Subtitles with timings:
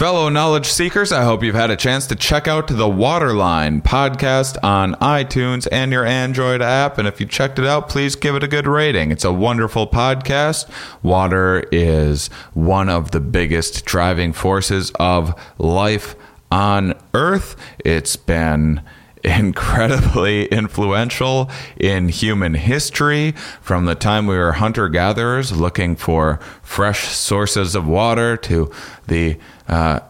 [0.00, 4.56] Fellow knowledge seekers, I hope you've had a chance to check out the Waterline podcast
[4.64, 6.96] on iTunes and your Android app.
[6.96, 9.10] And if you checked it out, please give it a good rating.
[9.10, 10.70] It's a wonderful podcast.
[11.02, 16.16] Water is one of the biggest driving forces of life
[16.50, 17.54] on Earth.
[17.84, 18.80] It's been
[19.24, 23.32] incredibly influential in human history.
[23.60, 28.70] From the time we were hunter gatherers looking for fresh sources of water to
[29.06, 30.00] the uh,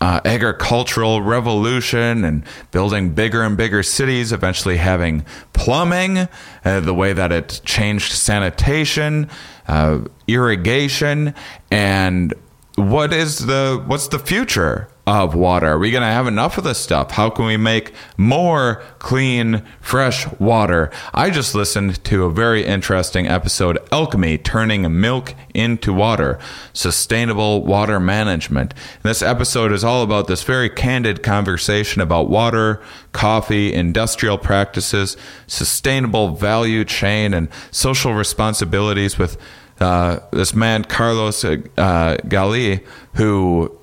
[0.00, 6.28] uh, agricultural revolution and building bigger and bigger cities, eventually having plumbing,
[6.64, 9.28] uh, the way that it changed sanitation,
[9.68, 11.34] uh, irrigation,
[11.70, 12.34] and
[12.76, 15.68] what is the what's the future of water?
[15.68, 17.12] Are we going to have enough of this stuff?
[17.12, 20.90] How can we make more clean, fresh water?
[21.14, 26.40] I just listened to a very interesting episode, Alchemy Turning Milk into Water,
[26.72, 28.74] Sustainable Water Management.
[29.02, 32.82] This episode is all about this very candid conversation about water,
[33.12, 39.38] coffee, industrial practices, sustainable value chain, and social responsibilities with
[39.80, 43.75] uh, this man Carlos uh, Gali, who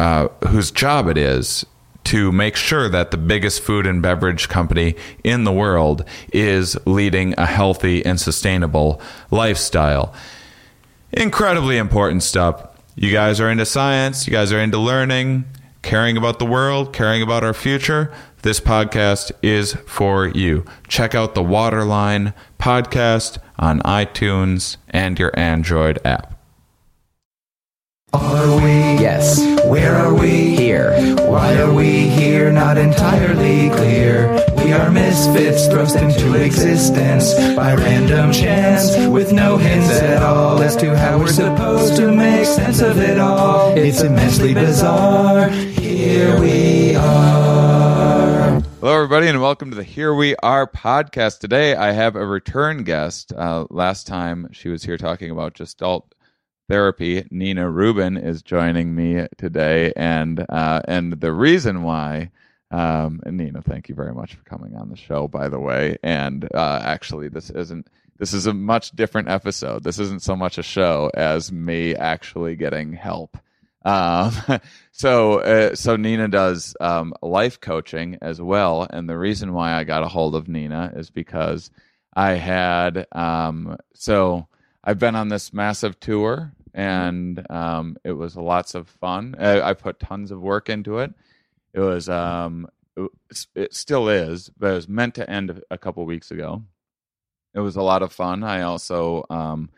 [0.00, 1.66] uh, whose job it is
[2.04, 7.34] to make sure that the biggest food and beverage company in the world is leading
[7.36, 8.98] a healthy and sustainable
[9.30, 10.14] lifestyle.
[11.12, 12.66] Incredibly important stuff.
[12.96, 15.44] You guys are into science, you guys are into learning,
[15.82, 18.10] caring about the world, caring about our future.
[18.40, 20.64] This podcast is for you.
[20.88, 26.29] Check out the Waterline podcast on iTunes and your Android app.
[28.12, 28.72] Are we?
[29.00, 29.38] Yes.
[29.64, 30.56] Where are we?
[30.56, 30.92] Here.
[31.28, 32.50] Why are we here?
[32.50, 34.44] Not entirely clear.
[34.56, 40.74] We are misfits thrust into existence by random chance with no hints at all as
[40.76, 43.76] to how we're supposed to make sense of it all.
[43.76, 45.48] It's immensely bizarre.
[45.48, 48.60] Here we are.
[48.80, 51.38] Hello, everybody, and welcome to the Here We Are podcast.
[51.38, 53.32] Today, I have a return guest.
[53.32, 56.12] Uh, last time she was here talking about Just Gestalt
[56.70, 57.26] therapy.
[57.32, 62.30] Nina Rubin is joining me today, and uh, and the reason why.
[62.70, 65.98] Um, and Nina, thank you very much for coming on the show, by the way.
[66.04, 67.88] And uh, actually, this isn't
[68.18, 69.82] this is a much different episode.
[69.82, 73.36] This isn't so much a show as me actually getting help.
[73.84, 74.32] Um,
[74.92, 79.82] so uh, so Nina does um, life coaching as well, and the reason why I
[79.82, 81.72] got a hold of Nina is because
[82.14, 84.46] I had um, so
[84.84, 89.34] I've been on this massive tour and um, it was lots of fun.
[89.38, 91.12] I, I, put tons of work into it.
[91.72, 93.10] It was, um, it,
[93.54, 96.62] it, still is, but it was meant to end a couple weeks ago.
[97.54, 98.44] It was a lot of fun.
[98.44, 99.70] I also, um,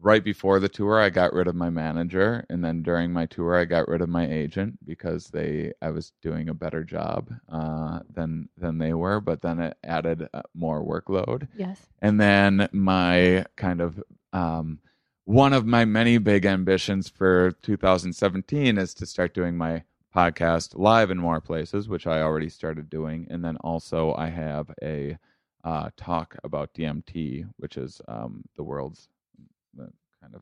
[0.00, 3.56] right before the tour, I got rid of my manager, and then during my tour,
[3.56, 8.00] I got rid of my agent because they, I was doing a better job uh,
[8.12, 9.20] than than they were.
[9.20, 11.48] But then it added uh, more workload.
[11.56, 11.80] Yes.
[12.00, 14.02] And then my kind of
[14.32, 14.78] um,
[15.28, 19.82] one of my many big ambitions for 2017 is to start doing my
[20.16, 23.26] podcast live in more places, which I already started doing.
[23.28, 25.18] And then also, I have a
[25.64, 29.10] uh, talk about DMT, which is um, the world's
[29.78, 30.40] uh, kind of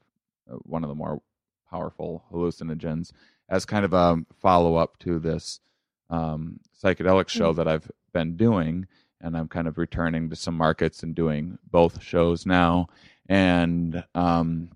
[0.49, 1.21] uh, one of the more
[1.69, 3.11] powerful hallucinogens,
[3.49, 5.59] as kind of a follow up to this
[6.11, 7.57] um, psychedelic show mm-hmm.
[7.57, 8.87] that I've been doing.
[9.21, 12.87] And I'm kind of returning to some markets and doing both shows now
[13.29, 14.71] and um,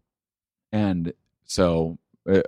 [0.72, 1.12] and
[1.44, 2.47] so it,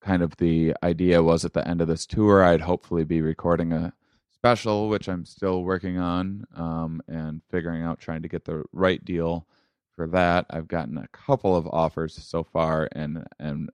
[0.00, 3.72] kind of the idea was at the end of this tour i'd hopefully be recording
[3.72, 3.92] a
[4.32, 9.02] special which i'm still working on um, and figuring out trying to get the right
[9.04, 9.46] deal
[9.94, 10.46] for that.
[10.50, 13.70] I've gotten a couple of offers so far and and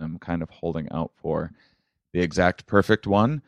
[0.00, 1.52] i'm kind of holding out for
[2.12, 3.42] the exact perfect one.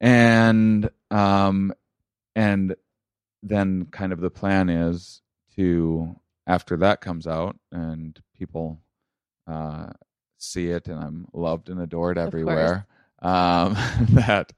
[0.00, 1.72] And um
[2.36, 2.76] and
[3.42, 5.22] then kind of the plan is
[5.56, 6.16] to
[6.46, 8.80] after that comes out and people
[9.46, 9.88] uh,
[10.38, 12.86] see it and I'm loved and adored everywhere.
[13.20, 13.74] Um,
[14.10, 14.52] that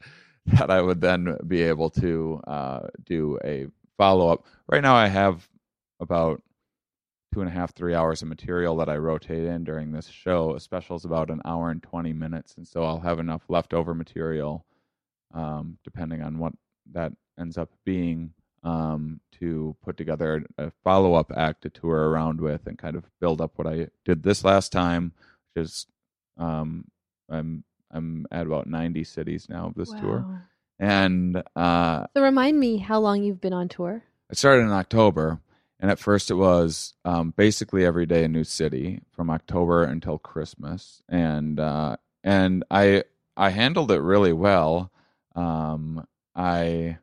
[0.47, 3.67] that I would then be able to uh, do a
[3.97, 4.47] follow up.
[4.69, 5.49] Right now, I have
[6.01, 6.43] about
[7.33, 10.55] two and a half, three hours of material that I rotate in during this show.
[10.55, 12.55] A special is about an hour and 20 minutes.
[12.57, 14.65] And so I'll have enough leftover material,
[15.35, 16.53] um, depending on what
[16.93, 18.33] that ends up being,
[18.67, 23.05] um, to put together a follow up act to tour around with and kind of
[23.21, 25.13] build up what I did this last time,
[25.55, 25.87] which is
[26.37, 26.87] um,
[27.31, 30.01] I'm I'm at about 90 cities now of this wow.
[30.01, 30.49] tour.
[30.81, 34.03] And uh, so remind me how long you've been on tour.
[34.31, 35.41] I started in October,
[35.79, 40.19] and at first it was um, basically every day a new city from October until
[40.19, 43.05] Christmas, and uh, and I
[43.37, 44.91] I handled it really well.
[45.37, 46.99] Um, I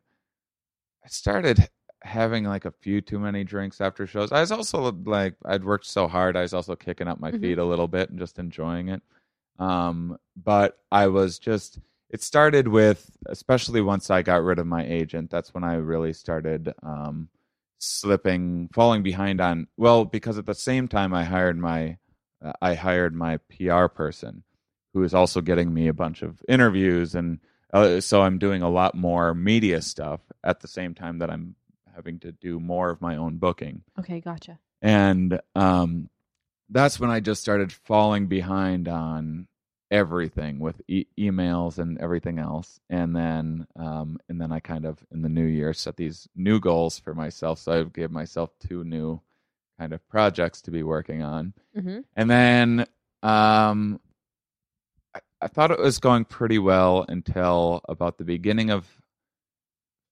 [1.04, 1.68] I started
[2.02, 4.32] having like a few too many drinks after shows.
[4.32, 6.36] I was also like I'd worked so hard.
[6.36, 7.40] I was also kicking up my Mhm.
[7.40, 9.02] feet a little bit and just enjoying it.
[9.58, 11.78] Um, but I was just
[12.10, 15.30] it started with especially once I got rid of my agent.
[15.30, 17.28] That's when I really started um,
[17.78, 19.66] slipping, falling behind on.
[19.76, 21.98] Well, because at the same time I hired my
[22.42, 24.44] uh, I hired my PR person,
[24.92, 27.40] who is also getting me a bunch of interviews, and
[27.74, 31.56] uh, so I'm doing a lot more media stuff at the same time that I'm
[31.94, 34.58] having to do more of my own booking Okay, gotcha.
[34.80, 36.08] and um,
[36.70, 39.46] that's when I just started falling behind on
[39.90, 42.80] everything with e- emails and everything else.
[42.90, 46.58] And then, um, and then I kind of in the new year set these new
[46.58, 47.58] goals for myself.
[47.60, 49.20] So I gave myself two new
[49.78, 51.52] kind of projects to be working on.
[51.78, 52.86] hmm And then
[53.22, 54.00] um,
[55.44, 58.86] I, thought it was going pretty well until about the beginning of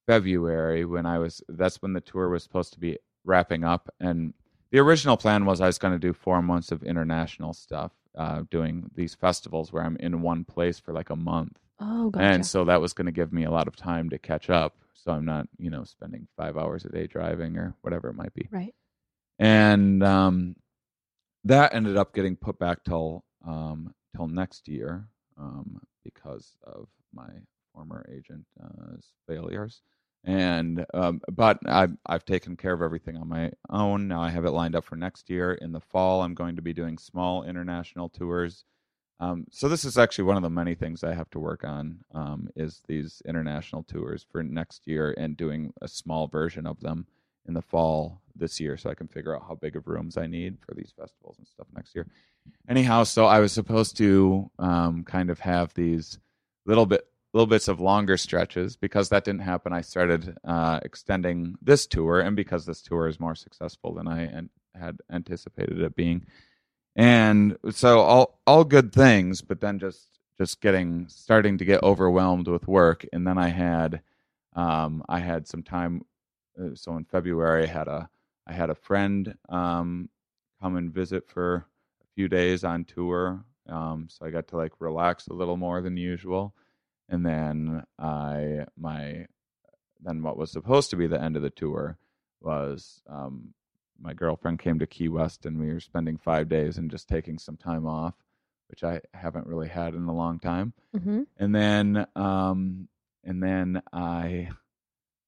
[0.06, 4.34] February when I was that's when the tour was supposed to be wrapping up and
[4.72, 8.42] the original plan was I was going to do 4 months of international stuff uh,
[8.50, 12.24] doing these festivals where I'm in one place for like a month Oh, gotcha.
[12.24, 14.76] and so that was going to give me a lot of time to catch up
[14.94, 18.34] so I'm not you know spending 5 hours a day driving or whatever it might
[18.34, 18.74] be right.
[19.38, 20.56] and um,
[21.44, 25.06] that ended up getting put back till um, till next year
[25.42, 27.28] um, because of my
[27.74, 28.50] former agent's
[29.26, 29.82] failures.
[30.24, 34.06] And um, but I've I've taken care of everything on my own.
[34.06, 35.54] Now I have it lined up for next year.
[35.54, 38.64] In the fall, I'm going to be doing small international tours.
[39.18, 41.98] Um, so this is actually one of the many things I have to work on
[42.14, 47.06] um, is these international tours for next year and doing a small version of them
[47.46, 50.26] in the fall this year so I can figure out how big of rooms I
[50.26, 52.06] need for these festivals and stuff next year.
[52.68, 56.18] Anyhow, so I was supposed to um, kind of have these
[56.66, 59.72] little bit little bits of longer stretches because that didn't happen.
[59.72, 64.22] I started uh, extending this tour, and because this tour is more successful than I
[64.24, 66.26] an- had anticipated it being,
[66.94, 72.48] and so all all good things, but then just just getting starting to get overwhelmed
[72.48, 74.02] with work, and then I had
[74.54, 76.04] um, I had some time
[76.74, 78.08] so in February I had a
[78.46, 80.08] I had a friend um,
[80.60, 83.44] come and visit for a few days on tour.
[83.68, 86.54] Um, so I got to like relax a little more than usual.
[87.08, 89.26] And then I my
[90.00, 91.96] then what was supposed to be the end of the tour
[92.40, 93.54] was um,
[94.00, 97.38] my girlfriend came to Key West and we were spending five days and just taking
[97.38, 98.14] some time off,
[98.68, 102.88] which I haven't really had in a long time hmm and then um
[103.24, 104.48] and then i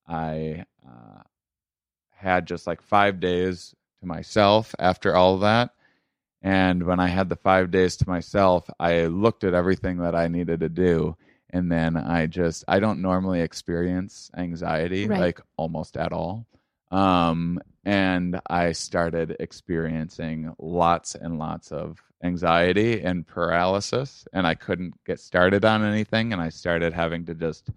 [0.08, 1.22] i uh
[2.10, 5.70] had just like five days to myself after all of that
[6.42, 10.28] and when i had the five days to myself i looked at everything that i
[10.28, 11.16] needed to do
[11.50, 15.20] and then i just i don't normally experience anxiety Right.
[15.20, 16.46] like almost at all
[16.90, 24.94] um and i started experiencing lots and lots of anxiety and paralysis and i couldn't
[25.04, 27.68] get started on anything and i started having to just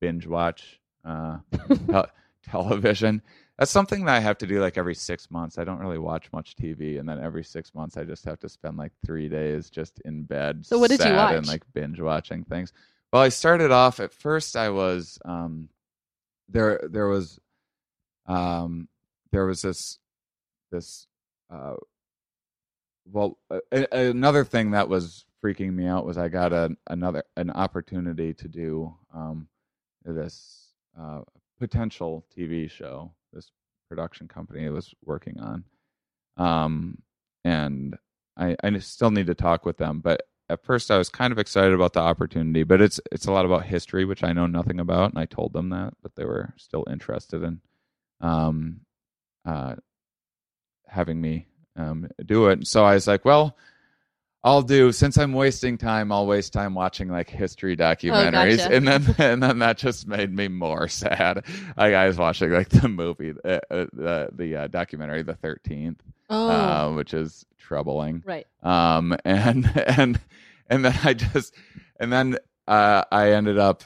[0.00, 1.38] binge watch uh
[1.90, 2.10] tel-
[2.48, 3.22] television.
[3.58, 5.58] That's something that i have to do like every six months.
[5.58, 8.48] I don't really watch much tv and then every six months i just have to
[8.48, 11.46] spend like three days just in bed So what did you sad and watch?
[11.46, 12.72] like binge watching things.
[13.12, 15.68] Well i started off at first i was um
[16.48, 17.38] there there was
[18.26, 18.88] um
[19.30, 19.98] there was this
[20.70, 21.06] this
[21.50, 21.74] uh
[23.10, 23.38] well
[23.92, 28.48] another thing that was freaking me out was i got a, another an opportunity to
[28.48, 29.48] do um
[30.04, 30.61] this
[30.98, 31.20] uh
[31.58, 33.50] potential tv show this
[33.88, 35.64] production company was working on
[36.36, 36.98] um
[37.44, 37.96] and
[38.36, 41.38] i i still need to talk with them but at first i was kind of
[41.38, 44.80] excited about the opportunity but it's it's a lot about history which i know nothing
[44.80, 47.60] about and i told them that but they were still interested in
[48.20, 48.80] um
[49.44, 49.74] uh
[50.92, 51.46] having me
[51.76, 52.66] um, do it.
[52.66, 53.56] So I was like, well,
[54.44, 58.74] I'll do since I'm wasting time, I'll waste time watching like history documentaries, gotcha.
[58.74, 61.44] and then and then that just made me more sad.
[61.76, 66.02] Like I was watching like the movie, uh, uh, the the uh, documentary, The Thirteenth,
[66.28, 68.46] Oh, uh, which is troubling right.
[68.62, 70.20] um and and
[70.68, 71.54] and then i just
[72.00, 73.84] and then uh i ended up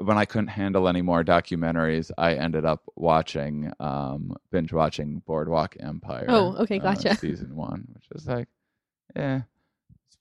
[0.00, 5.76] when i couldn't handle any more documentaries i ended up watching um binge watching boardwalk
[5.78, 7.14] empire Oh, okay, gotcha.
[7.16, 8.48] season one which is like
[9.14, 9.42] yeah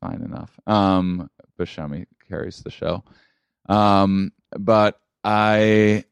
[0.02, 3.04] fine enough um Buscemi carries the show
[3.70, 6.04] um but i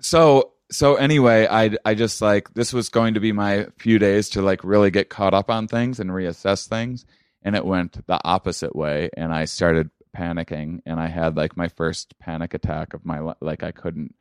[0.00, 4.30] so so anyway i i just like this was going to be my few days
[4.30, 7.04] to like really get caught up on things and reassess things
[7.42, 11.68] and it went the opposite way and i started panicking, and I had like my
[11.68, 14.14] first panic attack of my li- like I couldn't.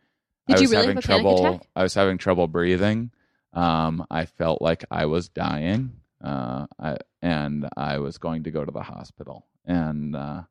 [0.48, 1.68] Did I you was really having have a panic trouble.
[1.76, 3.12] I was having trouble breathing.
[3.54, 5.94] Um, I felt like I was dying.
[6.24, 10.44] Uh, I, and I was going to go to the hospital, and uh,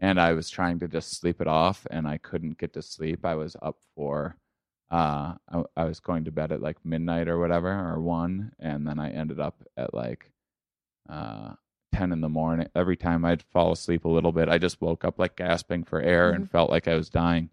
[0.00, 3.24] and I was trying to just sleep it off, and I couldn't get to sleep.
[3.24, 4.36] I was up for.
[4.90, 8.86] Uh, I, I was going to bed at like midnight or whatever or one, and
[8.86, 10.32] then I ended up at like
[11.10, 11.54] uh,
[11.92, 12.68] 10 in the morning.
[12.74, 16.00] Every time I'd fall asleep a little bit, I just woke up like gasping for
[16.00, 17.50] air and felt like I was dying.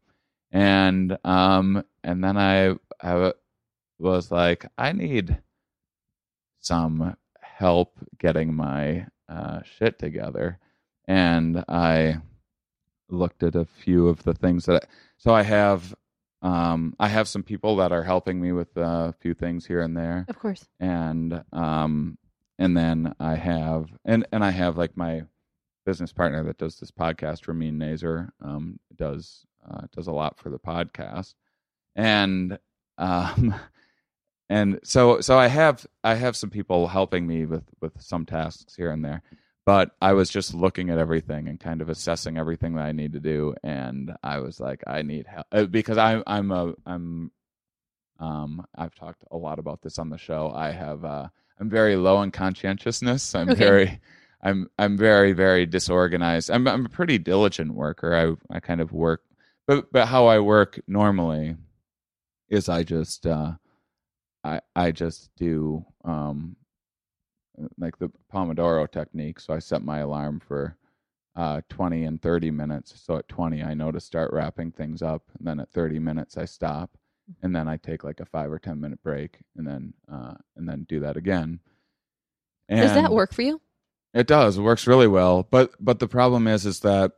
[0.52, 3.34] And um and then I I
[4.00, 5.42] was like I need
[6.60, 7.18] some
[7.58, 10.60] help getting my uh shit together.
[11.08, 12.18] And I
[13.10, 15.94] looked at a few of the things that I, so I have
[16.42, 19.96] um I have some people that are helping me with a few things here and
[19.96, 20.66] there Of course.
[20.80, 22.18] and um
[22.60, 25.24] and then I have and and I have like my
[25.86, 30.50] business partner that does this podcast, Ramin Nazer, um, does uh, does a lot for
[30.50, 31.36] the podcast,
[31.96, 32.58] and
[32.98, 33.54] um
[34.50, 38.76] and so so I have I have some people helping me with with some tasks
[38.76, 39.22] here and there,
[39.66, 43.14] but I was just looking at everything and kind of assessing everything that I need
[43.14, 47.32] to do, and I was like, I need help uh, because I'm I'm a I'm
[48.20, 50.52] um I've talked a lot about this on the show.
[50.56, 51.28] I have uh
[51.60, 53.36] I'm very low in conscientiousness.
[53.36, 53.56] I'm Okay.
[53.56, 54.00] very
[54.42, 56.50] I'm I'm very very disorganized.
[56.52, 58.16] I'm I'm a pretty diligent worker.
[58.16, 59.22] I I kind of work
[59.68, 61.56] but but how I work normally
[62.50, 63.54] is I just uh
[64.46, 66.56] I I just do um
[67.78, 69.40] like the Pomodoro technique.
[69.40, 70.78] So I set my alarm for
[71.36, 72.94] uh 20 and 30 minutes.
[73.04, 76.38] So at 20 I know to start wrapping things up and then at 30 minutes
[76.38, 76.92] I stop
[77.42, 80.70] and then I take like a 5 or 10 minute break and then uh and
[80.70, 81.60] then do that again.
[82.70, 83.60] Does that work for you?
[84.14, 84.58] it does.
[84.58, 85.44] It works really well.
[85.44, 87.14] But but the problem is is that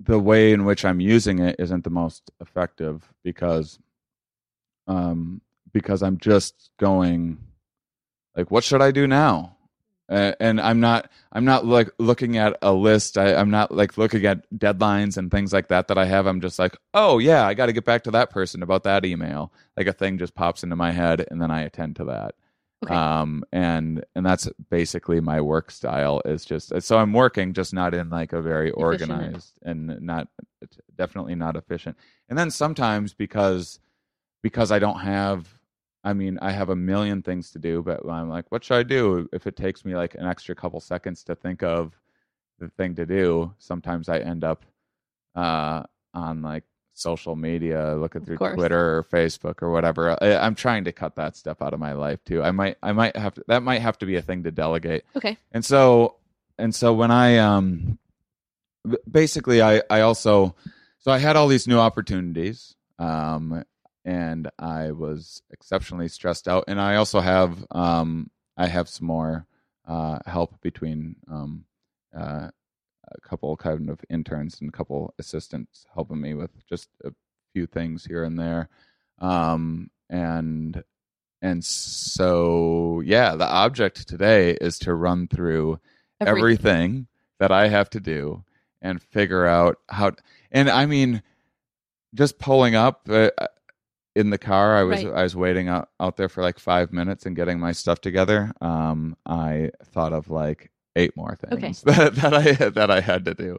[0.00, 3.78] the way in which I'm using it isn't the most effective because
[4.86, 7.38] um because I'm just going
[8.36, 9.56] like what should I do now?
[10.08, 13.16] Uh, and I'm not I'm not like looking at a list.
[13.16, 16.26] I, I'm not like looking at deadlines and things like that that I have.
[16.26, 19.04] I'm just like, oh yeah, I got to get back to that person about that
[19.04, 19.52] email.
[19.76, 22.34] Like a thing just pops into my head, and then I attend to that
[22.84, 22.94] Okay.
[22.94, 27.94] um and and that's basically my work style is just so i'm working just not
[27.94, 28.82] in like a very Efficient.
[29.12, 30.26] organized and not
[30.96, 31.96] definitely not efficient
[32.28, 33.78] and then sometimes because
[34.42, 35.46] because i don't have
[36.04, 38.82] i mean i have a million things to do but i'm like what should i
[38.82, 41.92] do if it takes me like an extra couple seconds to think of
[42.58, 43.52] the thing to do?
[43.58, 44.64] Sometimes i end up
[45.34, 45.82] uh
[46.14, 50.16] on like social media looking through twitter or facebook or whatever.
[50.22, 52.42] I, i'm trying to cut that stuff out of my life too.
[52.42, 55.04] I might i might have to that might have to be a thing to delegate.
[55.16, 55.36] Okay.
[55.52, 56.16] and so
[56.58, 57.98] and so when i um
[59.10, 60.54] basically i i also
[60.98, 63.64] so i had all these new opportunities um
[64.04, 69.46] and i was exceptionally stressed out and i also have um i have some more
[69.86, 71.64] uh help between um
[72.16, 72.48] uh
[73.08, 77.12] a couple kind of interns and a couple assistants helping me with just a
[77.52, 78.68] few things here and there
[79.18, 80.82] um and
[81.42, 85.78] and so yeah the object today is to run through
[86.20, 86.42] Everything.
[86.42, 87.06] everything
[87.40, 88.44] that I have to do
[88.80, 90.12] and figure out how.
[90.50, 91.22] And I mean,
[92.14, 93.30] just pulling up uh,
[94.14, 95.14] in the car, I was Right.
[95.14, 98.52] I was waiting out, out there for like five minutes and getting my stuff together.
[98.60, 103.34] Um, I thought of like eight more things that, that I that I had to
[103.34, 103.58] do.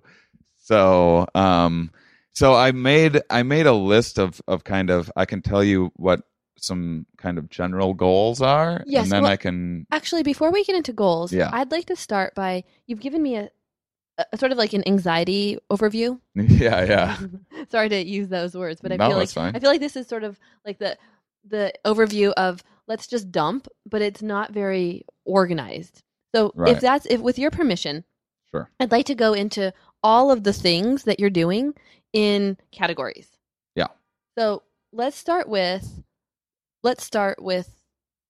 [0.57, 1.91] So um,
[2.33, 5.91] so I made I made a list of of kind of I can tell you
[5.95, 6.22] what
[6.57, 10.63] some kind of general goals are, Yes, and then well- I can Actually, before we
[10.63, 11.50] get into goals, Yeah.
[11.51, 13.50] I'd like to start by you've given me a,
[14.17, 16.20] a sort of like an anxiety overview.
[16.36, 17.17] yeah yeah
[17.72, 19.55] Sorry to use those words, but I No, feel like fine.
[19.55, 20.98] I feel like this is sort of like the
[21.46, 26.03] the overview of let's just dump, but it's not very organized.
[26.36, 26.72] So Right.
[26.75, 28.03] if that's if with your permission,
[28.51, 31.74] sure I'd like to go into all of the things that you're doing
[32.12, 33.29] in categories.
[33.75, 33.88] Yeah.
[34.38, 36.03] So let's start with
[36.84, 37.84] let's start with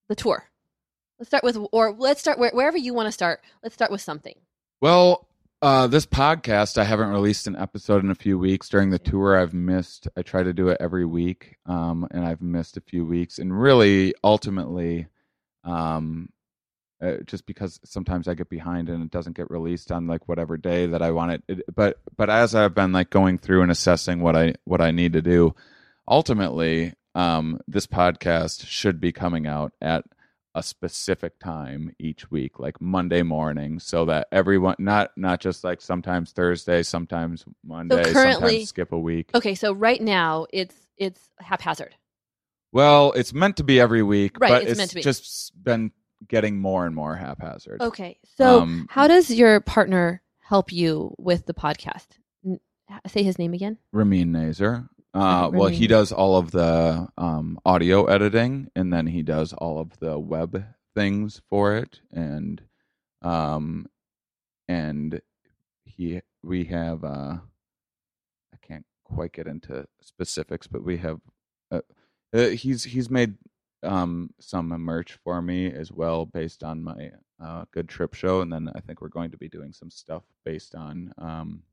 [0.10, 0.50] the tour.
[1.20, 3.42] Let's start with or let's start where, wherever you want to start.
[3.62, 4.36] Let's start with something.
[4.82, 5.28] Well,
[5.63, 8.67] uh, this podcast, I haven't released an episode in a few weeks.
[8.67, 10.10] During the tour, I've missed.
[10.17, 13.39] I try to do it every week, um, and I've missed a few weeks.
[13.39, 15.08] And really, ultimately,
[15.63, 16.27] um,
[17.01, 20.58] uh, just because sometimes I get behind and it doesn't get released on like whatever
[20.58, 21.43] day that I want it.
[21.48, 21.63] it.
[21.74, 25.13] But but as I've been like going through and assessing what I what I need
[25.13, 25.55] to do,
[26.05, 30.03] ultimately, um, this podcast should be coming out at
[30.55, 35.81] a specific time each week, like Monday morning, so that everyone not not just like
[35.81, 39.31] sometimes Thursday, sometimes Monday, so currently- sometimes skip a week.
[39.33, 41.95] Okay, so right now it's it's haphazard.
[42.72, 45.01] Well, it's meant to be every week, Right, but it's it's, meant to be.
[45.01, 45.91] just been
[46.27, 47.81] getting more and more haphazard.
[47.81, 52.07] Okay, so Um, how does your partner help you with the podcast?
[53.07, 53.77] Say his name again.
[53.91, 54.88] Ramin Nazer.
[55.13, 59.79] Uh, well, he does all of the um, audio editing, and then he does all
[59.79, 60.65] of the web
[60.96, 62.62] things for it, and
[63.22, 63.86] um,
[64.67, 65.22] and
[65.86, 67.38] he we have uh,
[68.53, 71.20] I can't quite get into specifics, but we have
[71.70, 71.82] uh,
[72.34, 73.36] uh, he's he's made
[73.84, 78.51] um, some merch for me as well based on my uh, good trip show, and
[78.51, 81.63] then I think we're going to be doing some stuff based on um,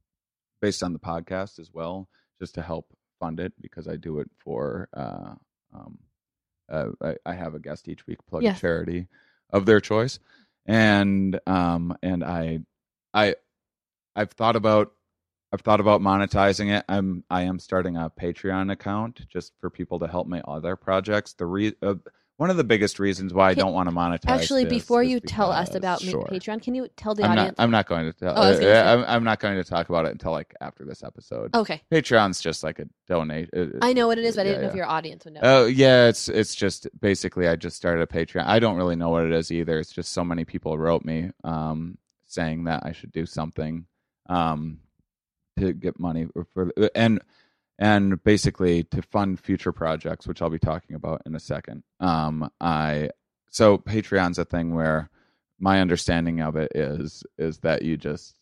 [0.61, 2.87] based on the podcast as well, just to help
[3.21, 4.89] fund it because I do it for.
[4.93, 5.35] Uh,
[5.73, 5.99] um,
[6.69, 8.59] uh, I, I have a guest each week plug Yes.
[8.59, 9.07] a charity
[9.51, 10.19] of their choice,
[10.67, 12.61] and um, and I,
[13.15, 13.37] I,
[14.17, 14.93] I've thought about.
[15.53, 16.85] I've thought about monetizing it.
[16.89, 21.33] I'm I am starting a Patreon account just for people to help my other projects.
[21.33, 21.95] The re, uh,
[22.41, 24.31] one of the biggest reasons why I don't want to monetize.
[24.31, 26.25] Actually, this before is you tell us because- about sure.
[26.25, 27.59] Patreon, can you tell the I'm audience?
[27.59, 27.63] not.
[27.63, 28.33] I'm not going to tell.
[28.35, 30.33] Oh, I was uh, gonna say- I'm, I'm not going to talk about it until
[30.33, 31.55] like after this episode.
[31.55, 33.51] okay, Patreon's just like a donate.
[33.55, 35.41] uh, I know what it is, but I didn't know if your audience would know.
[35.43, 38.47] Oh yeah, it's it's just basically I just started a Patreon.
[38.47, 39.79] I don't really know what it is either.
[39.79, 43.85] It's just so many people wrote me um, saying that I should do something
[44.31, 44.79] um,
[45.59, 47.21] to get money for and
[47.81, 51.83] and basically to fund future projects, which I'll be talking about in a second.
[51.99, 53.11] Um, I
[53.51, 55.09] so Patreon's a thing where
[55.59, 58.37] my understanding of it is is that you just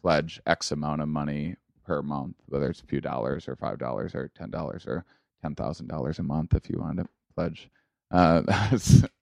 [0.00, 4.14] pledge X amount of money per month, whether it's a few dollars or five dollars
[4.14, 5.04] or ten dollars or
[5.42, 7.68] ten thousand dollars a month if you want to pledge.
[8.12, 8.42] Uh,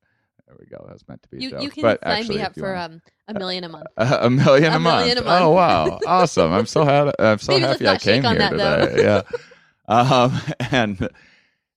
[0.47, 0.83] there we go.
[0.87, 2.76] That was meant to be a you you can but sign actually, me up for
[2.76, 3.87] um a million a month.
[3.97, 5.00] a, a million a, A month.
[5.00, 5.43] million a month.
[5.43, 6.53] Oh wow, awesome!
[6.53, 7.12] I'm so happy.
[7.19, 8.50] I'm so Maybe happy I came here that,
[8.91, 9.03] today.
[9.03, 9.23] yeah,
[9.88, 11.09] um, and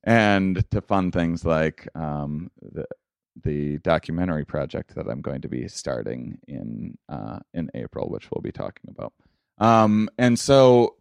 [0.04, 2.86] and to fund things like um, the
[3.44, 8.42] the documentary project that I'm going to be starting in uh, in April, which we'll
[8.42, 9.14] be talking about.
[9.58, 10.96] Um, and so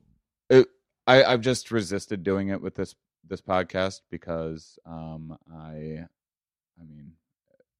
[0.51, 0.67] it,
[1.07, 2.95] I, I've just resisted doing it with this
[3.27, 6.07] this podcast because um, I,
[6.81, 7.13] I mean,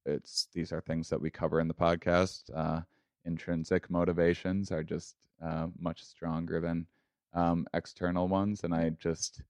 [0.09, 2.49] it's these are things that we cover in the podcast.
[2.55, 2.81] Uh,
[3.25, 6.85] intrinsic motivations are just uh, much stronger than
[7.33, 9.41] um, external ones, and I just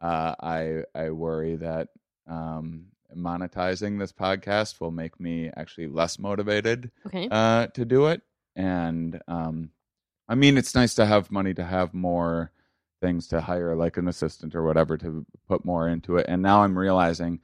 [0.00, 1.88] uh, I I worry that
[2.28, 2.86] um,
[3.16, 7.28] monetizing this podcast will make me actually less motivated Okay.
[7.30, 8.22] uh, to do it.
[8.56, 9.70] And um,
[10.28, 12.50] I mean, it's nice to have money to have more
[13.00, 16.26] things to hire, like an assistant or whatever, to put more into it.
[16.28, 17.40] And now I'm realizing.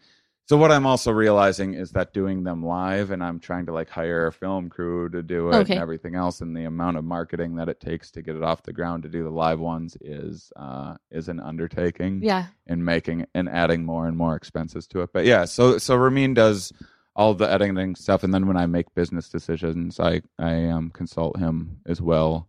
[0.49, 3.91] So what I'm also realizing is that doing them live, and I'm trying to like
[3.91, 5.75] hire a film crew to do it Okay.
[5.75, 8.63] and everything else, and the amount of marketing that it takes to get it off
[8.63, 12.47] the ground to do the live ones is uh, is an undertaking yeah.
[12.67, 15.11] and making and adding more and more expenses to it.
[15.13, 16.73] But yeah, so so Ramin does
[17.15, 21.39] all the editing stuff, and then when I make business decisions, I I um, consult
[21.39, 22.49] him as well,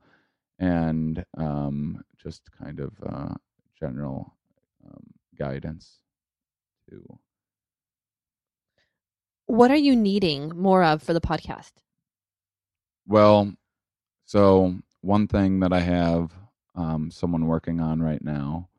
[0.57, 3.33] and um, just kind of uh,
[3.77, 4.37] general
[4.85, 5.03] um,
[5.37, 5.97] guidance
[6.89, 7.19] to.
[9.49, 11.71] What are you needing more of for the podcast?
[13.07, 13.51] Well,
[14.25, 16.31] so one thing that I have
[16.75, 18.69] um, someone working on right now.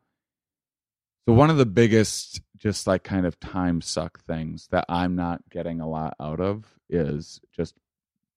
[1.27, 5.43] So one of the biggest, just like kind of time suck things that I'm not
[5.51, 7.75] getting a lot out of is just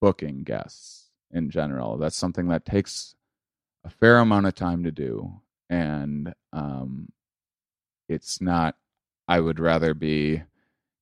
[0.01, 1.99] booking guests in general.
[1.99, 3.13] That's something that takes
[3.85, 7.09] a fair amount of time to do, and um,
[8.09, 8.75] it's not.
[9.27, 10.41] I would rather be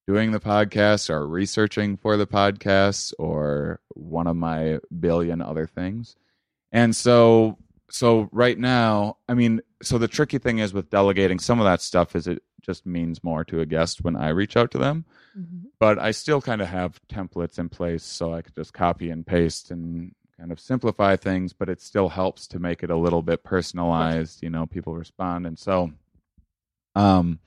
[0.07, 6.15] doing the podcast or researching for the podcast or one of my billion other things.
[6.71, 7.57] And so
[7.89, 11.81] so right now, I mean, so the tricky thing is with delegating some of that
[11.81, 15.05] stuff is it just means more to a guest when I reach out to them,
[15.79, 19.25] but I still kind of have templates in place so I could just copy and
[19.25, 23.21] paste and kind of simplify things, but it still helps to make it a little
[23.21, 25.45] bit personalized, you know, people respond.
[25.45, 25.91] And so
[26.95, 27.39] um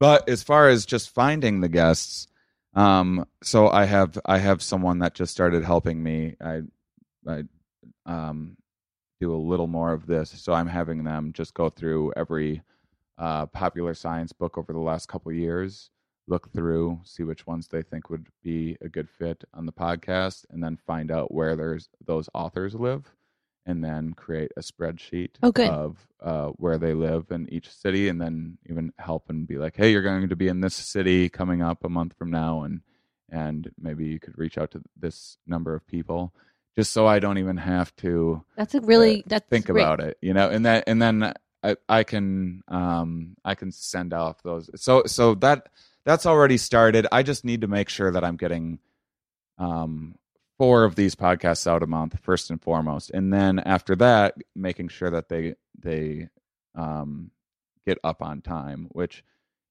[0.00, 2.26] but as far as just finding the guests
[2.74, 6.36] um so i have i have someone that just started helping me.
[6.40, 6.62] I
[7.28, 7.44] i
[8.06, 8.56] um
[9.20, 10.30] do a little more of this.
[10.30, 12.62] So i'm having them just go through every
[13.18, 15.90] uh popular science book over the last couple years
[16.28, 20.44] look through see which ones they think would be a good fit on the podcast
[20.50, 23.04] and then find out where there's those authors live
[23.70, 28.20] and then create a spreadsheet Oh, of uh, where they live in each city, and
[28.20, 31.62] then even help and be like, "Hey, you're going to be in this city coming
[31.62, 32.82] up a month from now," and
[33.30, 36.34] and maybe you could reach out to this number of people,
[36.76, 39.82] just so I don't even have to That's a really that's think great.
[39.82, 44.14] about it you know and that and then I, I can um i can send
[44.14, 45.68] off those so so that
[46.04, 48.78] that's already started i just need to make sure that i'm getting
[49.58, 50.14] um
[50.60, 54.88] four of these podcasts out a month first and foremost and then after that making
[54.88, 56.28] sure that they they
[56.74, 57.30] um
[57.86, 59.24] get up on time which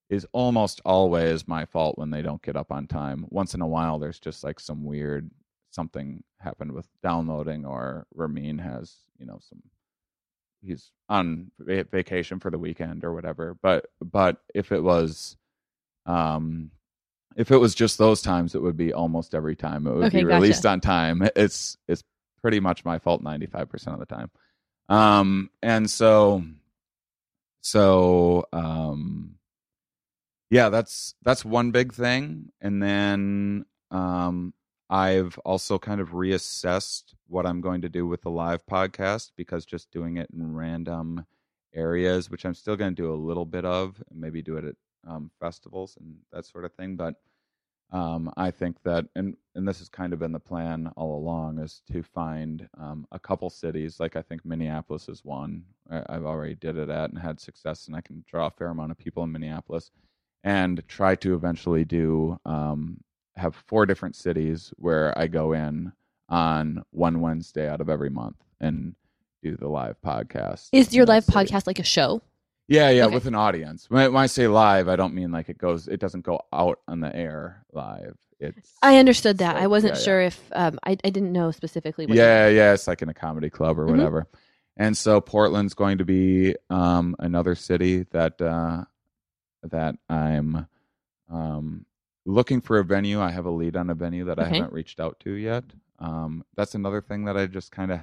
[0.10, 3.68] is almost always my fault when they don't get up on time once in a
[3.68, 5.30] while there's just like some weird
[5.72, 9.62] something happened with downloading or Ramin has, you know, some
[10.62, 13.56] he's on vacation for the weekend or whatever.
[13.62, 15.38] But but if it was
[16.06, 16.72] um
[17.40, 20.20] if it was just those times it would be almost every time it would Okay,
[20.20, 20.36] be gotcha.
[20.36, 21.28] released on time.
[21.38, 22.04] It's it's
[22.42, 24.30] pretty much my fault 95% of the time.
[24.90, 26.44] Um and so
[27.62, 29.36] so um
[30.52, 34.54] yeah, that's that's one big thing and then um
[34.90, 39.64] I've also kind of reassessed what I'm going to do with the live podcast because
[39.66, 41.26] just doing it in random
[41.76, 44.66] areas, which I'm still going to do a little bit of, and maybe do it
[44.66, 44.76] at
[45.08, 46.96] um, festivals and that sort of thing.
[46.96, 47.14] But
[47.92, 51.60] um, I think that, and and this has kind of been the plan all along,
[51.60, 54.00] is to find um, a couple cities.
[54.00, 55.64] Like I think Minneapolis is one.
[55.90, 58.68] I, I've already did it at and had success, and I can draw a fair
[58.68, 59.90] amount of people in Minneapolis,
[60.44, 63.00] and try to eventually do um,
[63.36, 65.92] have four different cities where I go in
[66.30, 68.96] on one Wednesday out of every month and
[69.42, 70.70] do the live podcast.
[70.72, 71.38] Is your live city.
[71.38, 72.22] podcast like a show?
[72.70, 73.16] Yeah, yeah, Okay.
[73.16, 73.90] with an audience.
[73.90, 75.88] When, when I say live, I don't mean like it goes.
[75.88, 78.16] It doesn't go out on the air live.
[78.40, 79.56] It's I understood that.
[79.58, 80.04] So, I wasn't yeah, yeah.
[80.06, 82.06] sure if um, I I didn't know specifically.
[82.08, 82.74] Yeah, yeah.
[82.74, 83.92] It's like in a comedy club or Mhm.
[83.92, 84.28] whatever.
[84.78, 88.86] And so Portland's going to be um, another city that uh,
[89.64, 90.68] that I'm
[91.30, 91.86] um,
[92.26, 93.20] looking for a venue.
[93.20, 95.66] I have a lead on a venue that I haven't reached out to yet.
[96.00, 98.00] Um, that's another thing that I just kind of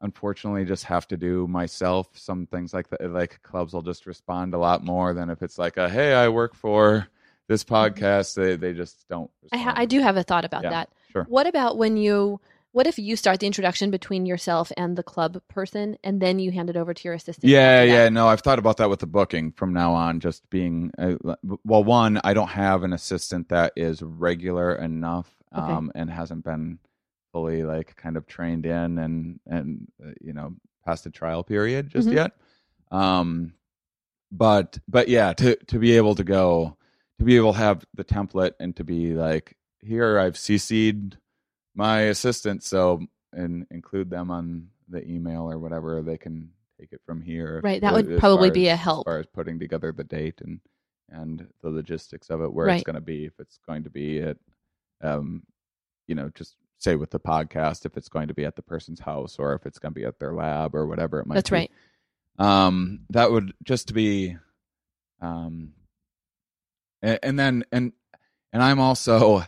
[0.00, 2.08] unfortunately just have to do myself.
[2.14, 5.58] Some things like that, like clubs will just respond a lot more than if it's
[5.58, 7.06] like a hey, I work for
[7.48, 8.34] this podcast.
[8.34, 9.30] They they just don't.
[9.44, 9.54] Mm-hmm.
[9.54, 10.90] I, ha- I do have a thought about Yeah, that.
[11.12, 11.24] Sure.
[11.28, 12.40] What about when you?
[12.72, 16.50] What if you start the introduction between yourself and the club person, and then you
[16.50, 17.50] hand it over to your assistant?
[17.50, 20.20] Yeah, yeah, no, I've thought about that with the booking from now on.
[20.20, 21.14] Just being, uh,
[21.64, 25.72] well, one, I don't have an assistant that is regular enough Okay.
[25.72, 26.78] um, and hasn't been
[27.36, 30.54] fully like kind of trained in and and uh, you know
[30.86, 32.14] past the trial period just Mhm.
[32.14, 32.32] yet.
[32.90, 33.52] Um,
[34.32, 36.76] but but yeah, to to be able to go,
[37.18, 41.18] to be able to have the template and to be like, here I've CC'd
[41.74, 47.02] my assistant, so and include them on the email or whatever they can take it
[47.04, 47.60] from here.
[47.62, 49.06] Right, that would probably be a help.
[49.06, 50.60] as far as putting together the date and
[51.10, 52.76] and the logistics of it, where Right.
[52.76, 54.38] it's going to be, if it's going to be at,
[55.02, 55.42] um,
[56.08, 59.00] you know, just say with the podcast, if it's going to be at the person's
[59.00, 61.36] house or if it's going to be at their lab or whatever it might.
[61.36, 61.56] That's be.
[61.56, 61.70] right.
[62.38, 64.36] Um, that would just be,
[65.20, 65.72] um,
[67.02, 67.92] and, and then and
[68.52, 69.44] and I'm also.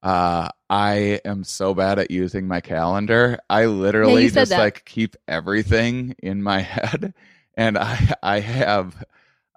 [0.00, 3.40] Uh, I am so bad at using my calendar.
[3.50, 4.58] I literally said just that.
[4.58, 7.14] like keep everything in my head,
[7.56, 9.02] and I I have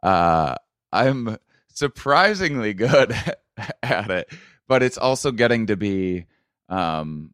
[0.02, 0.56] uh
[0.92, 1.38] I'm
[1.74, 3.14] surprisingly good
[3.84, 4.34] at it,
[4.68, 6.26] but it's also getting to be
[6.72, 7.34] um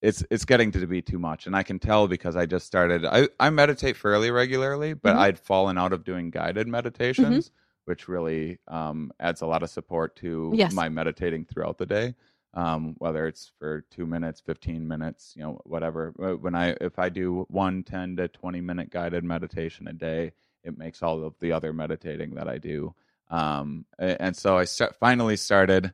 [0.00, 3.04] it's it's getting to be too much and I can tell because I just started
[3.04, 5.18] I I meditate fairly regularly, but Mhm.
[5.20, 7.50] I'd fallen out of doing guided meditations,
[7.84, 10.72] which really um adds a lot of support to Yes.
[10.72, 12.14] my meditating throughout the day.
[12.54, 16.14] Um, whether it's for two minutes, 15 minutes, you know, whatever.
[16.18, 20.32] Uh, When I, if I do one 10 to 20 minute guided meditation a day,
[20.64, 22.94] it makes all of the other meditating that I do.
[23.30, 25.92] Um, and so I start, finally started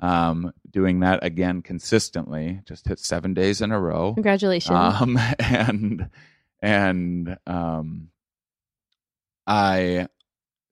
[0.00, 4.14] um, doing that again consistently, just hit seven days in a row.
[4.14, 4.76] Congratulations.
[4.76, 6.10] Um, and
[6.60, 8.10] and um,
[9.46, 10.08] I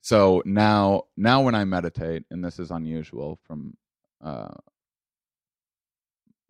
[0.00, 3.76] so now now when I meditate, and this is unusual from
[4.22, 4.54] uh,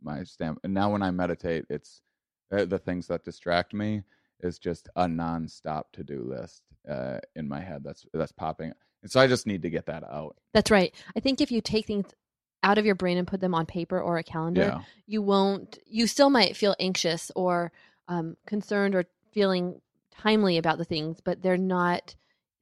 [0.02, 0.60] my stamp.
[0.64, 2.02] And now when I meditate, it's
[2.52, 4.02] uh, the things that distract me
[4.40, 8.72] is just a nonstop to do list uh, in my head that's that's popping.
[9.02, 10.36] And so I just need to get that out.
[10.52, 10.94] That's right.
[11.16, 12.06] I think if you take things
[12.64, 14.80] out of your brain and put them on paper or a calendar, Yeah.
[15.06, 15.78] you won't.
[15.86, 17.70] You still might feel anxious or
[18.08, 22.14] um, concerned or feeling timely about the things, but they're not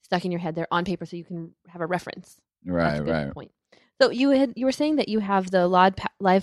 [0.02, 0.54] stuck in your head.
[0.54, 2.36] They're on paper, so you can have a reference.
[2.66, 3.32] Right, a right.
[3.32, 3.52] point.
[4.00, 5.96] So you had you were saying that you have the live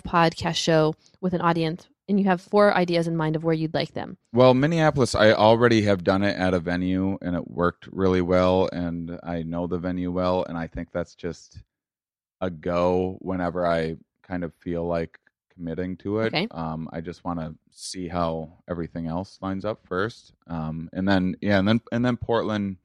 [0.04, 3.74] podcast show with an audience, and you have four ideas in mind of where you'd
[3.74, 4.18] like them.
[4.34, 8.68] Well, Minneapolis, I already have done it at a venue and it worked really well.
[8.72, 10.44] And I know the venue well.
[10.48, 11.60] And I think that's just
[12.42, 15.20] a go whenever I kind of feel like
[15.54, 16.28] committing to it.
[16.28, 16.48] Okay.
[16.52, 21.36] Um, I just want to see how everything else lines up first, um, and then
[21.42, 22.78] yeah, and then and then Portland.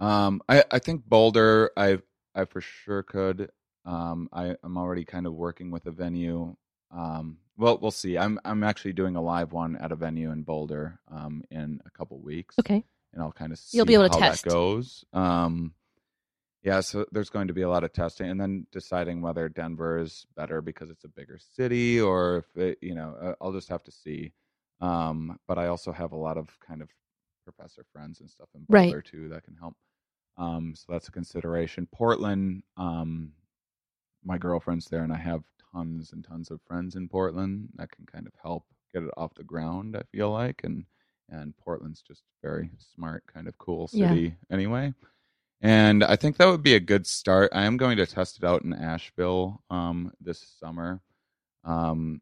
[0.00, 1.98] Um, I I think Boulder, I
[2.34, 3.50] I for sure could.
[3.84, 6.56] Um, I I'm already kind of working with a venue.
[6.90, 8.18] Um, well, we'll see.
[8.18, 11.90] I'm I'm actually doing a live one at a venue in Boulder um, in a
[11.90, 12.82] couple weeks Okay.
[13.12, 14.44] and I'll kind of see You'll be able to how test.
[14.44, 15.04] that goes.
[15.12, 15.72] Um,
[16.64, 19.98] yeah, so there's going to be a lot of testing, and then deciding whether Denver
[19.98, 23.68] is better because it's a bigger city, or if it, you know, uh, I'll just
[23.68, 24.32] have to see.
[24.80, 26.90] Um, but I also have a lot of kind of
[27.44, 28.86] professor friends and stuff in Right.
[28.86, 29.76] Boulder too that can help.
[30.38, 31.88] Um, so that's a consideration.
[31.92, 33.34] Portland, um,
[34.24, 38.06] my girlfriend's there, and I have tons and tons of friends in Portland that can
[38.06, 39.96] kind of help get it off the ground.
[39.96, 40.86] I feel like, and
[41.30, 44.18] and Portland's just very smart, kind of cool Yeah.
[44.18, 44.94] city anyway.
[45.64, 47.50] And I think that would be a good start.
[47.54, 51.00] I am going to test it out in Asheville um, this summer.
[51.64, 52.20] Um,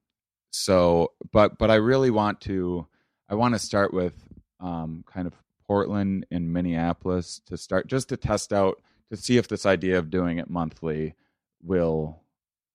[0.53, 2.87] so, but but I really want to.
[3.29, 4.15] I want to start with
[4.61, 5.33] um, kind of
[5.67, 10.09] Portland and Minneapolis to start just to test out to see if this idea of
[10.09, 11.17] doing it monthly
[11.65, 12.23] will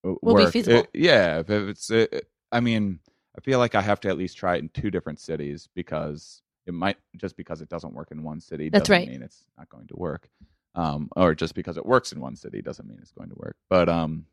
[0.05, 0.51] uh, Will be work.
[0.53, 0.79] feasible.
[0.79, 1.89] It- yeah, if it's.
[1.89, 2.99] It, I mean,
[3.37, 6.41] I feel like I have to at least try it in two different cities because
[6.65, 9.07] it might just because it doesn't work in one city That's doesn't right.
[9.07, 10.29] mean it's not going to work.
[10.75, 13.55] Um, or just because it works in one city doesn't mean it's going to work.
[13.69, 14.25] But um,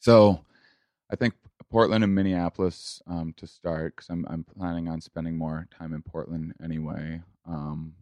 [0.00, 0.44] so
[1.10, 1.34] I think
[1.70, 6.02] Portland and Minneapolis um, to start because I'm I'm planning on spending more time in
[6.02, 7.20] Portland anyway.
[7.46, 7.94] Um,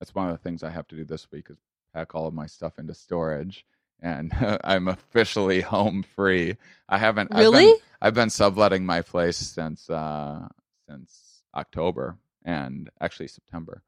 [0.00, 1.56] that's one of the things I have to do this week is
[1.94, 3.64] pack all of my stuff into storage,
[4.02, 4.30] and
[4.64, 6.56] I'm officially home free.
[6.88, 7.80] I haven't I've been- Really?
[8.02, 10.46] I've been subletting my place since uh
[10.86, 13.82] since October and actually September.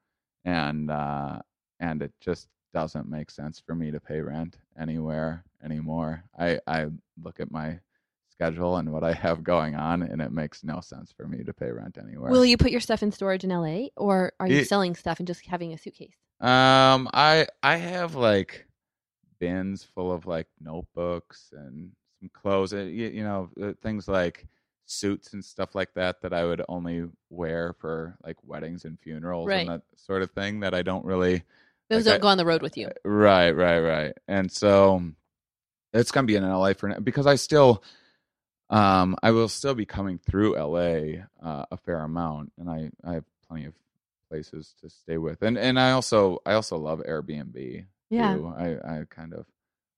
[0.46, 1.40] And uh
[1.80, 6.22] and it just doesn't make sense for me to pay rent anywhere anymore.
[6.38, 6.88] I I
[7.22, 7.78] look at my
[8.28, 11.54] schedule and what I have going on and it makes no sense for me to
[11.54, 12.30] pay rent anywhere.
[12.30, 15.20] Will you put your stuff in storage in LA, or are you It- selling stuff
[15.20, 16.16] and just having a suitcase?
[16.38, 18.66] Um, I I have like
[19.38, 22.74] bins full of like notebooks and some clothes.
[22.74, 24.46] uh, You, you know, uh, things like
[24.84, 29.48] suits and stuff like that that I would only wear for like weddings and funerals
[29.48, 29.60] Right.
[29.66, 31.42] and that sort of thing that I don't really.
[31.88, 32.88] Those Like don't I- go on the road with you.
[33.04, 34.12] Right, right, right.
[34.28, 35.02] And so
[35.92, 37.82] it's gonna be in LA for now because I still.
[38.68, 43.14] Um, I will still be coming through LA uh, a fair amount, and I, I
[43.14, 43.74] have plenty of
[44.28, 48.34] places to stay with, and and I also I also love Airbnb Yeah.
[48.34, 48.52] too.
[48.58, 49.46] I I kind of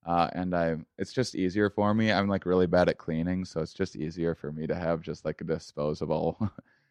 [0.06, 2.12] uh, and I it's just easier for me.
[2.12, 5.24] I'm like really bad at cleaning, so it's just easier for me to have just
[5.24, 6.36] like a disposable.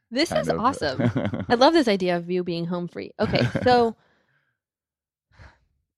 [0.10, 1.02] This is of- awesome.
[1.50, 3.12] I love this idea of you being home free.
[3.20, 3.94] Okay, so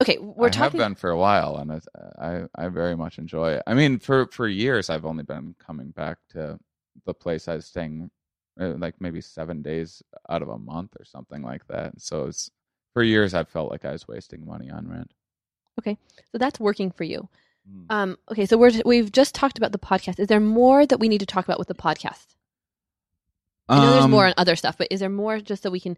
[0.01, 0.63] okay, we're talking.
[0.63, 0.79] I talking.
[0.79, 1.88] have been for a while, and it's,
[2.19, 3.63] I I very much enjoy it.
[3.67, 6.59] I mean, for for years, I've only been coming back to
[7.05, 8.12] the place I was staying,
[8.59, 11.99] uh, like maybe seven days out of a month or something like that.
[12.01, 12.49] So it's
[12.93, 15.13] for years, I felt like I was wasting money on rent.
[15.79, 15.97] Okay
[16.31, 17.27] so that's working for you.
[17.69, 17.85] Mm.
[17.89, 20.19] Um, okay, so we're we've just talked about the podcast.
[20.19, 22.35] Is there more that we need to talk about with the podcast?
[23.67, 25.79] I know there's Um, more on other stuff, but is there more just so we
[25.79, 25.95] can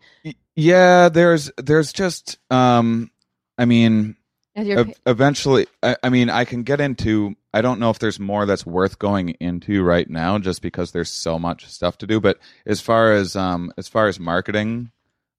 [0.55, 3.09] Yeah, there's there's just um,
[3.57, 4.15] I mean,
[4.55, 8.45] ev- eventually I, I mean i can get into i don't know if there's more
[8.45, 12.39] that's worth going into right now just because there's so much stuff to do but
[12.65, 14.91] as far as um as far as marketing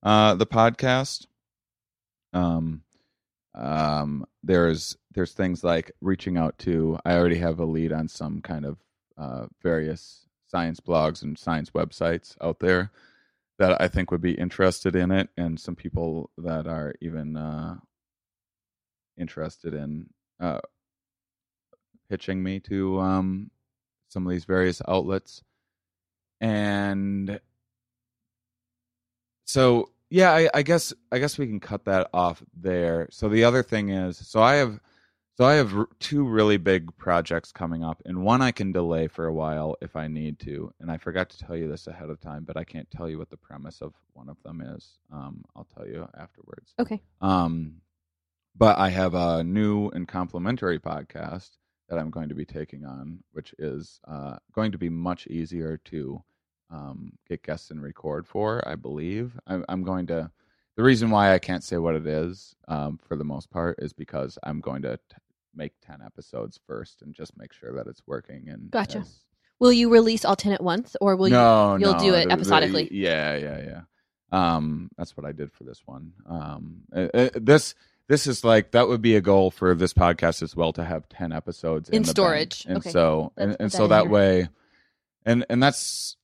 [0.02, 1.26] uh the podcast
[2.32, 2.82] um
[3.54, 8.40] um there's there's things like reaching out to i already have a lead on some
[8.40, 8.78] kind of
[9.18, 12.90] uh various science blogs and science websites out there
[13.58, 17.76] that i think would be interested in it and some people that are even uh
[19.16, 20.06] interested in
[20.40, 20.60] uh,
[22.08, 23.50] pitching me to um,
[24.08, 25.42] some of these various outlets.
[26.40, 27.40] And
[29.44, 33.08] so, yeah, I, I guess I guess we can cut that off there.
[33.10, 34.80] So the other thing is, so I have
[35.38, 39.08] so I have r- two really big projects coming up, and one I can delay
[39.08, 40.72] for a while if I need to.
[40.80, 43.18] And I forgot to tell you this ahead of time, but I can't tell you
[43.18, 44.98] what the premise of one of them is.
[45.10, 46.74] Um, I'll tell you afterwards.
[46.78, 47.00] okay.
[47.22, 47.76] Um,
[48.56, 51.50] but I have a new and complimentary podcast
[51.88, 55.78] that I'm going to be taking on, which is uh, going to be much easier
[55.86, 56.22] to
[56.70, 58.66] um, get guests and record for.
[58.66, 60.30] I believe I'm, I'm going to.
[60.76, 63.92] The reason why I can't say what it is, um, for the most part, is
[63.92, 65.16] because I'm going to t-
[65.54, 68.48] make ten episodes first and just make sure that it's working.
[68.48, 68.98] And Gotcha.
[69.00, 69.20] as-
[69.60, 71.34] Will you release all ten at once, or will you?
[71.34, 72.88] no, you'll no, do it the- the- episodically?
[72.90, 73.80] yeah, yeah, yeah.
[74.32, 76.14] Um, that's what I did for this one.
[76.26, 77.74] Um, uh, uh, this
[78.08, 81.08] this is like that would be a goal for this podcast as well to have
[81.08, 82.64] 10 episodes in, In storage.
[82.66, 82.90] and Okay.
[82.90, 84.10] so Let's and, and that so that here.
[84.10, 84.48] way
[85.24, 86.16] and and that's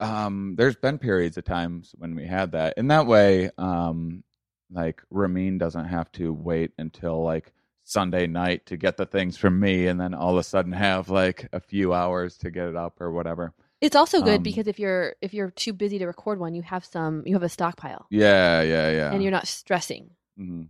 [0.00, 4.22] um there's been periods of times when we had that and that way um
[4.70, 7.52] like Ramin doesn't have to wait until like
[7.84, 11.08] Sunday night to get the things from me and then all of a sudden have
[11.08, 13.54] like a few hours to get it up or whatever.
[13.80, 16.62] It's also good Um, because if you're if you're too busy to record one, you
[16.62, 19.12] have some you have a stockpile Yeah, yeah, yeah.
[19.12, 20.10] and you're not stressing.
[20.38, 20.68] Mhm.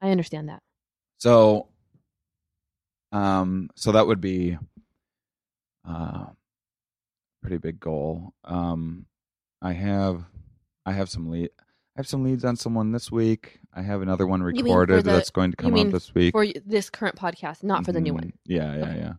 [0.00, 0.62] I understand that.
[1.18, 1.68] So,
[3.12, 4.58] um, so that would be
[5.88, 6.26] uh,
[7.42, 8.34] pretty big goal.
[8.44, 9.06] Um,
[9.60, 10.24] I have,
[10.86, 11.64] I have some lead, I
[11.98, 13.60] have some leads on someone this week.
[13.74, 16.32] I have another one recorded the- that's going to come out this week.
[16.32, 18.16] For this current podcast, not for the new Mhm.
[18.16, 18.32] one.
[18.46, 18.98] Yeah, yeah, Okay.
[18.98, 19.12] yeah.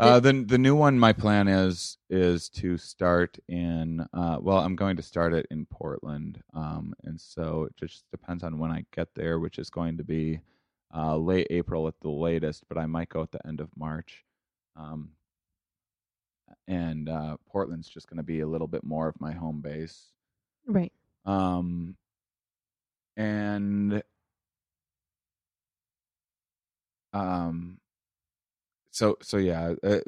[0.00, 4.06] Uh, the the new one, my plan is is to start in.
[4.12, 8.44] Uh, well, I'm going to start it in Portland, um, and so it just depends
[8.44, 10.40] on when I get there, which is going to be
[10.94, 12.64] uh, late April at the latest.
[12.68, 14.24] But I might go at the end of March,
[14.76, 15.10] um,
[16.68, 20.12] and uh, Portland's just going to be a little bit more of my home base.
[20.64, 20.92] Right.
[21.26, 21.96] Um,
[23.16, 24.00] and
[27.12, 27.78] um,
[28.98, 30.00] so so yeah, uh,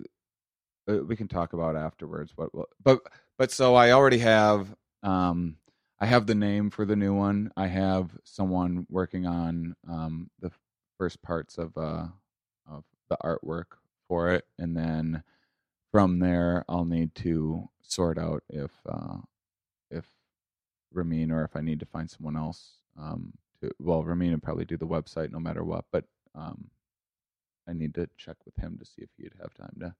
[0.89, 2.33] uh, we can talk about afterwards.
[2.35, 2.51] What,
[2.83, 3.01] but
[3.39, 4.75] but so I already have
[5.05, 5.57] um,
[6.01, 7.53] I have the name for the new one.
[7.57, 10.51] I have someone working on um the
[10.99, 12.09] first parts of uh
[12.69, 15.23] of the artwork for it, and then
[15.93, 19.19] from there I'll need to sort out if uh
[19.93, 20.05] if
[20.93, 22.79] Ramin or if I need to find someone else.
[23.01, 26.71] Um, to well, Ramin would probably do the website no matter what, but um,
[27.69, 29.95] I need to check with him to see if he'd have time to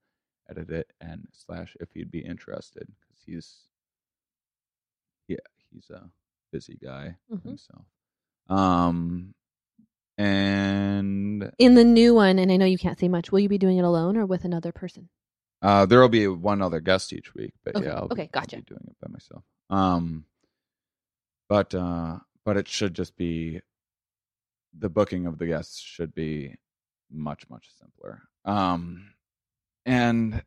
[0.49, 3.69] edit it and slash if he'd be interested because he's
[5.29, 5.37] yeah
[5.71, 6.11] he's a
[6.53, 7.43] busy guy Mhm.
[7.45, 7.85] himself.
[8.49, 9.35] Um,
[10.19, 13.31] and In the new one, and I know you can't say much.
[13.31, 15.09] Will you be doing it alone or with another person?
[15.63, 18.31] Uh, there will be one other guest each week, but Okay, yeah, I'll okay, be,
[18.35, 18.57] I'll gotcha.
[18.57, 19.45] be doing it by myself.
[19.69, 20.25] Um,
[21.49, 23.61] but uh, but it should just be
[24.77, 26.57] the booking of the guests should be
[27.11, 28.23] much much simpler.
[28.45, 29.13] Um,
[29.87, 30.43] and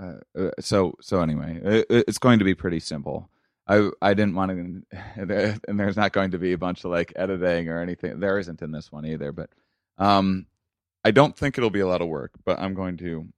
[0.00, 3.30] uh, uh, so so anyway, it, it's going to be pretty simple.
[3.66, 7.12] I I didn't want to, and there's not going to be a bunch of like
[7.16, 8.20] editing or anything.
[8.20, 9.50] There isn't in this one either, but
[9.98, 10.46] um,
[11.04, 12.32] I don't think it'll be a lot of work.
[12.44, 13.28] But I'm going to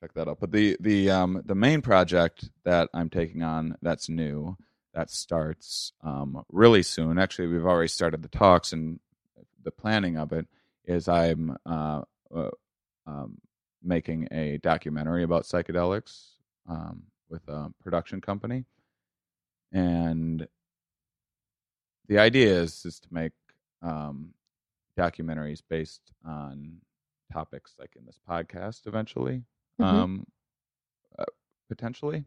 [0.00, 0.40] check that out.
[0.40, 4.56] But the the um the main project that I'm taking on that's new
[4.94, 7.18] that starts um really soon.
[7.18, 9.00] Actually, we've already started the talks and
[9.62, 10.46] the planning of it.
[10.88, 12.02] Is I'm uh,
[12.34, 12.50] uh
[13.06, 13.38] um
[13.82, 16.30] making a documentary about psychedelics
[16.68, 18.64] um with a production company,
[19.72, 20.48] and
[22.08, 23.32] the idea is is to make
[23.82, 24.32] um
[24.98, 26.80] documentaries based on
[27.32, 29.44] topics like in this podcast eventually
[29.80, 29.84] Mhm.
[29.86, 30.26] um
[31.18, 31.24] uh,
[31.68, 32.24] potentially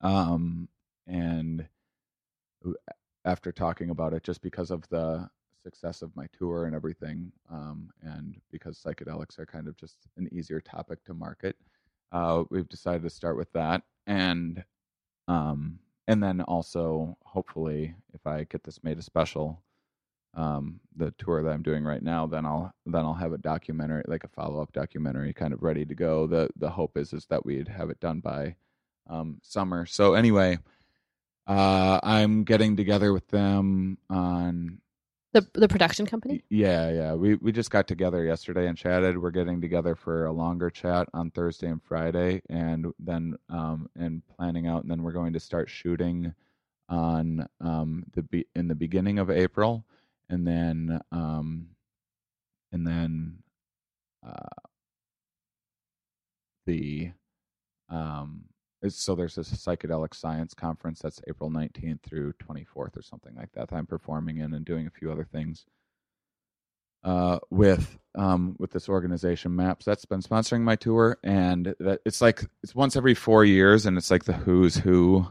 [0.00, 0.68] um
[1.06, 1.68] and
[3.24, 5.30] after talking about it just because of the
[5.68, 10.28] success of my tour and everything um and because psychedelics are kind of just an
[10.32, 11.56] easier topic to market
[12.12, 14.64] uh we've decided to start with that and
[15.28, 19.62] um and then also hopefully if i get this made a special
[20.34, 24.02] um the tour that i'm doing right now then i'll then i'll have a documentary
[24.06, 26.26] like a follow-up documentary kind of ready to go.
[26.26, 28.56] The the hope is is that we'd have it done by
[29.08, 29.86] um summer.
[29.86, 30.58] So anyway
[31.46, 34.78] uh i'm getting together with them on
[35.38, 36.42] The the production company.
[36.50, 37.14] yeah, yeah.
[37.14, 39.16] We we just got together yesterday and chatted.
[39.18, 44.22] We're getting together for a longer chat on Thursday and Friday, and then um and
[44.36, 46.34] planning out, and then we're going to start shooting
[46.88, 49.84] on um the be in the beginning of April,
[50.28, 51.68] and then um
[52.72, 53.38] and then
[54.26, 54.62] uh
[56.66, 57.12] the
[57.90, 58.44] um
[58.88, 63.68] so there's this psychedelic science conference that's April 19th through 24th or something like that
[63.68, 65.64] that I'm performing in and doing a few other things
[67.04, 72.20] uh, with um, with this organization Maps that's been sponsoring my tour and that it's
[72.20, 75.26] like it's once every four years and it's like the who's who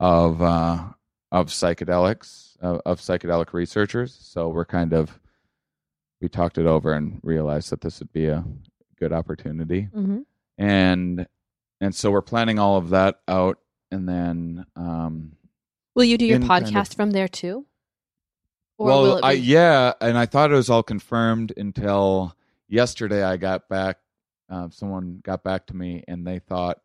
[0.00, 0.84] of uh,
[1.32, 5.18] of psychedelics of, of psychedelic researchers so we're kind of
[6.20, 8.44] we talked it over and realized that this would be a
[8.98, 10.20] good opportunity Mm-hmm.
[10.58, 11.26] and
[11.80, 13.58] and so we're planning all of that out
[13.90, 15.32] and then um
[15.94, 17.66] Will you do your In kind podcast of- from there too?
[18.78, 22.36] Or well will it I, yeah and i thought it was all confirmed until
[22.68, 23.98] yesterday i got back
[24.50, 26.78] uh, someone got back to me and they thought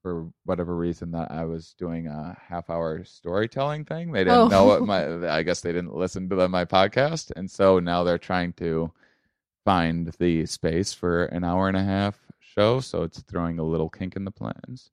[0.00, 4.12] for whatever reason that I was doing a half hour storytelling thing.
[4.12, 4.46] They didn't Oh.
[4.46, 8.04] know what my I guess they didn't listen to the, my podcast and so now
[8.04, 8.92] they're trying to
[9.64, 12.16] find the space for an hour and a half
[12.58, 14.90] show so it's throwing a little kink in the plans.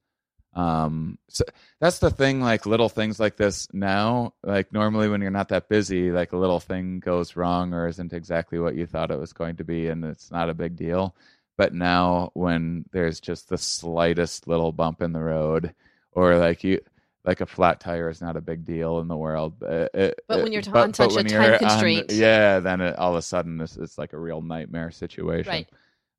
[0.54, 1.44] Um so
[1.80, 5.68] that's the thing like little things like this now like normally when you're not that
[5.68, 9.32] busy like a little thing goes wrong or isn't exactly what you thought it was
[9.34, 11.14] going to be and it's not a big deal
[11.58, 15.74] but now when there's just the slightest little bump in the road
[16.12, 16.80] or like you
[17.24, 20.42] like a flat tire is not a big deal in the world uh, it- But
[20.42, 22.12] when you're t- on such a time you're on- constraint.
[22.12, 25.68] yeah then it, all of a sudden this it's like a real nightmare situation Right.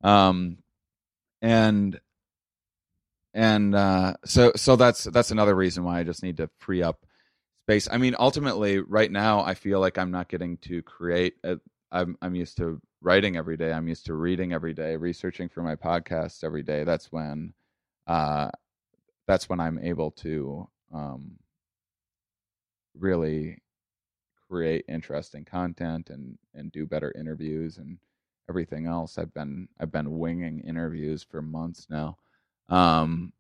[0.04, 0.58] um
[1.42, 2.00] and
[3.34, 7.06] and uh so so that's that's another reason why i just need to free up
[7.68, 7.88] space.
[7.92, 11.60] I mean ultimately right now i feel like i'm not getting to create a,
[11.92, 13.72] i'm i'm used to writing every day.
[13.72, 16.84] I'm used to reading every day researching for my podcast every day.
[16.84, 17.54] That's when
[18.08, 18.50] uh
[19.28, 21.38] that's when i'm able to um
[22.98, 23.62] really
[24.50, 27.98] create interesting content and and do better interviews and
[28.50, 32.18] everything else i've been i've been winging interviews for months now
[32.70, 33.32] um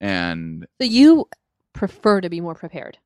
[0.00, 1.28] and So you
[1.72, 2.98] prefer to be more prepared.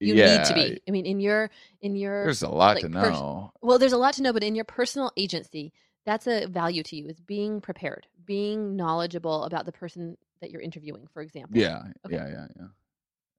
[0.00, 0.80] You yeah need to be.
[0.88, 1.50] I mean, in your
[1.82, 4.32] in your there's a lot like, to pers- know well, there's a lot to know,
[4.32, 5.72] but in your personal agency,
[6.06, 10.62] that's a value to you is being prepared, being knowledgeable about the person that you're
[10.62, 11.50] interviewing, for example.
[11.52, 12.16] yeah Okay.
[12.16, 12.68] yeah yeah yeah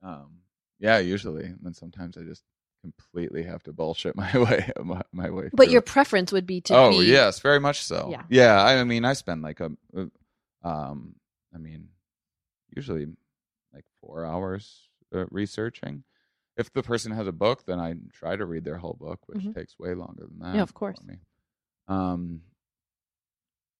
[0.04, 0.30] um
[0.80, 2.44] yeah usually and then sometimes i just
[2.82, 6.62] completely have to bullshit my way my, my way But through your preference would be
[6.62, 8.24] to oh be yes very much so Yeah.
[8.30, 10.06] yeah I, mean i spend like a uh,
[10.64, 11.16] um
[11.54, 11.90] i mean
[12.76, 13.08] usually
[13.74, 16.04] like four hours uh, researching
[16.58, 19.44] if the person has a book then i try to read their whole book which
[19.44, 19.54] Mhm.
[19.54, 21.02] takes way longer than that Yeah, of course.
[21.06, 21.16] me.
[21.88, 22.42] um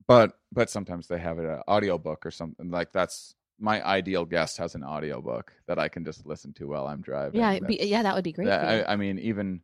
[0.08, 4.76] but but sometimes they have an audiobook or something like that's my ideal guest has
[4.76, 8.16] an audiobook that i can just listen to while i'm driving Yeah, be, yeah, that
[8.16, 8.46] would be great.
[8.48, 9.62] that- I, I mean, even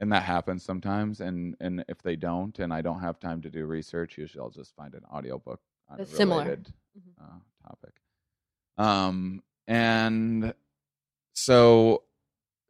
[0.00, 1.20] and that happens sometimes.
[1.20, 4.50] And and if they don't, and I don't have time to do research, usually I'll
[4.50, 6.42] just find an audiobook on That's similar.
[6.44, 7.12] related Mhm.
[7.24, 7.94] uh, topic.
[8.76, 10.52] Um, and
[11.32, 12.02] so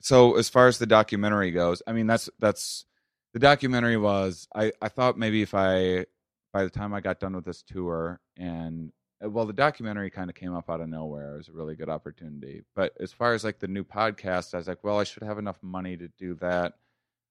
[0.00, 2.84] so as far as the documentary goes, I mean, that's that's
[3.32, 4.46] the documentary was.
[4.54, 6.06] I I thought maybe if I
[6.52, 10.36] by the time I got done with this tour and well the documentary kind of
[10.36, 11.34] came up out of nowhere.
[11.34, 12.62] It was a really good opportunity.
[12.74, 15.38] But as far as like the new podcast i was like well i should have
[15.38, 16.74] enough money to do that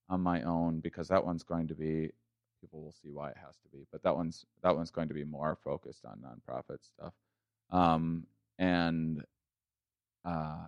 [0.09, 2.11] on my own because that one's going to be
[2.61, 5.13] people will see why it has to be but that one's that one's going to
[5.13, 7.13] be more focused on nonprofit stuff.
[7.71, 8.27] Um
[8.57, 9.23] and
[10.23, 10.67] uh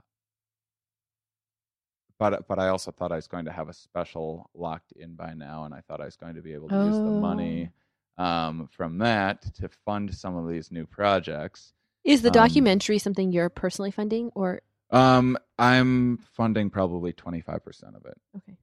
[2.20, 5.34] but but I also thought I was going to have a special locked in by
[5.34, 7.70] now, and I thought I was going to be able to use the money
[8.18, 11.74] um, from that to fund some of these new projects.
[12.04, 18.06] Is the um, documentary something you're personally funding, or Um, I'm funding probably 25% of
[18.06, 18.18] it.
[18.38, 18.58] okay?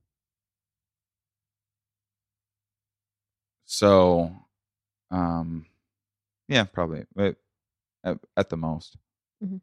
[3.67, 4.31] So,
[5.11, 5.67] um,
[6.49, 7.37] yeah, probably at,
[8.37, 8.97] at, the most.
[9.43, 9.61] Mhm.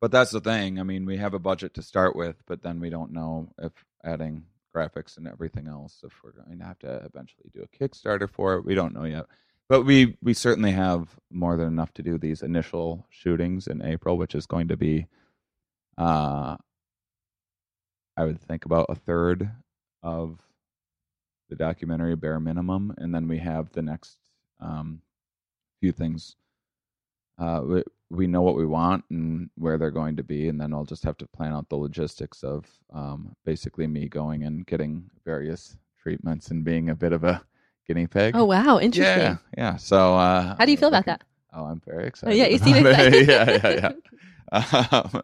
[0.00, 0.78] But that's the thing.
[0.78, 3.72] I mean, we have a budget to start with, but then we don't know if
[4.04, 8.28] adding graphics and everything else, if we're going to have to eventually do a Kickstarter
[8.28, 9.26] for it, we don't know yet.
[9.68, 14.16] But we we certainly have more than enough to do these initial shootings in April,
[14.16, 15.06] which is going to be,
[15.98, 16.56] uh,
[18.16, 19.50] I would think about a third
[20.02, 20.38] of
[21.50, 24.16] the documentary bare minimum, and then we have the next
[24.60, 25.02] um,
[25.80, 26.36] few things.
[27.38, 30.72] Uh, we, we know what we want and where they're going to be, and then
[30.72, 35.04] I'll just have to plan out the logistics of um, basically me going and getting
[35.24, 37.42] various treatments and being a bit of a
[37.86, 38.34] guinea pig.
[38.36, 39.22] Oh wow, interesting.
[39.22, 39.76] yeah, yeah.
[39.76, 41.22] So, uh, How do you feel about that?
[41.52, 42.36] Oh, I'm very Oh, excited.
[42.36, 43.28] yeah, you seem excited.
[43.28, 43.92] yeah, yeah,
[44.52, 44.88] yeah.
[44.90, 45.22] Um,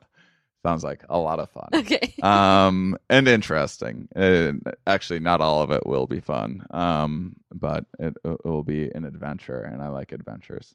[0.62, 2.14] sounds like a lot of fun okay.
[2.22, 4.52] um and interesting Uh,
[4.86, 9.04] actually not all of it will be fun um but it, it will be an
[9.04, 10.74] adventure and i like adventures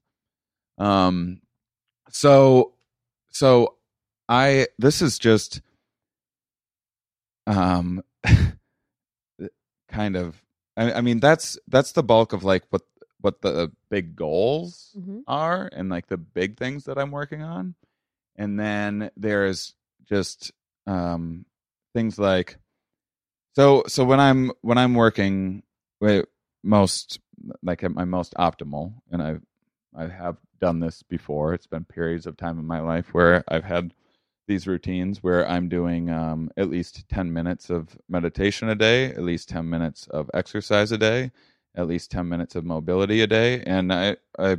[0.80, 1.42] um
[2.10, 2.74] so
[3.30, 3.76] so
[4.28, 5.62] i this is just
[7.48, 8.02] um
[9.90, 10.42] kind of
[10.78, 12.84] I, I mean that's that's the bulk of like what
[13.22, 15.24] what the big goals Mhm.
[15.28, 17.76] are and like the big things that I'm working on.
[18.38, 19.76] And then there's
[20.06, 20.52] just
[20.88, 21.46] um
[21.94, 22.58] things like
[23.56, 25.64] so so when I'm when I'm working
[26.00, 26.26] with
[26.64, 27.20] most
[27.62, 29.38] like at my most optimal and I
[29.96, 31.54] I have done this before.
[31.54, 33.94] It's been periods of time in my life where I've had
[34.48, 39.22] these routines where I'm doing um, at least 10 minutes of meditation a day, at
[39.22, 41.32] least 10 minutes of exercise a day,
[41.76, 43.62] at least 10 minutes of mobility a day.
[43.66, 44.58] And I, I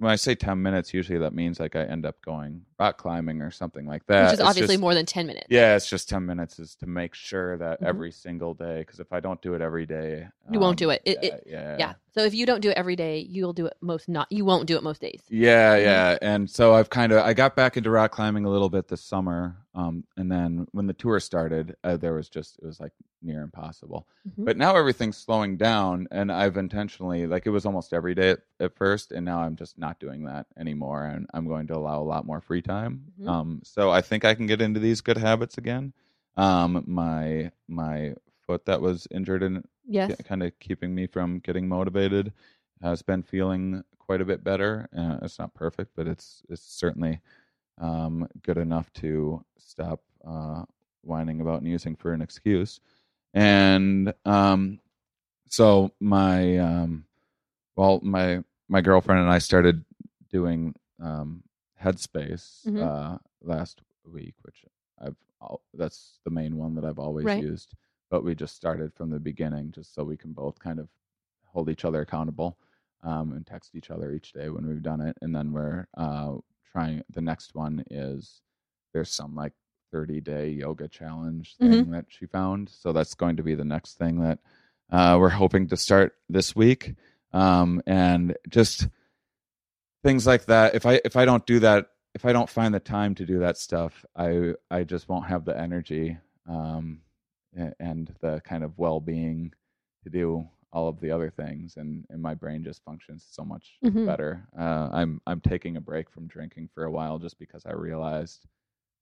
[0.00, 3.42] when I say ten minutes, usually that means like I end up going rock climbing
[3.42, 4.22] or something like that.
[4.24, 5.46] which is It's obviously just- more than 10 minutes.
[5.50, 7.86] Yeah, it's just ten minutes is to make sure that Mhm.
[7.86, 8.78] every single day.
[8.80, 11.02] Because if I don't do it every day, You won't um, do it.
[11.04, 11.92] It- yeah, it- yeah, Yeah.
[12.12, 14.26] So if you don't do it every day, you'll do it most not.
[14.32, 15.22] You won't do it most days.
[15.28, 15.82] Yeah, Mhm.
[15.84, 16.18] yeah.
[16.22, 19.02] And so I've kind of I got back into rock climbing a little bit this
[19.02, 19.56] summer.
[19.74, 22.92] Um, and then when the tour started, uh, there was just it was like
[23.22, 24.08] near impossible.
[24.28, 24.44] Mhm.
[24.44, 28.40] But now everything's slowing down, and I've intentionally like it was almost every day at,
[28.58, 32.00] at first, and now I'm just not doing that anymore, and I'm going to allow
[32.00, 33.12] a lot more free time.
[33.20, 33.28] Mhm.
[33.28, 35.92] Um, so I think I can get into these good habits again.
[36.36, 38.14] Um, my my
[38.46, 40.20] foot that was injured and Yes.
[40.24, 42.32] kind of keeping me from getting motivated
[42.82, 44.88] has been feeling quite a bit better.
[44.96, 47.20] Uh, it's not perfect, but it's it's certainly
[47.80, 50.62] um, good enough to stop uh,
[51.02, 52.80] whining about and using for an excuse.
[53.34, 54.80] And um,
[55.48, 57.04] so my um,
[57.76, 59.84] well, my my girlfriend and I started
[60.30, 61.42] doing um,
[61.82, 62.82] Headspace Mhm.
[62.82, 64.64] uh, last week, which
[65.00, 65.16] I've
[65.74, 67.42] that's the main one that I've always Right.
[67.42, 67.74] used.
[68.10, 70.88] But we just started from the beginning, just so we can both kind of
[71.46, 72.58] hold each other accountable
[73.02, 75.16] um, and text each other each day when we've done it.
[75.22, 76.34] And then we're uh,
[76.72, 77.02] trying.
[77.12, 78.40] The next one is
[78.92, 79.52] there's some like
[79.92, 82.68] 30 day yoga challenge thing that she found.
[82.68, 84.38] So that's going to be the next thing that
[84.90, 86.94] uh, we're hoping to start this week.
[87.32, 88.88] Um, and just
[90.02, 90.74] things like that.
[90.74, 93.40] If I if I don't do that, if I don't find the time to do
[93.40, 96.18] that stuff, I I just won't have the energy
[96.48, 97.02] um,
[97.78, 99.52] and the kind of well being
[100.04, 103.80] to do all of the other things, and and my brain just functions so much
[103.84, 104.06] Mhm.
[104.06, 104.46] better.
[104.58, 108.46] Uh, I'm I'm taking a break from drinking for a while just because I realized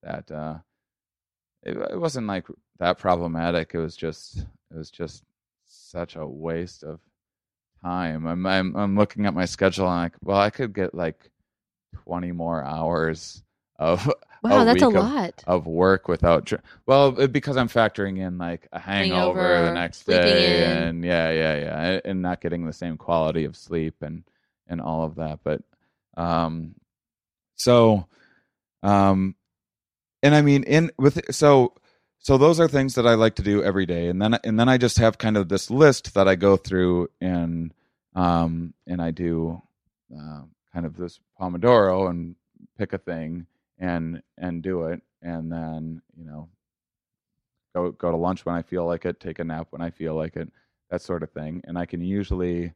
[0.03, 0.59] that uh,
[1.63, 2.47] it, it wasn't like
[2.79, 3.73] that problematic.
[3.75, 5.25] It was just it was just
[5.67, 7.01] such a waste of
[7.83, 8.27] time.
[8.27, 11.31] I'm I'm I'm looking at my schedule and like, well, I could get like
[12.05, 13.43] 20 more hours
[13.79, 14.11] of
[14.43, 15.45] Wow, a that's a week of- lot.
[15.47, 20.65] of work without dr- well because i'm factoring in like a hangover, the next day
[20.65, 20.79] in.
[20.79, 24.23] and yeah yeah yeah and- and not getting the same quality of sleep and
[24.69, 25.63] and all of that but
[26.17, 26.75] um
[27.57, 28.07] so
[28.83, 29.35] um
[30.23, 31.73] and i mean in with so
[32.21, 34.69] so those are things that i like to do every day and then and then
[34.69, 37.73] i just have kind of this list that i go through and
[38.15, 39.61] um and i do
[40.17, 42.35] uh, kind of this pomodoro and
[42.79, 43.47] pick a thing
[43.79, 46.49] and and do it and then you know
[47.75, 50.15] go go to lunch when i feel like it take a nap when i feel
[50.15, 50.51] like it
[50.91, 52.73] that sort of thing and i can usually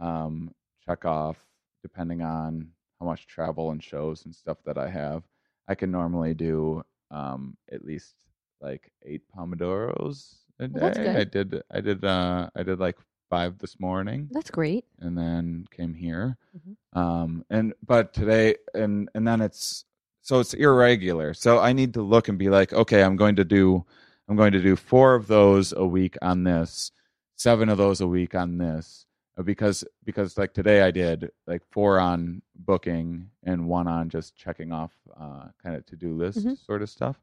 [0.00, 0.52] um
[0.84, 1.36] check off
[1.82, 2.68] depending on
[3.00, 5.22] how much travel and shows and stuff that i have
[5.68, 8.14] i can normally do um at least
[8.60, 11.16] like eight pomodoros a day Well, that's good.
[11.16, 12.98] i did i did uh i did like
[13.30, 14.84] five this morning That's great.
[15.00, 16.76] and then came here Mhm.
[17.00, 19.84] um and but today and and then it's
[20.22, 23.44] so it's irregular so i need to look and be like okay i'm going to
[23.44, 23.84] do
[24.28, 26.90] i'm going to do four of those a week on this
[27.36, 29.04] seven of those a week on this
[29.36, 34.36] Uh, because because like today i did like four on booking and one on just
[34.36, 36.56] checking off uh kind of to-do list Mhm.
[36.66, 37.16] sort of stuff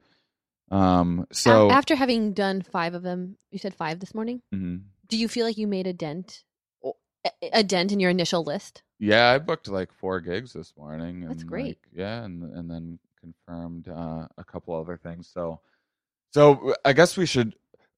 [0.72, 4.42] um so after having done five of them, you said five this morning.
[4.54, 4.84] mhm.
[5.08, 6.44] Do you feel like you made a dent,
[7.42, 8.84] a dent in your initial list?
[9.00, 11.22] Yeah, I booked like four gigs this morning.
[11.22, 11.66] That's and, great.
[11.66, 15.30] like, yeah, and and then confirmed uh, a couple other things.
[15.34, 15.62] So,
[16.32, 17.56] so I guess we should.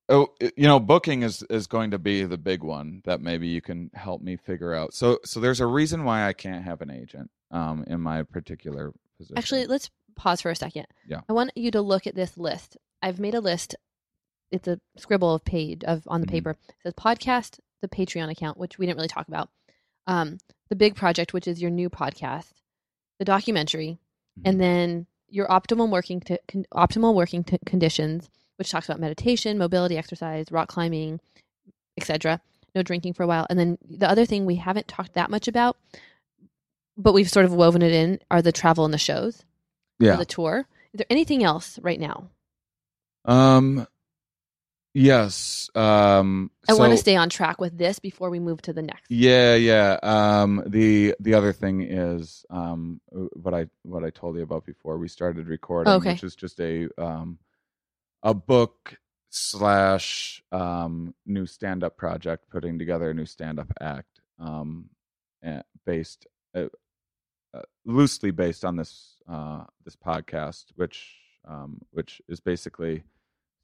[0.09, 0.27] Oh,
[0.57, 3.89] you know, booking is is going to be the big one that maybe you can
[3.93, 4.93] help me figure out.
[4.93, 8.91] So, so there's a reason why I can't have an agent um, in my particular
[9.17, 9.37] position.
[9.37, 10.85] Actually, let's pause for a second.
[11.07, 11.21] Yeah.
[11.29, 12.77] I want you to look at this list.
[13.01, 13.75] I've made a list.
[14.51, 16.31] It's a scribble of page of on the Mhm.
[16.31, 16.49] paper.
[16.51, 19.49] It says podcast, the Patreon account, which we didn't really talk about.
[20.07, 20.37] Um,
[20.69, 22.51] the big project, which is your new podcast,
[23.19, 23.97] the documentary,
[24.39, 24.41] Mhm.
[24.45, 29.57] and then your optimal working to, con, optimal working t- conditions, which talks about meditation,
[29.57, 31.19] mobility, exercise, rock climbing,
[31.97, 32.41] etc.
[32.75, 35.47] No drinking for a while, and then the other thing we haven't talked that much
[35.47, 35.77] about,
[36.97, 39.43] but we've sort of woven it in, are the travel and the shows,
[39.99, 40.15] yeah.
[40.15, 40.67] the tour.
[40.93, 42.29] Is there anything else right now?
[43.25, 43.87] Um.
[44.93, 45.69] Yes.
[45.73, 46.51] Um.
[46.67, 49.09] I want to stay on track with this before we move to the next.
[49.09, 49.97] Yeah, yeah.
[50.03, 54.97] Um, the the other thing is um, what I what I told you about before
[54.97, 56.11] we started recording, Okay.
[56.11, 57.39] which is just a um,
[58.23, 58.97] a book
[59.29, 64.89] slash um, new stand up project, putting together a new stand up act, um,
[65.41, 66.65] eh, based uh,
[67.53, 71.15] uh, loosely based on this uh, this podcast, which
[71.47, 73.03] um, which is basically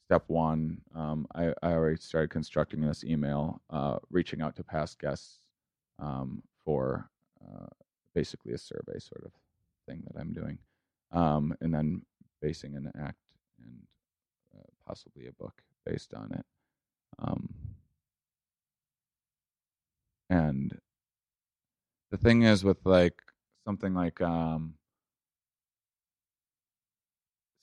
[0.08, 0.80] step one.
[0.96, 5.42] Um, I, I already started constructing this email, uh, reaching out to past guests
[6.00, 7.10] um, for
[7.44, 7.66] uh,
[8.16, 9.32] basically a survey sort of
[9.86, 10.60] thing that I'm doing,
[11.12, 12.04] um, and then
[12.42, 13.18] basing an act
[13.62, 13.80] and
[14.58, 16.46] uh, possibly a book based on it.
[17.20, 17.50] Um,
[20.30, 20.78] and
[22.12, 23.20] the thing is with like
[23.66, 24.76] something like um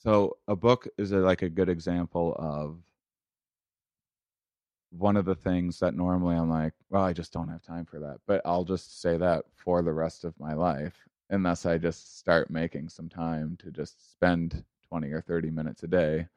[0.05, 2.79] so a book is a, like a good example of
[4.91, 7.99] one of the things that normally I'm like, well, I just don't have time for
[8.01, 8.19] that.
[8.27, 10.95] But I'll just say that for the rest of my life
[11.31, 15.89] unless I just start making some time to just spend 20 or 30 minutes a
[15.89, 16.29] day.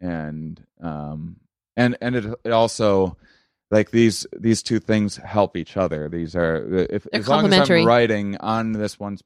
[0.00, 1.36] And um
[1.76, 3.16] and and it, it also
[3.70, 6.08] like these these two things help each other.
[6.08, 9.18] These are if They're as long as I'm writing on this one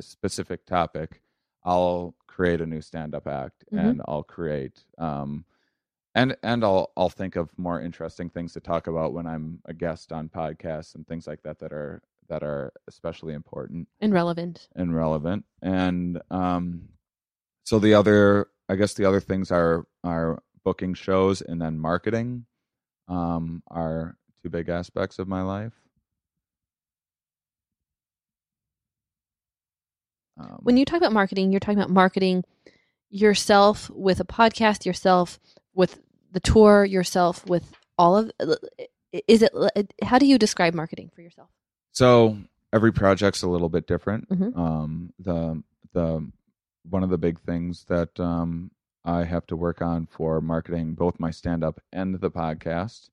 [0.00, 1.22] specific topic,
[1.64, 3.78] I'll create a new stand up act Mhm.
[3.90, 5.44] and I'll create um
[6.14, 9.74] and and I'll I'll think of more interesting things to talk about when I'm a
[9.74, 14.68] guest on podcasts and things like that that are that are especially important and relevant.
[14.74, 15.44] and relevant.
[15.62, 16.88] And um,
[17.64, 22.46] so the other, I guess, the other things are are booking shows and then marketing
[23.08, 25.74] um, are two big aspects of my life.
[30.40, 32.44] Um, When you talk about marketing, you're talking about marketing
[33.10, 35.38] yourself with a podcast, yourself
[35.74, 36.00] with
[36.32, 38.30] the tour, yourself with all of.
[39.26, 39.52] Is it?
[40.02, 41.48] How do you describe marketing for yourself?
[41.92, 42.38] So
[42.72, 44.28] every project's a little bit different.
[44.28, 44.56] Mhm.
[44.56, 45.62] Um, the
[45.92, 46.30] the
[46.88, 48.70] one of the big things that um,
[49.04, 53.10] I have to work on for marketing both my stand up and the podcast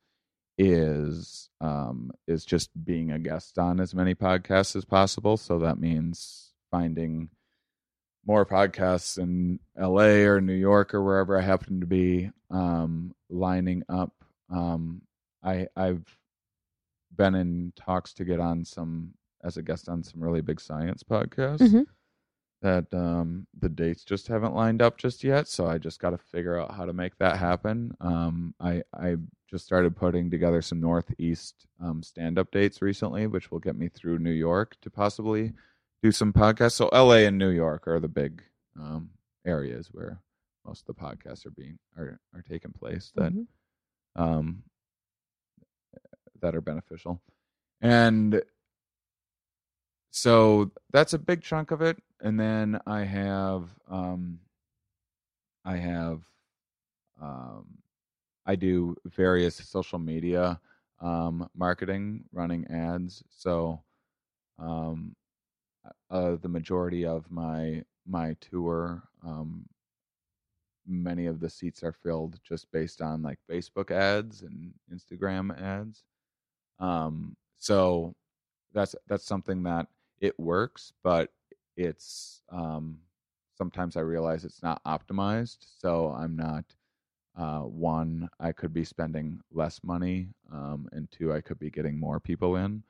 [0.57, 5.37] is um, is just being a guest on as many podcasts as possible.
[5.37, 7.29] So that means finding
[8.25, 13.83] more podcasts in LA or New York or wherever I happen to be um, lining
[13.89, 14.13] up.
[14.49, 15.01] Um,
[15.43, 16.05] I I've
[17.15, 19.13] been in talks to get on some
[19.43, 21.85] as a guest on some really big science podcasts Mhm.
[22.61, 25.47] that um, the dates just haven't lined up just yet.
[25.47, 27.95] So I just got to figure out how to make that happen.
[28.01, 29.15] Um, I I
[29.49, 33.87] just started putting together some Northeast um, stand up dates recently, which will get me
[33.87, 35.53] through New York to possibly
[36.03, 36.73] do some podcasts.
[36.73, 38.43] So LA and New York are the big
[38.79, 39.09] um,
[39.45, 40.21] areas where
[40.65, 43.47] most of the podcasts are being are are taking place that Mhm.
[44.15, 44.63] um,
[46.41, 47.21] that are beneficial.
[47.81, 48.41] And
[50.11, 52.01] so that's a big chunk of it.
[52.21, 54.39] And then I have, um,
[55.63, 56.21] I have,
[57.21, 57.77] um,
[58.45, 60.59] I do various social media
[60.99, 63.23] um, marketing, running ads.
[63.29, 63.83] So,
[64.57, 65.15] um,
[66.09, 69.65] uh, the majority of my my tour, um,
[70.87, 76.03] many of the seats are filled just based on like Facebook ads and Instagram ads.
[76.79, 78.15] Um, so
[78.73, 79.87] that's that's something that
[80.21, 81.31] it works, but
[81.75, 82.97] it's um,
[83.57, 85.57] sometimes I realize it's not optimized.
[85.79, 86.65] So I'm not
[87.37, 88.29] uh, one.
[88.39, 92.55] I could be spending less money, um, and two, I could be getting more people
[92.55, 92.83] in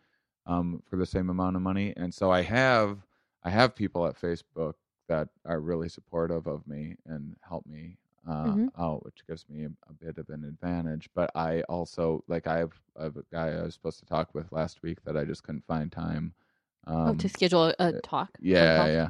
[0.48, 1.94] um, for the same amount of money.
[1.96, 2.98] And so I have
[3.44, 4.74] I have people at Facebook
[5.08, 8.70] that are really supportive of me and help me uh, Mhm.
[8.78, 11.10] out, which gives me a, a bit of an advantage.
[11.16, 14.34] But I also like I have, I have a guy I was supposed to talk
[14.34, 16.34] with last week that I just couldn't find time.
[16.88, 18.30] Um, oh, to schedule a, a talk.
[18.38, 19.10] phone yeah, yeah.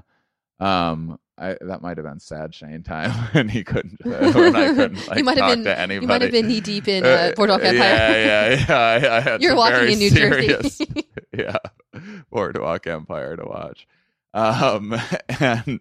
[0.90, 5.08] Um, I that might have been sad Shane time when he couldn't when I couldn't
[5.08, 5.64] like you might have talk been.
[5.66, 6.04] to anybody.
[6.06, 7.80] You might have been knee deep in uh, Boardwalk Empire.
[7.80, 9.10] Yeah, yeah, yeah.
[9.10, 11.06] I, I had You're walking in New serious, Jersey.
[11.38, 11.58] yeah,
[12.32, 13.88] Boardwalk Empire to watch.
[14.34, 14.96] Um,
[15.40, 15.80] and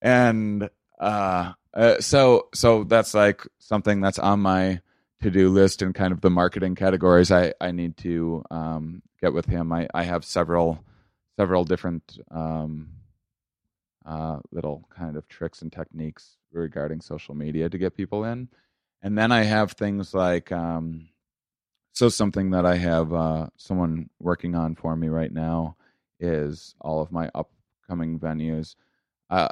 [0.00, 0.70] and
[1.00, 4.80] uh, uh, so so that's like something that's on my
[5.22, 7.30] to do list and kind of the marketing categories.
[7.30, 9.72] I I need to um get with him.
[9.72, 10.84] I I have several
[11.36, 12.88] several different um
[14.04, 18.48] uh little kind of tricks and techniques regarding social media to get people in.
[19.00, 21.08] And then I have things like um
[21.92, 25.76] so something that I have uh someone working on for me right now
[26.20, 28.74] is all of my upcoming venues.
[29.30, 29.48] Uh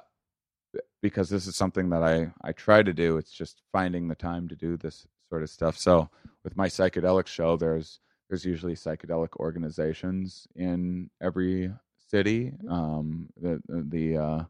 [1.03, 3.17] because this is something that I I try to do.
[3.17, 5.79] It's just finding the time to do this sort of stuff.
[5.79, 6.11] So
[6.45, 11.73] with my psychedelic show, there's there's usually psychedelic organizations in every
[12.09, 12.53] city.
[12.65, 12.71] Mhm.
[12.71, 14.45] Um, the the uh,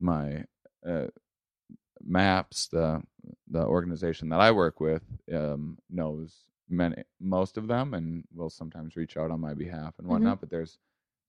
[0.00, 0.44] my
[0.86, 1.06] uh,
[2.04, 3.02] maps the
[3.50, 5.02] the organization that I work with
[5.32, 10.06] um, knows many most of them and will sometimes reach out on my behalf and
[10.06, 10.12] mm-hmm.
[10.12, 10.40] whatnot.
[10.40, 10.78] But there's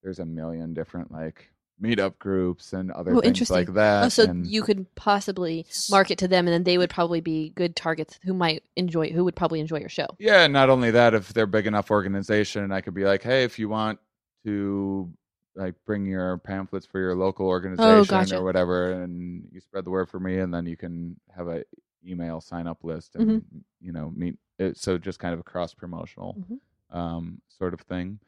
[0.03, 4.05] there's a million different like meetup groups and other Oh, things like that.
[4.05, 7.49] Oh, so and you could possibly market to them, and then they would probably be
[7.49, 10.07] good targets who might enjoy, who would probably enjoy your show.
[10.19, 13.43] Yeah, not only that, if they're big enough organization, and I could be like, hey,
[13.43, 13.99] if you want
[14.45, 15.11] to
[15.55, 18.37] like bring your pamphlets for your local oh, organization gotcha.
[18.37, 21.63] or whatever, and you spread the word for me, and then you can have a
[22.05, 23.29] email sign up list mm-hmm.
[23.29, 23.43] and
[23.81, 24.35] you know meet.
[24.59, 26.59] It, so just kind of a cross promotional Mhm.
[26.89, 28.19] um, sort of thing.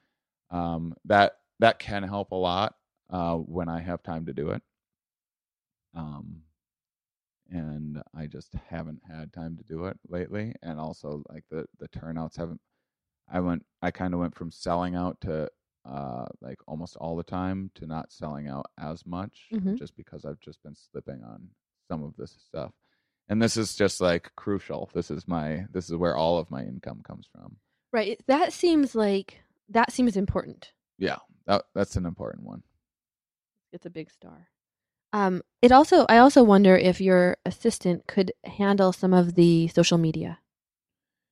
[0.52, 2.76] Um, that that can help a lot
[3.10, 4.64] uh, when I have time to do it.
[5.94, 6.44] Um,
[7.52, 10.54] and I just haven't had time to do it lately.
[10.62, 12.62] And also, like the the turnouts haven't.
[13.30, 13.66] I went.
[13.82, 15.50] I kind of went from selling out to
[15.86, 19.78] uh, like almost all the time to not selling out as much, Mhm.
[19.78, 21.50] just because I've just been slipping on
[21.88, 22.74] some of this stuff.
[23.30, 24.90] And this is just like crucial.
[24.94, 25.66] This is my.
[25.72, 27.58] This is where all of my income comes from.
[27.94, 28.20] Right.
[28.28, 30.74] That seems like that seems important.
[30.98, 32.64] Yeah, that that's an important one.
[33.72, 34.50] It's a big star.
[35.14, 39.98] Um, it also I also wonder if your assistant could handle some of the social
[39.98, 40.40] media,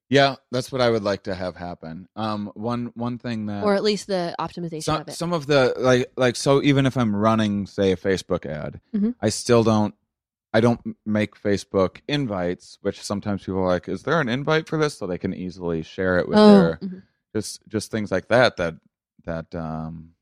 [0.09, 2.07] Yeah, that's what I would like to have happen.
[2.15, 5.13] Um, one one thing that or at least the optimization some of it.
[5.13, 9.15] some of the like like so even if I'm running say a Facebook ad, Mhm.
[9.21, 9.93] I still don't
[10.57, 14.79] I don't make Facebook invites, which sometimes people are like, is there an invite for
[14.79, 17.03] this so they can easily share it with oh, their mhm.
[17.35, 18.73] just just things like that that
[19.25, 20.13] that um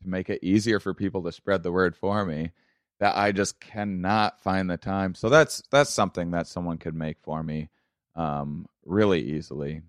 [0.00, 2.52] to make it easier for people to spread the word for me
[3.00, 5.14] that I just cannot find the time.
[5.14, 7.68] So that's that's something that someone could make for me
[8.16, 9.82] um really easily.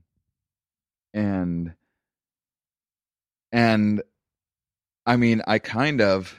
[1.13, 1.75] And
[3.53, 4.03] and
[5.05, 6.37] I mean, I kind of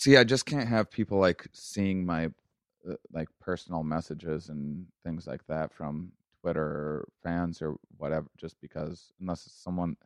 [0.00, 2.26] see I just can't have people like seeing my
[2.88, 8.58] uh, like personal messages and things like that from Twitter or fans or whatever, just
[8.60, 9.96] because unless it's someone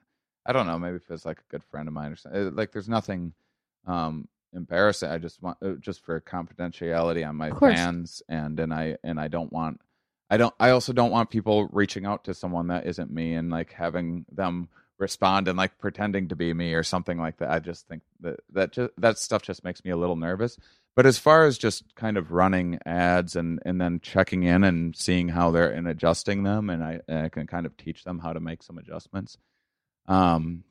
[0.47, 2.49] I don't know, maybe if it's like a good friend of mine or something.
[2.49, 3.33] uh, Like, there's nothing
[3.87, 5.11] um embarrassing.
[5.11, 9.29] I just want uh, just for confidentiality on my fans, and and I and I
[9.29, 9.81] don't want.
[10.31, 10.55] I don't.
[10.59, 14.27] I also don't want people reaching out to someone that isn't me and like having
[14.33, 14.69] them
[14.99, 17.51] respond and like pretending to be me or something like that.
[17.51, 20.57] I just think that that just, that stuff just makes me a little nervous.
[20.97, 24.95] But as far as just kind of running ads and and then checking in and
[24.97, 28.21] seeing how they're and adjusting them, and I, and I can kind of teach them
[28.21, 29.37] how to make some adjustments.
[30.07, 30.65] Um,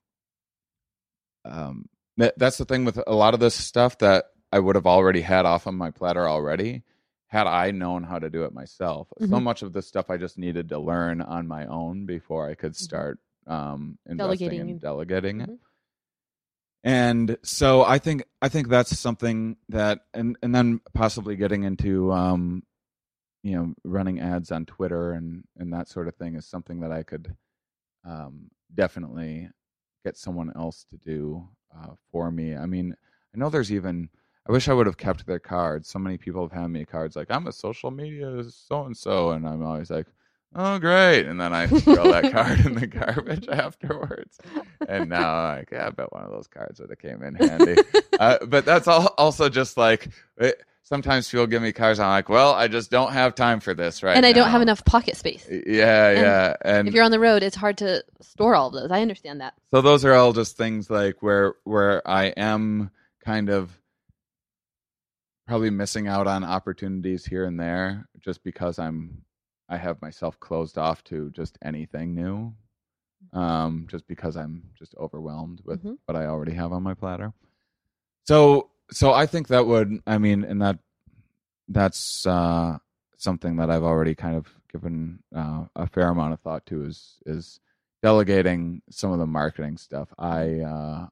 [1.46, 4.88] um, that, that's the thing with a lot of this stuff that I would have
[4.88, 6.84] already had off on my platter already
[7.28, 9.08] had I known how to do it myself.
[9.20, 9.44] So Mhm.
[9.44, 12.76] much of this stuff I just needed to learn on my own before I could
[12.76, 14.72] start um, investing Delegating.
[14.72, 15.50] and delegating it.
[15.50, 15.58] Mhm.
[16.84, 22.12] And so I think I think that's something that and and then possibly getting into
[22.12, 22.64] um,
[23.42, 26.92] you know running ads on Twitter and and that sort of thing is something that
[26.92, 27.36] I could
[28.06, 29.50] um, definitely
[30.04, 32.54] get someone else to do uh, for me.
[32.56, 32.96] I mean,
[33.34, 34.10] I know there's even.
[34.46, 35.88] I wish I would have kept their cards.
[35.88, 39.30] So many people have handed me cards like I'm a social media so and so,
[39.32, 40.08] and I'm always like,
[40.56, 44.38] oh great, and then I throw that card in the garbage afterwards.
[44.88, 47.36] And now, I'm like, yeah, I bet one of those cards would have came in
[47.36, 47.76] handy.
[48.20, 52.00] uh, but that's all, also just like it, sometimes people give me cards.
[52.00, 54.62] I'm like, well, I just don't have time for this right and I don't have
[54.62, 55.48] enough pocket space.
[55.50, 58.74] Yeah, And yeah, and if you're on the road, it's hard to store all of
[58.74, 58.92] those.
[58.92, 59.54] I understand that.
[59.72, 62.92] so those are all just things like where where I am
[63.24, 63.72] kind of
[65.48, 69.22] probably missing out on opportunities here and there just because I'm
[69.70, 72.54] I have myself closed off to just anything new.
[73.32, 75.98] Um just because I'm just overwhelmed with Mhm.
[76.06, 77.34] what I already have on my platter.
[78.28, 80.80] So so I think that would I mean and that
[81.70, 82.78] that's uh
[83.18, 87.20] something that I've already kind of given uh, a fair amount of thought to is
[87.26, 87.60] is
[88.02, 90.10] delegating some of the marketing stuff.
[90.18, 91.08] I uh,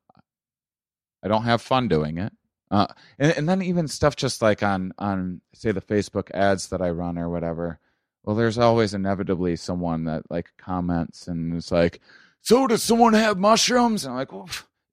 [1.23, 2.33] I don't have fun doing it.
[2.69, 2.87] Uh,
[3.19, 6.89] and, and then even stuff just like on on say the Facebook ads that I
[6.89, 7.79] run or whatever.
[8.23, 12.01] Well, there's always inevitably someone that like comments and is like,
[12.41, 14.47] "So does someone have mushrooms?" And I'm like, well,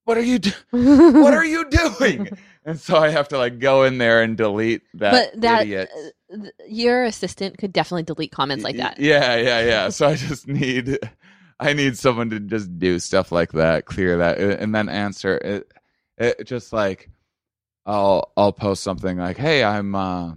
[0.05, 2.29] "What are you do- What are you doing?"
[2.65, 5.33] and so I have to like go in there and delete that.
[5.33, 5.91] but that idiot.
[6.33, 8.99] uh, th- your assistant could definitely delete comments like that.
[8.99, 9.89] Yeah, yeah, yeah.
[9.91, 10.99] So I just need
[11.61, 15.37] I need someone to just do stuff like that, clear that, uh, and then answer
[15.37, 15.71] it.
[16.17, 17.11] It just like
[17.85, 20.33] I'll I'll post something like, "Hey, I'm uh,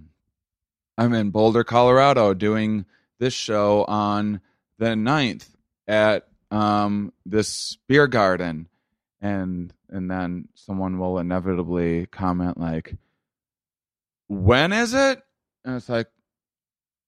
[0.97, 2.85] I'm in Boulder, Colorado, doing
[3.19, 4.41] this show on
[4.77, 5.47] the 9th
[5.87, 8.67] at um this beer garden,"
[9.21, 12.95] and and then someone will inevitably comment like,
[14.27, 15.23] "When is it?"
[15.63, 16.07] And it's like,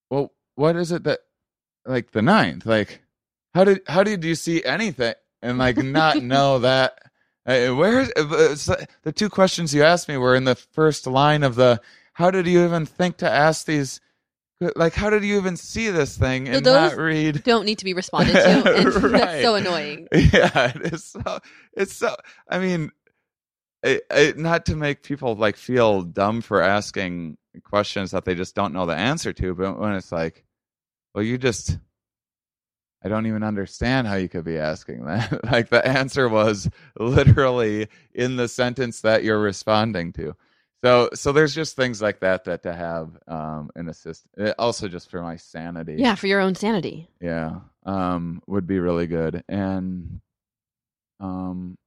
[0.09, 1.21] well, what is it that
[1.85, 2.65] like the ninth?
[2.65, 3.01] Like,
[3.53, 6.99] how did how did you see anything and like not know that?
[7.45, 8.67] Uh, where is
[9.03, 11.81] the two questions you asked me were in the first line of the.
[12.13, 13.99] How did you even think to ask these
[14.77, 17.79] like how did you even see this thing So and those- not read Don't need
[17.79, 18.75] to be responded to.
[18.77, 19.11] And Right.
[19.11, 20.07] That's so annoying.
[20.13, 21.39] yeah it is so
[21.75, 22.15] it's so
[22.47, 22.91] i mean
[23.81, 28.55] it, it, not to make people like feel dumb for asking questions that they just
[28.55, 30.45] don't know the answer to but when it's like
[31.13, 31.77] well you just
[33.03, 37.87] i don't even understand how you could be asking that like the answer was literally
[38.13, 40.35] in the sentence that you're responding to
[40.83, 44.87] so so there's just things like that that to have um an assist uh, also
[44.87, 47.09] just for my sanity Yeah, for your own sanity.
[47.21, 50.19] yeah um would be really good and
[51.19, 51.77] um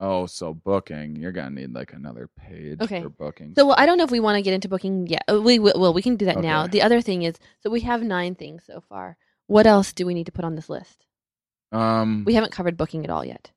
[0.00, 3.02] oh so booking you're gonna need like another page Okay.
[3.02, 5.24] for booking So well, I don't know if we want to get into booking yet.
[5.30, 5.74] Uh, We will.
[5.80, 6.66] Well, we can do that now.
[6.66, 9.16] The other thing is, so we have nine things so far.
[9.46, 11.04] What else do we need to put on this list?
[11.72, 13.50] um We haven't covered booking at all yet.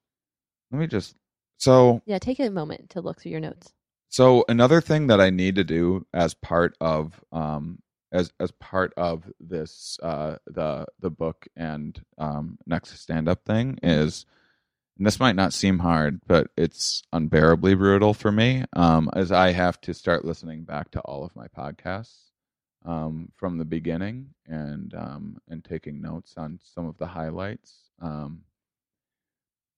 [0.72, 1.16] let me just
[1.58, 3.74] so Yeah, take a moment to look through your notes.
[4.12, 7.80] So another thing that i need to do as part of um
[8.12, 13.80] as as part of this uh the the book and um next stand up thing
[13.82, 14.26] is
[14.98, 19.52] and this might not seem hard but it's unbearably brutal for me um as i
[19.52, 22.30] have to start listening back to all of my podcasts
[22.86, 28.42] um from the beginning and um and taking notes on some of the highlights um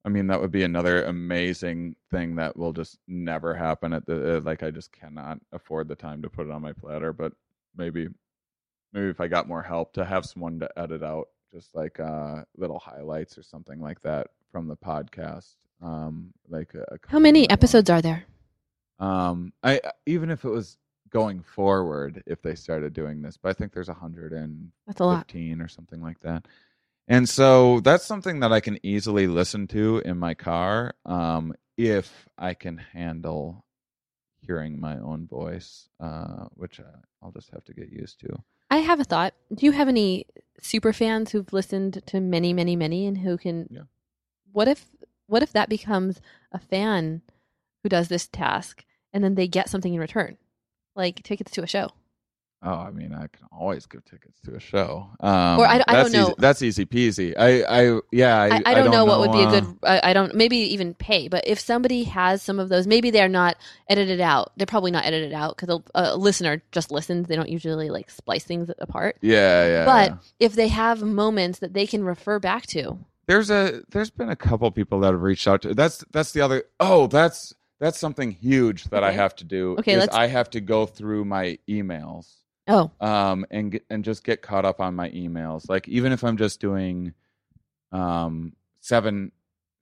[0.06, 4.38] I mean, that would be another amazing thing that will just never happen at the
[4.38, 4.62] uh, like.
[4.64, 7.32] I just cannot afford the time to put it on my platter, but
[7.78, 8.10] maybe,
[8.92, 12.44] maybe if I got more help to have someone to edit out just like uh
[12.58, 15.56] little highlights or something like that from the podcast.
[15.82, 18.26] Um, like a, a How many episodes are there?
[19.00, 20.78] Um, I even if it was
[21.10, 25.00] going forward, if they started doing this, but I think there's a hundred and That's
[25.00, 25.28] a lot.
[25.28, 26.48] 15 or something like that.
[27.08, 32.30] And so that's something that I can easily listen to in my car um, if
[32.38, 33.66] I can handle
[34.42, 38.44] hearing my own voice, uh, which uh, I'll just have to get used to.
[38.70, 39.34] I have a thought.
[39.54, 40.26] Do you have any
[40.60, 43.68] super fans who've listened to many, many, many, and who can?
[43.70, 43.84] Yeah.
[44.52, 44.86] What if
[45.28, 47.22] what if that becomes a fan
[47.82, 50.38] who does this task, and then they get something in return,
[50.96, 51.90] like tickets to a show?
[52.66, 55.10] Oh, I mean, I can always give tickets to a show.
[55.20, 56.24] Um, Or I don't- I don't that's know.
[56.24, 57.34] Easy, that's easy peasy.
[57.38, 59.78] I, I, yeah, I, I, I, don't, know, what would be a uh, good.
[59.84, 63.28] I, I don't maybe even pay, but if somebody has some of those, maybe they're
[63.28, 63.58] not
[63.90, 64.54] edited out.
[64.56, 67.28] They're probably not edited out because a, a listener just listens.
[67.28, 69.18] They don't usually like splice things apart.
[69.22, 69.86] Yeah, yeah.
[69.86, 70.18] But yeah.
[70.40, 72.98] if they have moments that they can refer back to,
[73.28, 76.42] there's a there's been a couple people that have reached out to that's that's the
[76.42, 79.76] other oh that's that's something huge that I have to do.
[79.80, 84.42] Okay, I have to go through my emails oh, um and get, and just get
[84.42, 85.70] caught up on my emails.
[85.70, 87.14] Like even if I'm just doing
[87.92, 89.32] um seven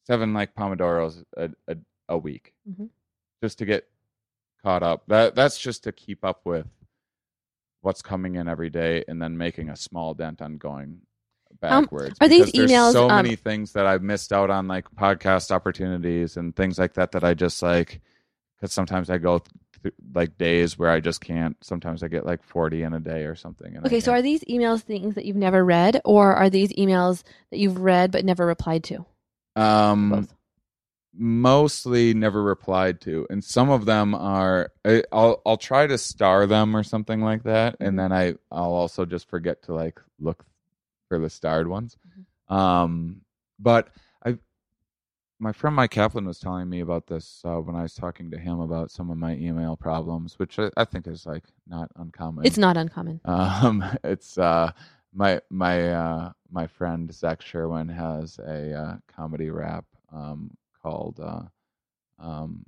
[0.07, 1.77] seven like pomodoros a a,
[2.09, 2.89] a week, Mhm.
[3.43, 3.87] just to get
[4.63, 5.03] caught up.
[5.07, 6.67] That that's just to keep up with
[7.81, 11.01] what's coming in every day, and then making a small dent on going
[11.59, 12.15] backwards.
[12.21, 16.37] are these emails, So um, many things that I've missed out on, like podcast opportunities
[16.37, 17.11] and things like that.
[17.13, 18.01] That I just like
[18.57, 19.41] because sometimes I go
[19.83, 21.55] th- like days where I just can't.
[21.61, 23.75] Sometimes I get like forty in a day or something.
[23.75, 23.99] And okay.
[23.99, 27.79] So are these emails things that you've never read, or are these emails that you've
[27.79, 29.05] read but never replied to?
[29.57, 30.33] um Both.
[31.13, 36.47] mostly never replied to and some of them are I, i'll i'll try to star
[36.47, 37.83] them or something like that Mm-hmm.
[37.85, 40.45] and then i i'll also just forget to like look
[41.09, 42.55] for the starred ones Mm-hmm.
[42.55, 43.21] um
[43.59, 43.89] but
[45.41, 48.37] my friend mike kaplan was telling me about this uh, when i was talking to
[48.37, 52.45] him about some of my email problems which i, I think is like not uncommon
[52.45, 53.19] It's not uncommon.
[53.25, 54.71] um, it's uh,
[55.13, 61.41] my my uh, my friend Zach Sherwin has a uh, comedy rap um, called uh,
[62.19, 62.63] um,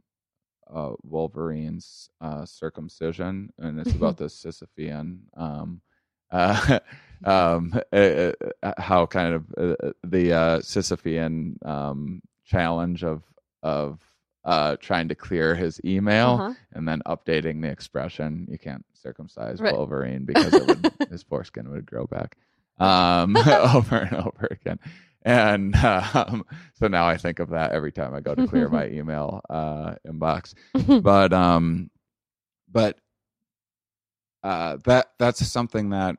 [0.74, 5.20] uh, Wolverine's uh, circumcision, and it's about the Sisyphean.
[5.38, 5.82] Um,
[6.32, 6.80] uh,
[7.24, 8.32] um, uh,
[8.64, 12.22] uh, how kind of uh, the uh, Sisyphean um,
[12.58, 13.24] challenge of
[13.64, 14.00] of
[14.46, 16.54] uh, trying to clear his email Uh-huh.
[16.74, 18.46] and then updating the expression.
[18.52, 19.74] You can't circumcise Right.
[19.74, 22.36] Wolverine because would, his foreskin would grow back
[22.78, 23.38] um,
[23.78, 24.80] over and over again.
[25.26, 26.44] And um,
[26.74, 29.96] so now I think of that every time I go to clear my email uh,
[30.06, 30.54] inbox.
[31.02, 31.90] But um,
[32.70, 32.98] but
[34.44, 36.18] uh, that that's something that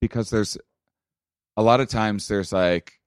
[0.00, 0.56] because there's
[1.56, 2.99] a lot of times there's like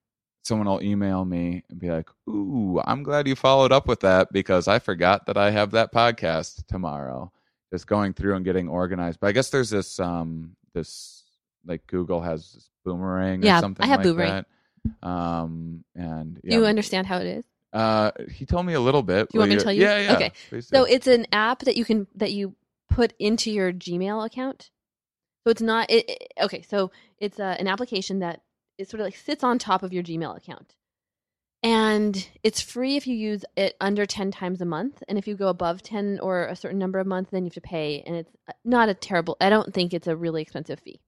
[0.43, 4.31] someone will email me and be like, "Ooh, I'm glad you followed up with that
[4.31, 7.31] because I forgot that I have that podcast tomorrow."
[7.71, 9.19] Just going through and getting organized.
[9.19, 11.23] But I guess there's this um this
[11.65, 14.45] like Google has this boomerang Yeah, or I have like Boomerang.
[15.01, 15.07] that.
[15.07, 17.45] Um and Do yeah, you understand how it is?
[17.71, 19.29] uh he told me a little bit.
[19.29, 19.81] Do you want me to tell you?
[19.81, 20.13] Yeah, yeah.
[20.13, 20.31] Okay.
[20.49, 20.91] please So do.
[20.93, 22.55] it's an app that you can that you
[22.89, 24.69] put into your Gmail account.
[25.43, 26.61] So it's not it, it- okay.
[26.61, 28.41] So it's uh, an application that
[28.77, 30.75] it sort of like sits on top of your Gmail account,
[31.61, 35.01] and it's free if you use it under ten times a month.
[35.07, 37.53] And if you go above ten or a certain number of months, then you have
[37.55, 38.03] to pay.
[38.05, 39.37] And it's uh, not a terrible.
[39.39, 40.99] I don't think it's a really expensive fee.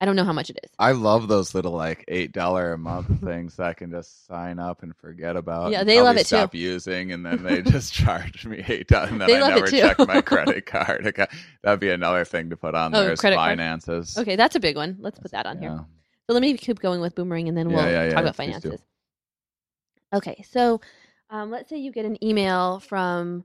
[0.00, 0.70] I don't know how much it is.
[0.80, 4.58] I love those little like eight dollar a month things that I can just sign
[4.58, 5.70] up and forget about.
[5.70, 6.36] Yeah, they love it too.
[6.36, 9.66] Stop using, and then they just charge me eight dollars, and then They I never
[9.68, 11.06] check my credit card.
[11.06, 11.26] Okay,
[11.62, 13.50] That'd be another thing to put on Oh, there is credit card.
[13.50, 14.18] finances.
[14.18, 14.96] Okay, that's a big one.
[14.98, 15.84] Let's put that on here.
[16.28, 18.80] So let me keep going with boomerang, and then we'll yeah, yeah, talk about finances.
[20.12, 20.80] Okay, so
[21.30, 23.44] um, let's say you get an email from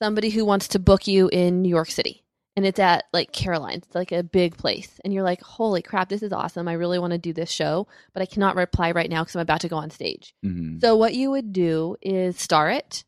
[0.00, 2.24] somebody who wants to book you in New York City,
[2.56, 6.08] and it's at like Caroline's, it's like a big place, and you're like, "Holy crap,
[6.08, 6.66] this is awesome!
[6.66, 9.42] I really want to do this show, but I cannot reply right now because I'm
[9.42, 10.80] about to go on stage." Mhm.
[10.80, 13.04] So what you would do is star it,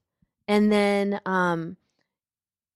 [0.47, 1.77] and then um,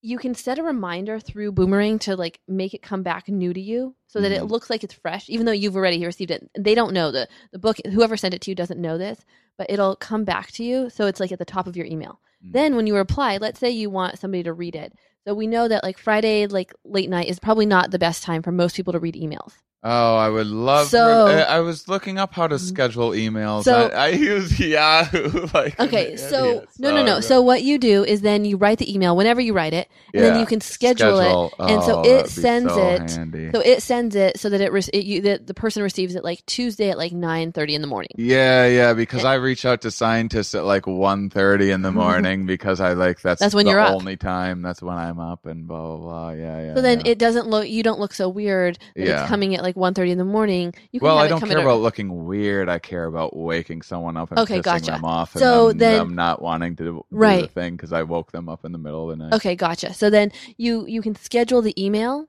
[0.06, 3.60] you can set a reminder through Boomerang to like make it come back new to
[3.60, 4.50] you, so that it Mhm.
[4.50, 6.46] looks like it's fresh, even though you've already received it.
[6.58, 7.78] They don't know the the book.
[7.86, 9.24] Whoever sent it to you doesn't know this,
[9.56, 12.20] but it'll come back to you, so it's like at the top of your email.
[12.44, 12.52] Mhm.
[12.52, 14.92] Then when you reply, let's say you want somebody to read it.
[15.26, 18.42] So we know that like Friday, like late night, is probably not the best time
[18.42, 19.52] for most people to read emails.
[19.86, 20.86] Oh, I would love.
[20.88, 22.58] So- I, I was looking up how to Mhm.
[22.60, 23.64] schedule emails.
[23.64, 25.46] So- I, I use Yahoo.
[25.52, 27.20] Like Okay, so idiot, no, no, no.
[27.20, 30.24] So what you do is then you write the email whenever you write it, and
[30.24, 31.52] then you can schedule, it.
[31.58, 33.50] and so Oh, it that'd be sends so it- handy.
[33.52, 36.24] So it sends it so that it, re- it you, that the person receives it
[36.24, 38.12] like Tuesday at like nine thirty in the morning.
[38.16, 39.28] Yeah, yeah, because Eh.
[39.28, 43.38] I reach out to scientists at like 1.30 in the morning because I like that's
[43.40, 43.92] That's when the you're up.
[43.94, 44.62] only time.
[44.62, 46.30] That's when I'm up and blah blah blah.
[46.30, 46.74] Yeah, yeah.
[46.74, 47.12] So then yeah.
[47.12, 49.20] it doesn't look you don't look so weird Yeah.
[49.22, 50.74] it's coming at like 1.30 in the morning.
[50.92, 52.68] You can well, I don't care about looking weird.
[52.68, 54.90] I care about waking someone up and Okay, pissing gotcha.
[54.92, 58.02] them off, and So them, then- them not wanting to do the thing because I
[58.02, 59.34] woke them up in the middle of the night.
[59.34, 59.94] Okay, gotcha.
[59.94, 62.28] So then you you can schedule the email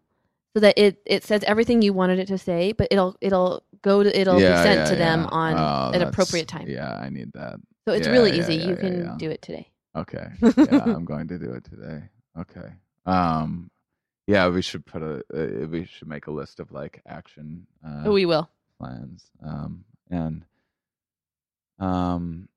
[0.53, 4.01] so that it it says everything you wanted it to say, but it'll it'll go
[4.03, 6.67] to it'll Yeah, be sent yeah, to them on Oh, at that's- appropriate time.
[6.67, 7.59] Yeah, I need that.
[7.87, 8.55] So it's really easy.
[8.55, 9.69] you can do it today.
[9.95, 10.27] Okay.
[10.41, 12.03] Yeah, I'm going to do it today.
[12.39, 12.73] Okay.
[13.05, 13.69] Um,
[14.27, 18.11] yeah, we should put a uh, we should make a list of like action uh,
[18.11, 18.49] we will.
[18.79, 19.29] plans.
[19.43, 20.43] Um, and
[21.79, 22.49] um,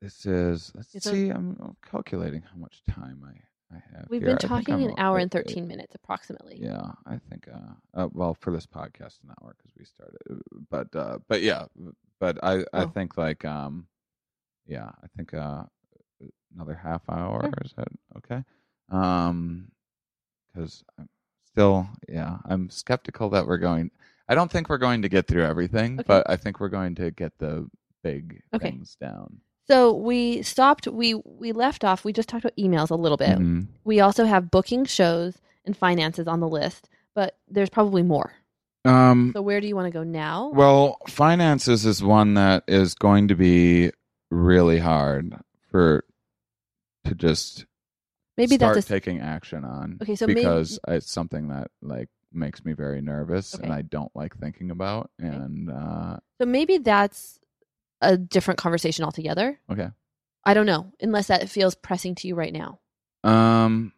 [0.00, 1.28] this is let's It's see.
[1.28, 4.06] I'm I'm calculating how much time I I have.
[4.08, 4.30] We've here.
[4.30, 6.58] been talking an hour and uh, 13 minutes approximately.
[6.62, 7.48] Yeah, I think.
[7.48, 10.18] Uh, uh, well, for this podcast, an hour because we started.
[10.70, 11.66] But uh, but yeah,
[12.20, 12.86] but I I Oh.
[12.86, 13.86] think like um,
[14.66, 15.64] yeah, I think uh,
[16.54, 17.52] another half hour Sure.
[17.64, 17.88] is that
[18.18, 18.44] okay?
[18.90, 19.68] Um,
[20.52, 21.08] because I'm
[21.44, 23.90] still yeah, I'm skeptical that we're going.
[24.28, 26.04] I don't think we're going to get through everything, Okay.
[26.06, 27.68] but I think we're going to get the
[28.02, 28.70] big Okay.
[28.70, 29.40] things down.
[29.66, 30.86] So we stopped.
[30.86, 32.04] We we left off.
[32.04, 33.38] We just talked about emails a little bit.
[33.38, 33.66] Mhm.
[33.84, 38.32] We also have booking shows and finances on the list, but there's probably more.
[38.84, 40.50] Um, So where do you want to go now?
[40.54, 43.90] Well, finances is one that is going to be
[44.30, 45.34] really hard
[45.70, 46.04] for
[47.04, 47.66] to just
[48.36, 49.98] Maybe start that's a, taking action on.
[50.02, 54.10] Okay, so maybe- because it's something that like makes me very nervous and I don't
[54.16, 55.10] like thinking about.
[55.22, 55.32] Okay.
[55.32, 57.38] And uh, so maybe that's
[58.00, 59.58] a different conversation altogether.
[59.70, 59.90] okay,
[60.44, 62.80] I don't know, unless that feels pressing to you right now.
[63.22, 63.92] um,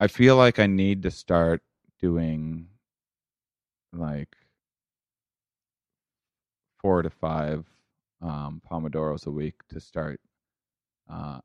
[0.00, 1.62] I feel like I need to start
[2.00, 2.68] doing
[3.92, 4.36] like
[6.80, 7.64] four to five
[8.22, 10.20] um, pomodoros a week to start.
[11.10, 11.40] Uh,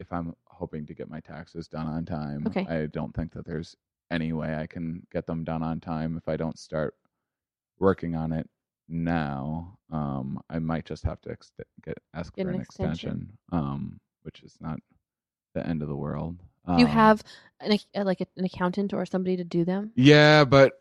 [0.00, 2.66] if I'm hoping to get my taxes done on time, Okay.
[2.68, 3.76] I don't think that there's
[4.10, 6.94] any way I can get them done on time if I don't start
[7.78, 8.48] working on it
[8.88, 9.78] now.
[9.90, 11.52] Um, I might just have to ex-
[11.84, 13.10] get ask Get for an an extension.
[13.10, 14.80] extension, um, which is not
[15.54, 16.38] the end of the world.
[16.66, 17.22] Do you Um, have
[17.60, 19.92] an, like an accountant or somebody to do them?
[19.96, 20.72] yeah, but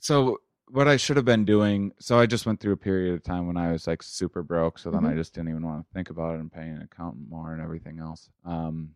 [0.00, 3.22] so what I should have been doing, so I just went through a period of
[3.22, 5.16] time when I was like super broke, so then I Mhm.
[5.16, 7.98] just didn't even want to think about it and paying an accountant more and everything
[8.00, 8.28] else.
[8.44, 8.90] Um,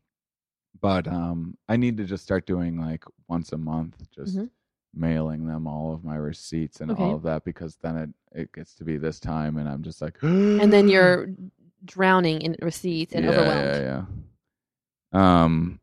[0.80, 4.50] but um, I need to just start doing like once a month, just Mhm.
[4.94, 7.02] mailing them all of my receipts and Okay.
[7.04, 10.00] all of that because then it it gets to be this time and I'm just
[10.02, 11.28] like, And then you're
[11.84, 13.76] drowning in receipts and yeah, overwhelmed.
[13.76, 14.04] Yeah,
[15.12, 15.42] yeah.
[15.42, 15.80] Um,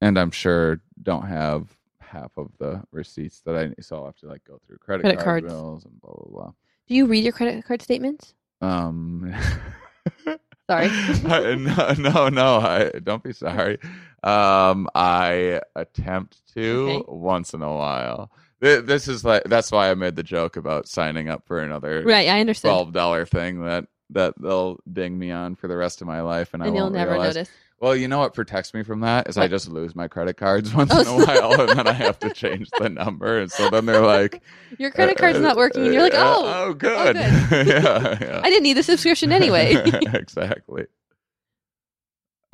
[0.00, 1.75] and I'm sure don't have
[2.06, 5.16] half of the receipts that I so I'll have to like go through credit, Credit
[5.22, 5.52] card cards.
[5.52, 6.52] bills and blah blah blah.
[6.86, 8.34] Do you read your credit card statements?
[8.60, 9.32] Um,
[10.70, 10.88] Sorry.
[10.90, 12.56] I- no, no, no.
[12.56, 13.78] I don't be sorry.
[14.24, 17.04] Um, I attempt to Okay.
[17.08, 18.30] once in a while.
[18.60, 22.02] Th- This is like that's why I made the joke about signing up for another
[22.04, 22.72] Right, I understand.
[22.72, 26.54] twelve dollar thing that that they'll ding me on for the rest of my life,
[26.54, 27.34] and, I and you'll won't never realize.
[27.36, 27.50] notice.
[27.78, 30.72] Well, you know what protects me from that is I just lose my credit cards
[30.74, 33.68] once Oh, in a while, and then I have to change the number, and so
[33.68, 34.42] then they're like,
[34.78, 37.66] Your credit card's uh, not working, and you're like, uh, oh, oh, good, good.
[37.66, 38.40] yeah, yeah.
[38.42, 39.74] I didn't need the subscription anyway.
[40.14, 40.86] exactly.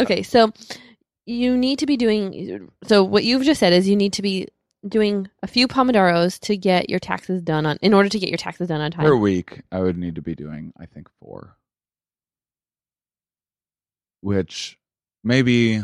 [0.00, 0.52] okay, so
[1.24, 2.70] you need to be doing.
[2.88, 4.48] So what you've just said is you need to be
[4.88, 8.38] doing a few pomodoros to get your taxes done on in order to get your
[8.38, 9.04] taxes done on time.
[9.04, 11.56] Per week, I would need to be doing, I think, four.
[14.20, 14.78] Which
[15.24, 15.82] maybe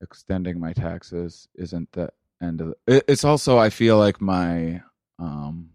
[0.00, 2.10] extending my taxes isn't the
[2.42, 4.82] end of the, it, it's also I feel like my
[5.18, 5.70] um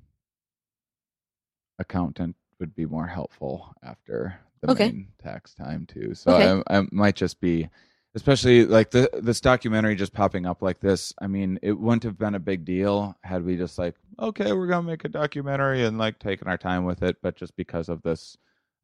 [1.79, 4.87] accountant would be more helpful after the Okay.
[4.87, 6.13] main tax time too.
[6.15, 6.61] So Okay.
[6.67, 7.69] I, I might just be
[8.15, 12.17] especially like the this documentary just popping up like this i mean it wouldn't have
[12.17, 15.99] been a big deal had we just like okay we're gonna make a documentary and
[15.99, 18.35] like taking our time with it but just because of this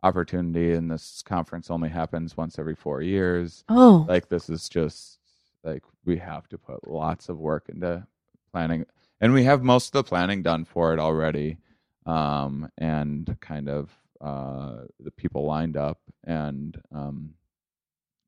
[0.03, 5.19] opportunity and this conference only happens once every four years Oh, like this is just
[5.63, 8.05] like we have to put lots of work into
[8.51, 8.85] planning
[9.21, 11.57] and we have most of the planning done for it already
[12.05, 13.89] um and kind of
[14.21, 17.33] uh the people lined up and um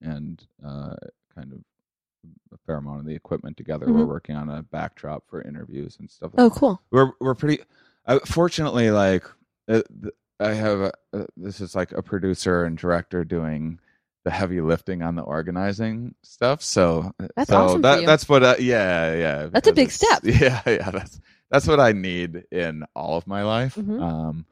[0.01, 0.95] and uh
[1.33, 1.59] kind of
[2.53, 4.07] a fair amount of the equipment together we're Mhm.
[4.07, 6.81] working on a backdrop for interviews and stuff Like oh, cool.
[6.91, 7.63] we're we're pretty
[8.05, 9.25] uh, fortunately like
[9.67, 13.79] uh, th- i have a, uh, this is like a producer and director doing
[14.25, 18.57] the heavy lifting on the organizing stuff so That's so awesome that that's what I,
[18.57, 20.21] yeah yeah That's a big step.
[20.23, 21.19] yeah yeah that's
[21.51, 24.01] that's what i need in all of my life Mhm.
[24.01, 24.45] um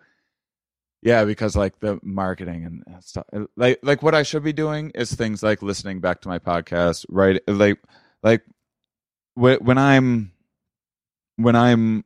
[1.02, 3.26] yeah because like the marketing and stuff
[3.58, 7.06] like like what i should be doing is things like listening back to my podcast
[7.10, 7.80] right like
[8.22, 8.44] like
[9.34, 10.32] when i'm
[11.38, 12.06] when i'm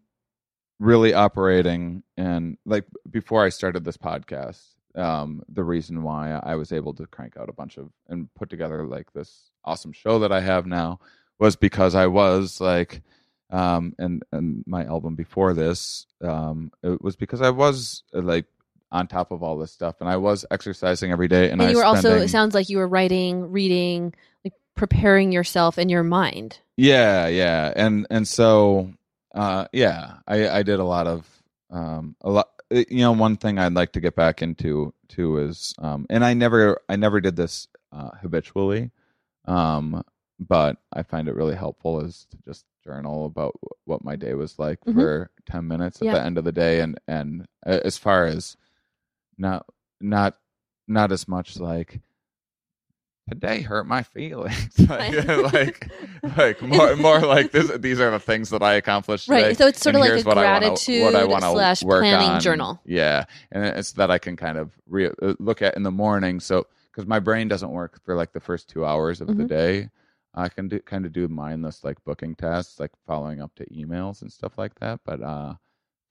[0.80, 4.62] really operating and like before i started this podcast
[4.96, 8.50] um the reason why i was able to crank out a bunch of and put
[8.50, 11.00] together like this awesome show that i have now
[11.40, 13.02] was because i was like
[13.50, 18.46] um and and my album before this um it was because i was uh, like
[18.92, 21.72] on top of all this stuff and i was exercising every day and, And, i
[21.72, 22.18] you were also.
[22.18, 24.14] It sounds like you were writing, reading,
[24.46, 26.60] like preparing yourself in your mind.
[26.78, 28.94] Yeah, yeah, and and so
[29.38, 31.28] uh, yeah, I I did a lot of
[31.70, 32.50] um a lot.
[32.72, 36.34] You know, one thing I'd like to get back into too is um, and I
[36.34, 38.92] never I never did this uh, habitually,
[39.46, 40.04] um,
[40.40, 44.34] but I find it really helpful is to just journal about wh- what my day
[44.34, 44.94] was like Mhm.
[44.96, 46.14] for ten minutes at Yeah.
[46.16, 48.58] the end of the day, and and uh, as far as
[49.38, 49.66] not
[50.02, 50.36] not
[50.88, 52.02] not as much like
[53.30, 55.92] today hurt my feelings like like
[56.38, 59.58] like more more like this these are the things that i accomplished today, Right.
[59.58, 62.40] So it's sort of like a what I wanna- gratitude what I slash planning on.
[62.42, 62.82] journal.
[62.86, 66.40] yeah and it's that i can kind of re- uh, look at in the morning
[66.40, 69.48] so because my brain doesn't work for like the first two hours of the Mhm.
[69.50, 69.90] day
[70.34, 74.22] i can do kind of do mindless like booking tasks like following up to emails
[74.22, 75.54] and stuff like that but uh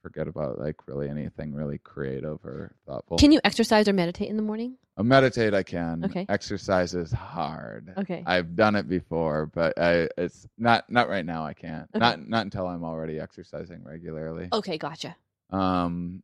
[0.06, 4.36] forget about like really anything really creative or thoughtful Can you exercise or meditate in
[4.36, 4.76] the morning?
[4.96, 6.24] Uh, meditate i can Okay.
[6.28, 8.22] exercise is hard Okay.
[8.24, 11.44] I've done it before, but I it's not not right now.
[11.44, 11.88] I can't.
[11.92, 11.98] Okay.
[11.98, 14.48] Not not until I'm already exercising regularly.
[14.52, 15.16] okay, gotcha.
[15.50, 16.22] Um,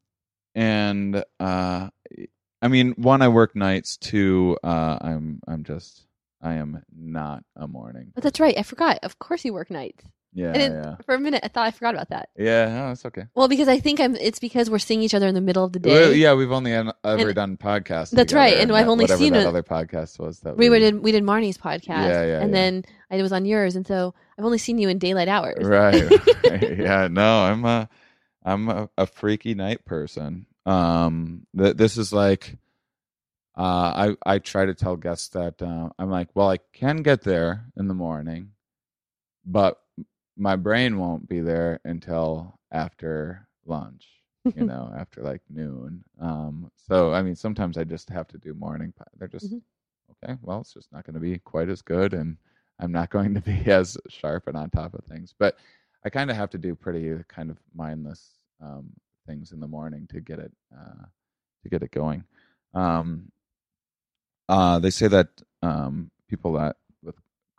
[0.54, 1.88] and uh,
[2.62, 3.96] I mean, one, I work nights.
[3.96, 6.06] Two, uh, I'm I'm just
[6.40, 8.12] I am not a morning.
[8.14, 8.56] But that's right.
[8.56, 8.98] I forgot.
[9.02, 10.04] Of course, you work nights.
[10.34, 12.30] Yeah, And it- yeah, For a minute, I thought I forgot about that.
[12.38, 12.66] yeah.
[12.68, 13.24] No, it's okay.
[13.34, 14.16] Well, because I think I'm.
[14.16, 15.90] It's because we're seeing each other in the middle of the day.
[15.92, 18.10] Well, yeah, we've only an- ever And- done podcasts.
[18.12, 21.02] That's right, and I've only seen that it- other podcast was that We were did
[21.02, 22.56] we did Marnie's podcast, Yeah, yeah, and yeah.
[22.60, 25.62] then I was on yours, and so I've only seen you in daylight hours.
[25.66, 26.10] right,
[26.50, 26.78] right.
[26.78, 27.88] yeah no i'm a
[28.42, 32.56] i'm a, a freaky night person um th- this is like
[33.56, 37.20] uh i i try to tell guests that uh, i'm like well i can get
[37.22, 38.50] there in the morning
[39.44, 39.78] but
[40.36, 44.08] my brain won't be there until after lunch
[44.54, 48.54] you know after like noon um so i mean sometimes i just have to do
[48.54, 49.62] morning they're just Mhm.
[50.24, 52.36] okay well it's just not going to be quite as good and
[52.80, 55.56] i'm not going to be as sharp and on top of things but
[56.04, 58.30] i kind of have to do pretty kind of mindless
[58.60, 58.90] um
[59.26, 61.04] things in the morning to get it uh
[61.62, 62.24] to get it going
[62.74, 63.30] um
[64.48, 65.28] uh they say that
[65.62, 66.76] um people that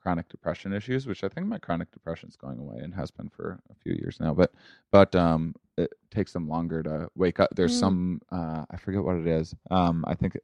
[0.04, 3.30] chronic depression issues which i think my chronic depression is going away and has been
[3.30, 4.52] for a few years now but
[4.92, 7.80] but um it takes them longer to wake up there's Mm.
[7.80, 10.36] some uh i forget what it is um i think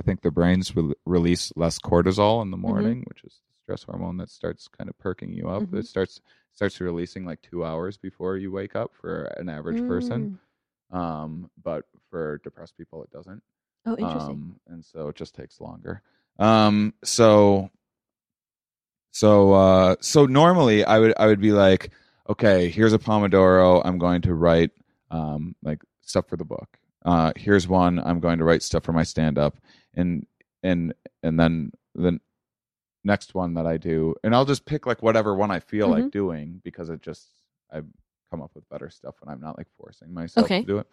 [0.00, 3.82] i think the brains will release less cortisol in the morning which is the stress
[3.82, 5.78] hormone that starts kind of perking you up Mhm.
[5.80, 10.38] it starts starts releasing like two hours before you wake up for an average person
[10.90, 10.96] Mm.
[10.98, 13.42] um but for depressed people it doesn't
[13.84, 14.34] Oh, interesting.
[14.36, 16.02] um, and so it just takes longer.
[16.40, 17.70] Um, so,
[19.16, 21.90] so, uh, so normally I would, I would be like,
[22.28, 23.80] okay, here's a Pomodoro.
[23.82, 24.72] I'm going to write,
[25.10, 26.78] um, like stuff for the book.
[27.02, 27.98] Uh, here's one.
[27.98, 29.56] I'm going to write stuff for my stand up
[29.94, 30.26] and,
[30.62, 32.20] and, and then the
[33.04, 36.10] next one that I do, and I'll just pick like whatever one I feel like
[36.10, 37.28] doing because it just,
[37.72, 37.80] I
[38.30, 40.60] come up with better stuff when I'm not like forcing myself Okay.
[40.60, 40.88] to do it.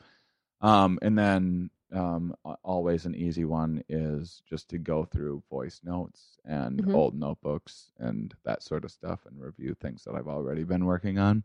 [0.62, 6.38] Um, and then um, always an easy one is just to go through voice notes
[6.46, 6.96] and Mhm.
[6.96, 11.20] old notebooks and that sort of stuff and review things that I've already been working
[11.20, 11.44] on.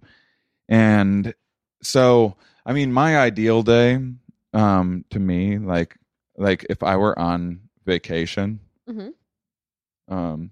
[0.68, 1.34] And
[1.82, 3.98] so, I mean, my ideal day
[4.54, 5.96] um, to me, like,
[6.36, 9.12] like if I were on vacation, Mhm.
[10.08, 10.50] um,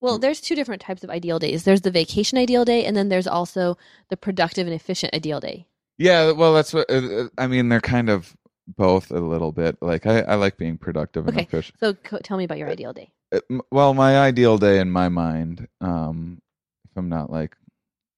[0.00, 1.64] Well, there's two different types of ideal days.
[1.64, 3.76] There's the vacation ideal day, and then there's also
[4.10, 5.66] the productive and efficient ideal day.
[5.96, 7.68] Yeah, well, that's what uh, uh, I mean.
[7.68, 8.36] They're kind of
[8.76, 9.78] both a little bit.
[9.80, 11.46] Like I, I like being productive and Okay.
[11.46, 11.78] efficient.
[11.80, 13.10] So co- tell me about your ideal day.
[13.32, 16.40] Uh, m- Well, my ideal day in my mind, um,
[16.84, 17.56] if I'm not like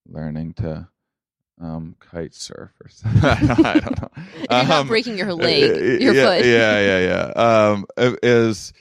[0.09, 0.89] learning to
[1.61, 4.11] um, kite surf or something, I don't, I don't know.
[4.51, 6.45] You're not Um, breaking your uh, leg, your yeah, foot.
[6.45, 7.71] Yeah, yeah, yeah.
[7.73, 7.87] Um,
[8.23, 8.73] is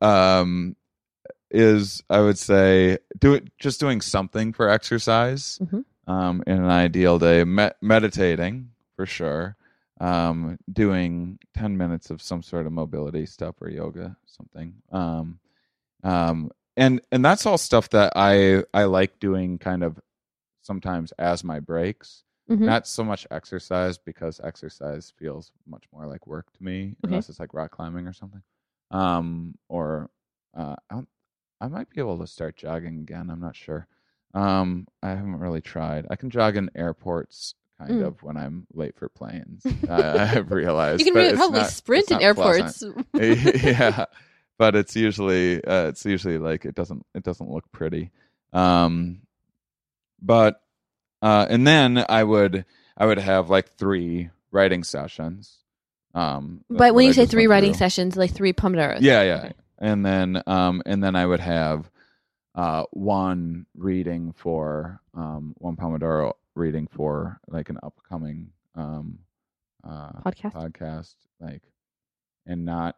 [0.00, 0.76] um,
[1.50, 5.58] is I would say do it just doing something for exercise.
[5.62, 5.84] Mhm.
[6.06, 9.56] Um, in an ideal day, me- meditating for sure.
[10.00, 14.74] Um, doing ten minutes of some sort of mobility stuff or yoga, something.
[14.90, 15.38] Um,
[16.02, 20.00] um, and and that's all stuff that I I like doing kind of
[20.62, 22.66] sometimes as my breaks Mhm.
[22.66, 27.08] not so much exercise because exercise feels much more like work to me Okay.
[27.08, 28.42] unless it's like rock climbing or something
[28.90, 30.10] um or
[30.56, 31.02] uh I,
[31.60, 33.86] I might be able to start jogging again i'm not sure
[34.34, 37.54] um i haven't really tried i can jog in airports
[37.88, 38.06] kind Mm.
[38.06, 41.60] of when i'm late for planes I, i've realized You can but really it's probably
[41.60, 42.82] not- sprint in airports.
[43.14, 44.04] yeah
[44.58, 48.10] but it's usually uh, it's usually like it doesn't it doesn't look pretty
[48.52, 49.20] um
[50.20, 50.60] but
[51.22, 52.64] uh and then i would
[52.96, 55.58] i would have like three writing sessions
[56.14, 57.78] um But when I you say three writing through.
[57.78, 58.98] sessions, like three pomodoros.
[59.00, 59.52] yeah yeah Okay.
[59.78, 61.90] and then um and then i would have
[62.54, 69.18] uh one reading for um one pomodoro reading for like an upcoming um
[69.84, 70.52] uh Podcast.
[70.54, 71.62] podcast like
[72.46, 72.96] and not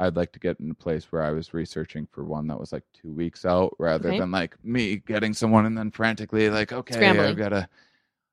[0.00, 2.72] i'd like to get in a place where i was researching for one that was
[2.72, 4.18] like two weeks out rather Okay.
[4.18, 7.28] than like me getting someone and then frantically like okay Scrambling.
[7.28, 7.68] i've gotta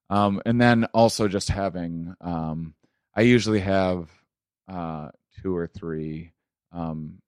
[0.10, 2.74] um and then also just having um
[3.16, 4.10] i usually have
[4.68, 5.10] uh
[5.42, 6.32] two or three
[6.72, 7.22] um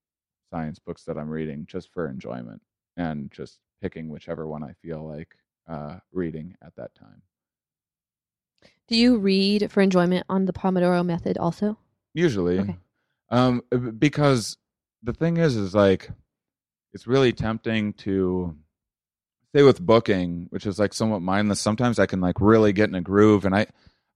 [0.49, 2.61] science books that i'm reading just for enjoyment
[2.97, 5.35] and just picking whichever one i feel like
[5.67, 7.21] uh reading at that time
[8.87, 11.77] Do you read for enjoyment on the Pomodoro method also?
[12.13, 12.77] usually Okay.
[13.29, 13.61] um
[13.97, 14.57] because
[15.03, 16.09] the thing is is like
[16.93, 18.55] it's really tempting to
[19.55, 22.95] say with booking which is like somewhat mindless sometimes i can like really get in
[22.95, 23.65] a groove and i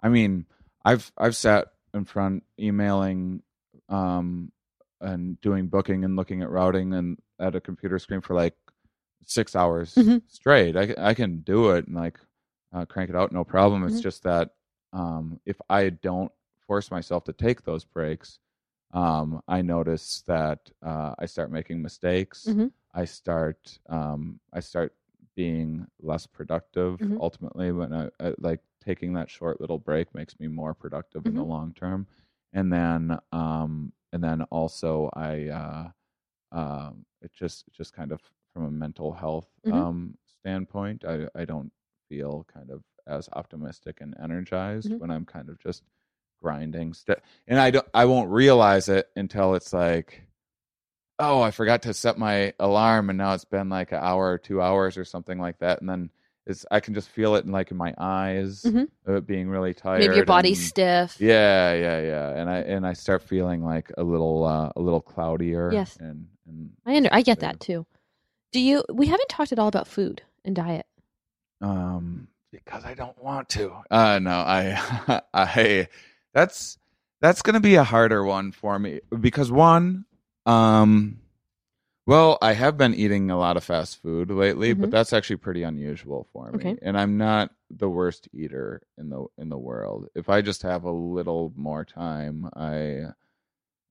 [0.03, 0.45] i mean
[0.83, 3.41] i've i've sat in front emailing
[3.87, 4.51] um
[5.01, 8.55] and doing booking and looking at routing and at a computer screen for like
[9.25, 10.21] six hours Mhm.
[10.27, 12.19] straight I, I can do it and like
[12.73, 14.03] uh, crank it out no problem it's Mhm.
[14.03, 14.51] just that
[14.93, 16.31] um if i don't
[16.67, 18.39] force myself to take those breaks
[18.93, 22.71] um i notice that uh i start making mistakes Mhm.
[22.93, 24.93] i start um i start
[25.35, 27.17] being less productive Mhm.
[27.19, 31.33] ultimately when I, I like taking that short little break makes me more productive in
[31.35, 31.47] the Mhm.
[31.49, 32.07] long term
[32.53, 35.89] and then um and then also i uh
[36.51, 38.21] um it just just kind of
[38.55, 39.73] from a mental health Mhm.
[39.73, 41.71] um standpoint i i don't
[42.07, 44.99] feel kind of as optimistic and energized Mhm.
[44.99, 45.83] when i'm kind of just
[46.41, 50.25] grinding st- and i don't i won't realize it until it's like
[51.19, 54.37] oh i forgot to set my alarm and now it's been like an hour or
[54.37, 56.09] two hours or something like that and then
[56.45, 58.87] it's i can just feel it in like in my eyes Mhm.
[59.05, 61.19] of it being really tired Maybe your body's and- stiff.
[61.19, 65.01] yeah yeah yeah and i and i start feeling like a little uh, a little
[65.01, 65.97] cloudier Yes.
[65.97, 67.87] and and I under, I get that too.
[68.51, 68.83] Do you?
[68.91, 70.85] We haven't talked at all about food and diet.
[71.61, 75.87] um because i don't want to uh no i i
[76.33, 76.77] that's
[77.21, 80.05] that's gonna be a harder one for me because one
[80.45, 81.17] um
[82.05, 84.91] well i have been eating a lot of fast food lately but Mhm.
[84.91, 86.77] that's actually pretty unusual for me Okay.
[86.81, 90.83] and i'm not the worst eater in the in the world if i just have
[90.83, 93.05] a little more time i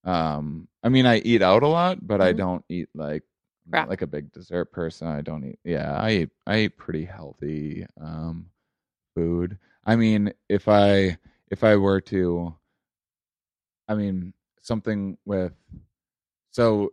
[0.04, 2.36] um i mean i eat out a lot but i Mhm.
[2.36, 3.24] don't eat like
[3.70, 3.88] Crap.
[3.88, 7.86] like a big dessert person i don't eat yeah i eat i eat pretty healthy
[8.00, 8.46] um
[9.14, 11.16] food i mean if i
[11.50, 12.54] if i were to
[13.88, 15.52] i mean something with
[16.50, 16.92] so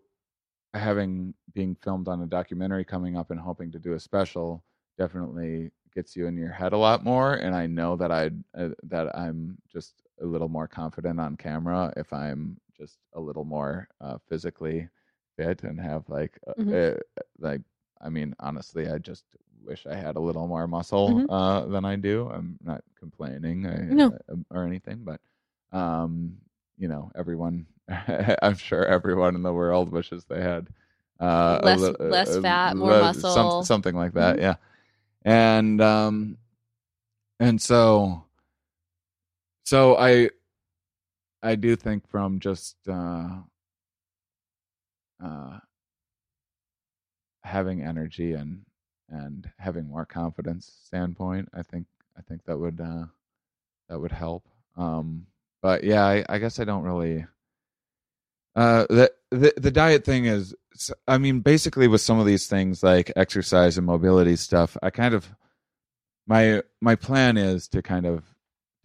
[0.74, 4.64] having being filmed on a documentary coming up and hoping to do a special
[4.98, 8.70] definitely gets you in your head a lot more and i know that i uh,
[8.84, 13.88] that i'm just a little more confident on camera if i'm just a little more
[14.00, 14.88] uh, physically
[15.38, 16.74] fit and have like uh, Mhm.
[16.96, 17.00] uh,
[17.40, 17.62] like
[18.02, 19.26] i mean honestly i just
[19.64, 21.26] wish i had a little more muscle Mhm.
[21.30, 24.08] uh, than i do i'm not complaining I, No.
[24.30, 25.22] uh, or anything but
[25.72, 26.38] um
[26.78, 27.66] you know everyone
[28.42, 30.68] i'm sure everyone in the world wishes they had
[31.20, 33.32] uh Less- li- less uh, fat, more le- muscle.
[33.32, 34.42] some- something like that Mhm.
[34.42, 34.56] yeah
[35.24, 36.38] and um
[37.40, 38.26] and so
[39.64, 40.30] so i
[41.44, 43.30] i do think from just uh
[45.24, 45.60] uh
[47.44, 48.62] having energy and
[49.10, 51.86] and having more confidence standpoint i think
[52.18, 53.06] i think that would uh
[53.90, 54.48] that would help.
[54.78, 55.26] Um
[55.62, 57.26] but yeah i, I guess i don't really
[58.56, 60.56] uh the, the the diet thing is
[61.08, 65.14] i mean basically with some of these things like exercise and mobility stuff i kind
[65.14, 65.30] of
[66.28, 68.24] my my plan is to kind of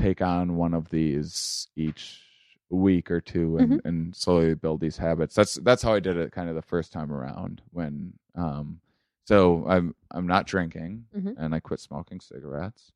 [0.01, 2.21] take on one of these each
[2.71, 6.33] week or two and, and slowly build these habits that's that's how i did it
[6.33, 8.81] kind of the first time around when um
[9.25, 11.35] so i'm i'm not drinking Mhm.
[11.39, 12.91] and i quit smoking cigarettes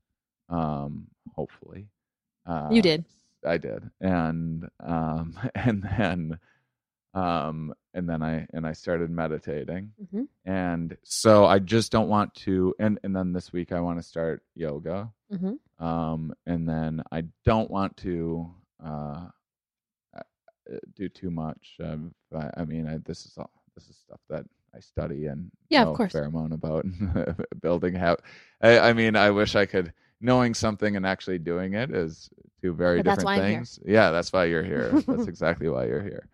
[0.48, 1.86] um hopefully
[2.46, 3.04] uh You did.
[3.46, 6.38] i did and um and then
[7.14, 10.28] um and then i and i started meditating Mhm.
[10.44, 14.02] and so i just don't want to and and then this week i want to
[14.02, 15.58] start yoga Mhm.
[15.78, 18.52] um and then i don't want to
[18.84, 19.26] uh,
[20.94, 24.44] do too much um i, I mean I, this is all this is stuff that
[24.74, 26.12] i study and Yeah, of know a course.
[26.12, 26.84] fair amount about
[27.62, 28.20] building habit
[28.60, 32.30] I, I mean i wish i could knowing something and actually doing it is
[32.60, 33.56] two very But different why I'm here.
[33.56, 36.28] things yeah that's why you're here that's exactly why you're here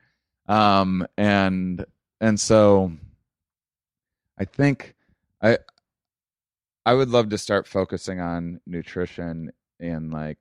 [0.49, 1.85] um and
[2.21, 2.93] and so
[4.39, 4.95] i think
[5.43, 5.59] i
[6.85, 9.51] i would love to start focusing on nutrition
[9.81, 10.39] and like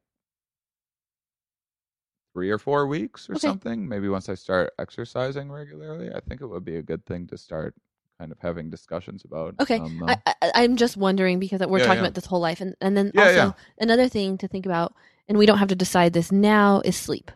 [2.36, 3.48] three or four weeks or Okay.
[3.48, 7.26] something maybe once i start exercising regularly i think it would be a good thing
[7.26, 7.74] to start
[8.20, 11.86] kind of having discussions about Okay, um, I, I, I'm just wondering because we're Yeah,
[11.86, 12.02] talking yeah.
[12.02, 14.94] about this whole life, and and then Yeah, also another thing to think about,
[15.30, 17.32] and we don't have to decide this now, is sleep.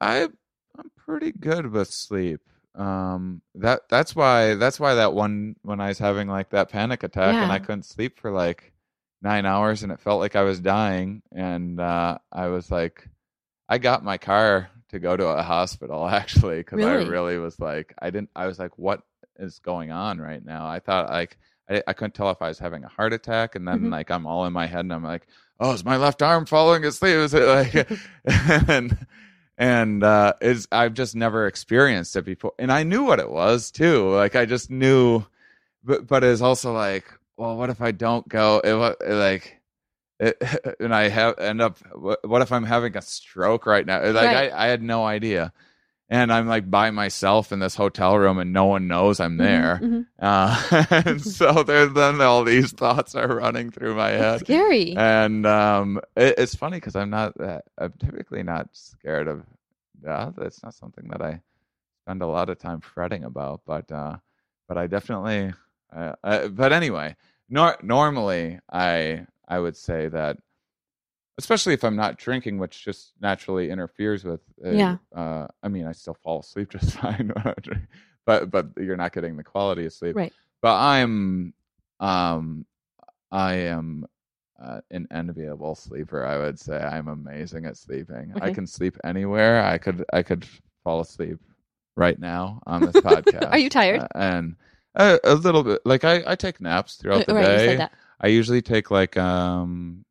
[0.00, 0.28] I
[0.78, 2.40] I'm pretty good with sleep.
[2.74, 7.02] Um that that's why that's why that one when I was having like that panic
[7.02, 8.72] attack and I couldn't sleep for like
[9.24, 13.08] 9 hours and it felt like I was dying and uh I was like
[13.68, 17.08] I got my car to go to a hospital actually cuz I Really?
[17.08, 19.02] really was like I didn't I was like what
[19.36, 20.66] is going on right now?
[20.68, 21.38] I thought like
[21.68, 23.90] I, I couldn't tell if I was having a heart attack and then Mhm.
[23.90, 25.26] like I'm all in my head and I'm like
[25.58, 27.88] oh is my left arm falling asleep is it like
[28.68, 29.06] and
[29.56, 33.70] and uh is I've just never experienced it before and I knew what it was
[33.70, 35.24] too like I just knew
[35.82, 37.06] but but it's also like
[37.36, 38.74] well what if I don't go it,
[39.08, 39.60] like
[40.20, 40.36] it,
[40.80, 44.52] and I have end up what, if I'm having a stroke right now like Right.
[44.52, 45.52] I I had no idea
[46.08, 49.80] and I'm like by myself in this hotel room and no one knows I'm there
[49.82, 50.06] Mhm, mhm.
[50.20, 54.94] uh and so there then all these thoughts are running through my head Scary.
[54.96, 57.64] and um, it, it's funny because I'm not that.
[57.78, 59.42] I'm typically not scared of
[60.02, 60.34] death.
[60.38, 61.40] It's not something that I
[62.04, 63.62] spend a lot of time fretting about.
[63.66, 64.18] But uh,
[64.68, 65.52] but I definitely.
[65.94, 67.14] Uh, uh, but anyway,
[67.48, 70.38] nor- normally I I would say that,
[71.38, 74.40] especially if I'm not drinking, which just naturally interferes with.
[74.64, 74.96] Uh, Yeah.
[75.14, 77.82] Uh, I mean, I still fall asleep just fine, when I drink,
[78.26, 80.16] but but you're not getting the quality of sleep.
[80.16, 80.32] Right.
[80.62, 81.52] But I'm
[82.00, 82.66] um
[83.30, 84.06] I am
[84.62, 86.24] uh, an enviable sleeper.
[86.24, 88.32] I would say I'm amazing at sleeping.
[88.40, 89.62] I can sleep anywhere.
[89.64, 90.46] I could I could
[90.82, 91.38] fall asleep
[91.96, 93.50] right now on this podcast.
[93.52, 94.00] Are you tired?
[94.00, 94.56] Uh, and
[94.94, 95.80] a, a little bit.
[95.84, 97.66] Like I I take naps throughout the right, you day.
[97.66, 97.92] said that.
[98.20, 100.04] I usually take like um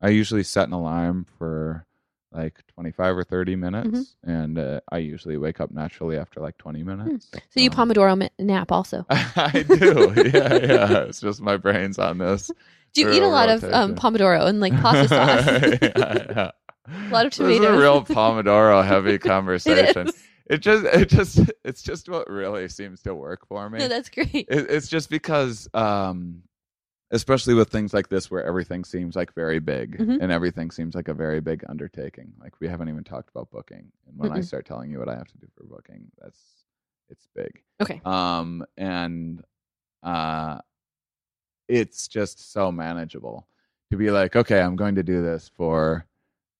[0.00, 1.84] I usually set an alarm for
[2.30, 6.82] like 25 or 30 minutes and uh, I usually wake up naturally after like 20
[6.82, 7.28] minutes.
[7.32, 7.38] Hmm.
[7.50, 9.06] So you Um, Pomodoro nap also.
[9.10, 10.12] I do.
[10.14, 10.98] Yeah, yeah.
[11.04, 12.50] It's just my brain's on this.
[12.94, 13.94] Do you eat a lot of um.
[13.96, 15.78] Pomodoro and like pasta sauce?
[15.82, 16.50] yeah, yeah.
[17.08, 17.80] A lot of This is a tomatoes.
[17.80, 20.10] real Pomodoro heavy conversation.
[20.48, 23.80] It just, it just, it's just what really seems to work for me.
[23.80, 24.48] No, that's great.
[24.48, 26.42] It, it's just because, um,
[27.10, 30.18] especially with things like this, where everything seems like very big Mhm.
[30.20, 32.32] and everything seems like a very big undertaking.
[32.40, 34.44] Like we haven't even talked about booking, and when I Mm-mm.
[34.44, 36.40] start telling you what I have to do for booking, that's
[37.10, 37.62] it's big.
[37.80, 38.00] Okay.
[38.04, 39.42] Um, and
[40.02, 40.58] uh,
[41.68, 43.46] it's just so manageable
[43.90, 46.06] to be like, okay, I'm going to do this for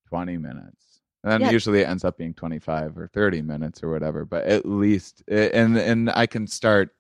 [0.09, 0.88] 20 minutes.
[1.25, 1.51] And Yeah.
[1.51, 5.77] usually it ends up being 25 or 30 minutes or whatever, but at least and
[5.77, 6.95] and I can start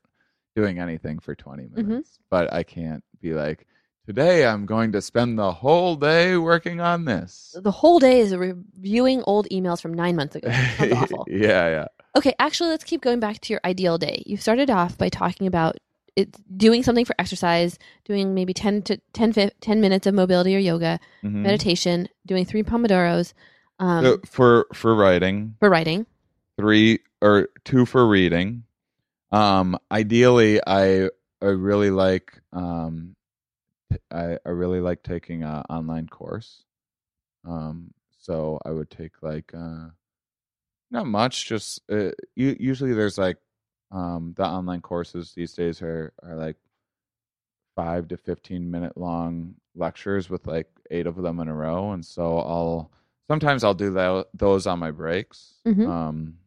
[0.57, 1.89] doing anything for 20 Mhm.
[1.89, 2.19] minutes.
[2.31, 3.66] But I can't be like
[4.07, 7.55] today I'm going to spend the whole day working on this.
[7.62, 10.49] The whole day is reviewing old emails from nine months ago.
[10.93, 11.24] Awful.
[11.28, 11.86] yeah, yeah.
[12.16, 14.23] Okay, actually, let's keep going back to your ideal day.
[14.27, 15.77] You started off by talking about
[16.16, 20.59] it, doing something for exercise, doing maybe 10 to 10, 10 minutes of mobility or
[20.59, 21.43] yoga, Mhm.
[21.45, 23.35] meditation, doing three pomodoros
[23.79, 26.07] um, So for for writing, for writing.
[26.59, 28.65] three or two for reading.
[29.33, 31.11] Um, ideally, I
[31.43, 33.15] I really like um,
[34.11, 36.65] I I really like taking a online course.
[37.47, 39.89] Um, so I would take like uh,
[40.91, 43.37] not much, just uh, u- usually there's like
[43.91, 46.57] um the online courses these days are are like
[47.77, 52.05] five to fifteen minute long lectures with like eight of them in a row, and
[52.05, 52.91] so I'll
[53.29, 55.55] sometimes I'll do tho- those on my breaks.
[55.67, 55.87] Mhm.
[55.87, 56.39] Um,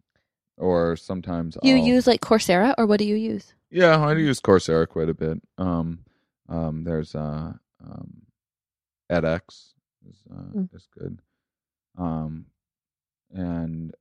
[0.57, 3.53] or sometimes you I'll, use like Coursera or what do you use?
[3.71, 5.41] yeah, I use Coursera quite a bit.
[5.57, 5.99] Um,
[6.49, 7.53] um, there's uh,
[7.83, 8.21] um,
[9.09, 9.73] edX
[10.09, 10.75] is uh, Mm.
[10.75, 11.19] is good.
[11.97, 12.45] Um,
[13.33, 13.93] and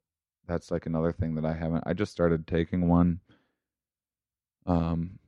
[0.47, 1.85] that's like another thing that I haven't.
[1.87, 3.21] I just started taking one.
[4.67, 5.19] Um,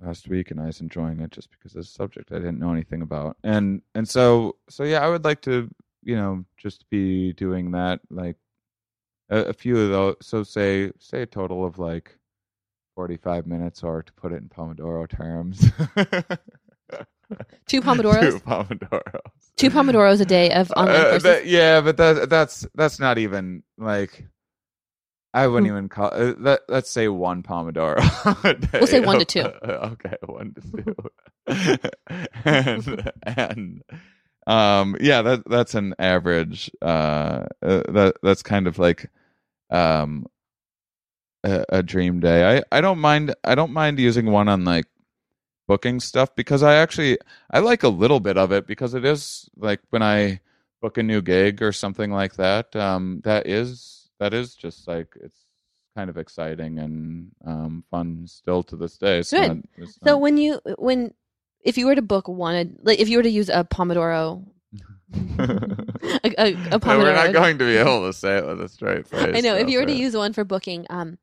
[0.00, 2.72] last week, and I was enjoying it just because it's a subject I didn't know
[2.72, 5.68] anything about, and and so so yeah, I would like to
[6.06, 8.36] you know just be doing that like
[9.28, 10.16] a, a few of those.
[10.22, 12.16] So say say a total of like
[12.94, 15.60] 45 minutes or to put it in Pomodoro terms.
[17.66, 18.20] Two Pomodoros?
[18.30, 19.20] Two Pomodoros.
[19.56, 21.22] Two pomodoros a day of online Uh, courses.
[21.24, 24.26] that- yeah, but that that's that's not even like
[25.34, 25.76] I wouldn't Hmm.
[25.76, 26.60] even call uh, that.
[26.68, 27.96] Let's say one pomodoro.
[28.44, 28.68] a day.
[28.78, 29.42] We'll say one to two.
[29.42, 30.94] okay, one to two.
[32.44, 33.82] and and
[34.46, 36.70] um, yeah, that that's an average.
[36.80, 39.10] Uh, uh, that that's kind of like
[39.70, 40.26] um
[41.44, 42.58] a, a dream day.
[42.58, 43.34] I I don't mind.
[43.44, 44.86] I don't mind using one on like
[45.68, 47.18] booking stuff because I actually
[47.50, 50.40] I like a little bit of it because it is like when I
[50.80, 52.74] book a new gig or something like that.
[52.76, 55.40] Um, that is that is just like it's
[55.96, 59.22] kind of exciting and um, fun still to this day.
[59.22, 59.48] Good.
[59.78, 61.14] not- so when you when
[61.66, 64.44] if you were to book one like if you were to use a pomodoro
[65.14, 68.60] a, a, a No, pomodoro we're not going to be able to say it with
[68.60, 69.34] a straight face.
[69.36, 71.18] I know if you were to use one for booking um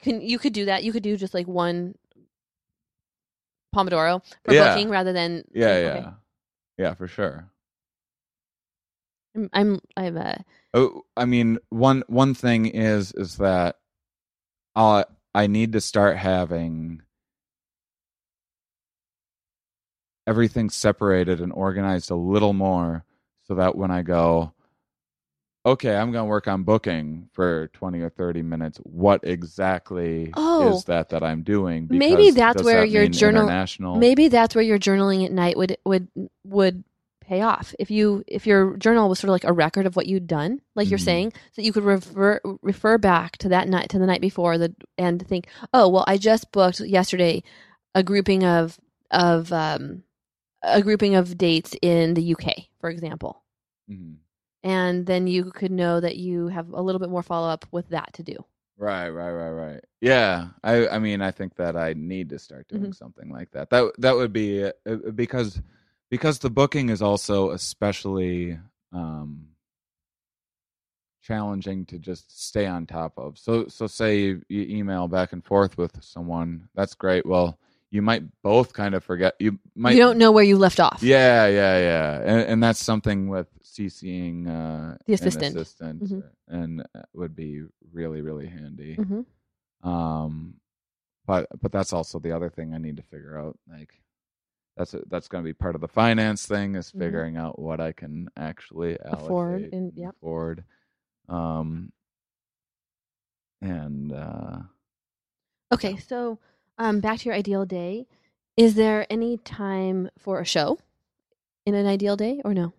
[0.00, 1.94] can you could do that you could do just like one
[3.74, 4.74] pomodoro for Yeah.
[4.74, 6.00] booking rather than yeah, okay.
[6.00, 6.10] yeah,
[6.78, 7.48] yeah, for sure.
[9.34, 10.34] I'm I'm I'm uh
[10.74, 13.76] Oh, I mean, one one thing is is that
[14.74, 15.04] I
[15.34, 17.02] I need to start having
[20.26, 23.04] everything separated and organized a little more,
[23.42, 24.52] so that when I go,
[25.64, 28.78] okay, I'm going to work on booking for twenty or thirty minutes.
[28.84, 30.76] What exactly Oh.
[30.76, 31.86] is that that I'm doing?
[31.90, 33.96] Maybe that's where that your journal- international.
[33.96, 36.08] maybe that's where your journaling at night would would
[36.44, 36.84] would
[37.24, 40.06] pay off if you if your journal was sort of like a record of what
[40.06, 41.04] you'd done like you're Mhm.
[41.04, 44.58] saying so that you could refer refer back to that night to the night before
[44.58, 47.40] the and think oh well i just booked yesterday
[47.94, 48.78] a grouping of
[49.12, 50.02] of um
[50.62, 52.44] a grouping of dates in the uk
[52.80, 53.42] for example
[53.88, 54.18] Mhm.
[54.62, 57.88] and then you could know that you have a little bit more follow up with
[57.88, 58.44] that to do
[58.76, 59.84] Right, right, right, right.
[60.00, 62.92] Yeah, I, I mean, I think that I need to start doing Mm-hmm.
[62.92, 63.70] something like that.
[63.70, 65.60] That that would be uh, uh, because
[66.10, 68.58] because the booking is also especially
[68.92, 69.48] um,
[71.22, 73.38] challenging to just stay on top of.
[73.38, 77.24] So so say you, you email back and forth with someone, that's great.
[77.26, 77.58] Well,
[77.92, 79.34] you might both kind of forget.
[79.38, 82.82] You might you don't know where you left off yeah, yeah, yeah, and, and that's
[82.82, 85.56] something with CCing uh, The an assistant.
[85.56, 86.22] assistant, Mhm.
[86.48, 87.62] and uh, would be
[87.92, 88.94] really, really handy.
[88.96, 89.20] hmm
[89.88, 90.54] Um,
[91.26, 93.58] but but that's also the other thing I need to figure out.
[93.68, 93.92] Like
[94.76, 96.98] that's that's going to be part of the finance thing is Mhm.
[96.98, 100.14] figuring out what I can actually Afford and- yep.
[100.16, 100.64] afford.
[101.28, 101.92] Um,
[103.60, 104.58] and uh,
[105.72, 106.38] Okay, so
[106.78, 108.06] um, back to your ideal day.
[108.56, 110.78] Is there any time for a show
[111.66, 112.72] in an ideal day or no?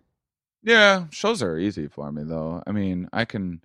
[0.62, 2.62] yeah, shows are easy for me though.
[2.66, 3.60] I mean, I can.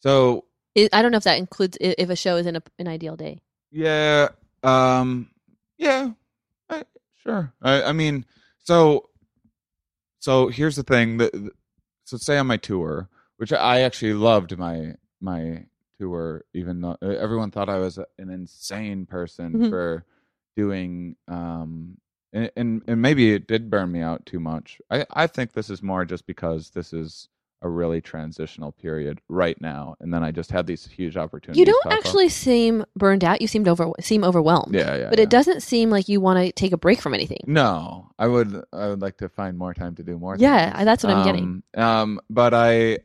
[0.00, 0.44] So
[0.76, 2.86] I I don't know if that includes i- if a show is in a, an
[2.88, 3.40] ideal day.
[3.72, 4.28] Yeah.
[4.62, 5.30] Um.
[5.78, 6.10] Yeah.
[6.70, 6.84] I,
[7.22, 7.52] sure.
[7.62, 7.82] I.
[7.84, 8.26] I mean.
[8.62, 9.08] So.
[10.20, 11.18] So here's the thing.
[11.18, 11.32] That.
[12.04, 13.08] So say on my tour,
[13.38, 15.64] which I actually loved my my
[16.00, 19.70] tour, even though uh, everyone thought I was an insane person Mhm.
[19.70, 20.04] for
[20.56, 21.16] doing.
[21.28, 21.98] Um.
[22.32, 24.78] And, and and maybe it did burn me out too much.
[24.90, 27.28] I I think this is more just because this is
[27.62, 31.58] a really transitional period right now, and then I just had these huge opportunities.
[31.58, 31.98] You don't pop up.
[31.98, 33.40] actually seem burned out.
[33.40, 34.74] You seemed over seem overwhelmed.
[34.74, 35.22] yeah, yeah, but yeah.
[35.22, 37.40] it doesn't seem like you want to take a break from anything.
[37.46, 38.62] No, I would.
[38.72, 40.36] I would like to find more time to do more.
[40.38, 40.84] Yeah, things.
[40.84, 41.62] That's what I'm getting.
[41.74, 42.98] Um, Um, but I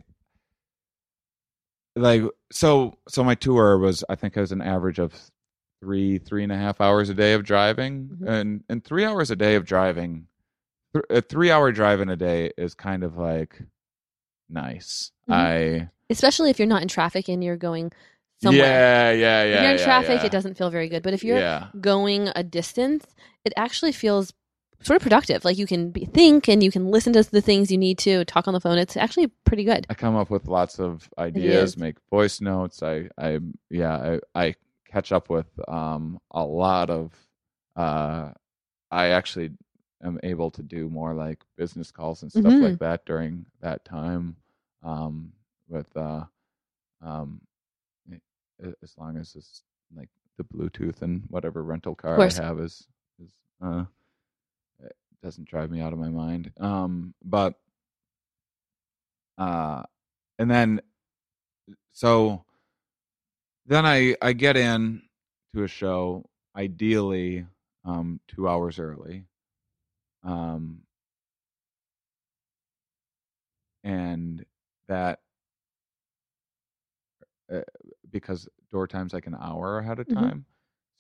[1.96, 2.98] like so.
[3.08, 4.04] So my tour was.
[4.10, 5.14] I think it was an average of
[5.82, 8.28] three, three and a half hours a day of driving, Mhm.
[8.30, 10.28] and and three hours a day of driving.
[10.94, 13.62] th- A three-hour drive in a day is kind of like
[14.50, 15.12] nice.
[15.30, 15.34] Mhm.
[15.34, 17.92] I Especially if you're not in traffic and you're going
[18.44, 18.62] somewhere.
[18.66, 19.56] yeah, yeah, yeah.
[19.56, 20.26] if you're in yeah, traffic, yeah.
[20.26, 21.02] it doesn't feel very good.
[21.04, 21.68] But if you're yeah.
[21.80, 23.06] going a distance,
[23.46, 24.34] it actually feels
[24.82, 25.44] sort of productive.
[25.46, 28.26] Like you can be, think and you can listen to the things you need to,
[28.26, 28.78] talk on the phone.
[28.78, 29.86] It's actually pretty good.
[29.90, 32.82] I come up with lots of ideas, make voice notes.
[32.84, 33.40] I, I,
[33.70, 34.56] yeah, I, I
[34.90, 37.14] catch up with um a lot of.
[37.76, 38.32] Uh,
[38.90, 39.52] I actually
[40.04, 42.62] am able to do more like business calls and stuff Mhm.
[42.62, 44.36] like that during that time.
[44.84, 45.32] Um,
[45.70, 46.26] with uh,
[47.02, 47.40] um,
[48.84, 49.64] as long as it's
[49.96, 52.88] like the Bluetooth and whatever rental car I have is
[53.24, 53.32] is
[53.62, 53.86] uh,
[55.22, 56.52] doesn't drive me out of my mind.
[56.60, 57.56] Um, but
[59.38, 59.84] uh,
[60.40, 60.82] and then
[61.94, 62.44] so
[63.66, 65.02] then I I get in
[65.56, 66.26] to a show
[66.56, 67.46] ideally
[67.86, 69.26] um two hours early.
[70.24, 70.82] Um,
[73.84, 74.46] and
[74.88, 75.20] that
[77.52, 77.62] uh,
[78.12, 80.14] because door time's like an hour ahead of Mhm.
[80.14, 80.46] time.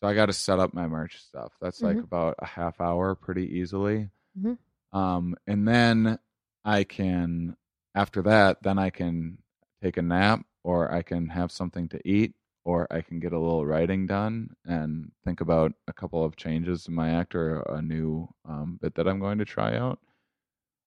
[0.02, 1.54] So I got to set up my merch stuff.
[1.62, 2.04] That's like Mhm.
[2.04, 4.10] about a half hour pretty easily.
[4.38, 4.58] Mhm.
[4.92, 6.20] Um, and then
[6.66, 7.56] I can,
[7.96, 9.38] after that, then I can
[9.82, 13.40] take a nap or I can have something to eat or I can get a
[13.40, 17.82] little writing done and think about a couple of changes in my act or a
[17.82, 20.00] new um, bit that I'm going to try out.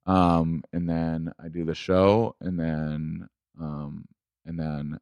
[0.06, 3.28] Um, and then I do the show and then,
[3.60, 4.06] um,
[4.44, 4.98] and then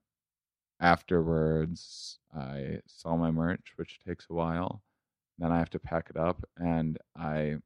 [0.83, 4.83] afterwards I sell my merch, which takes a while.
[5.39, 7.59] Then I have to pack it up and I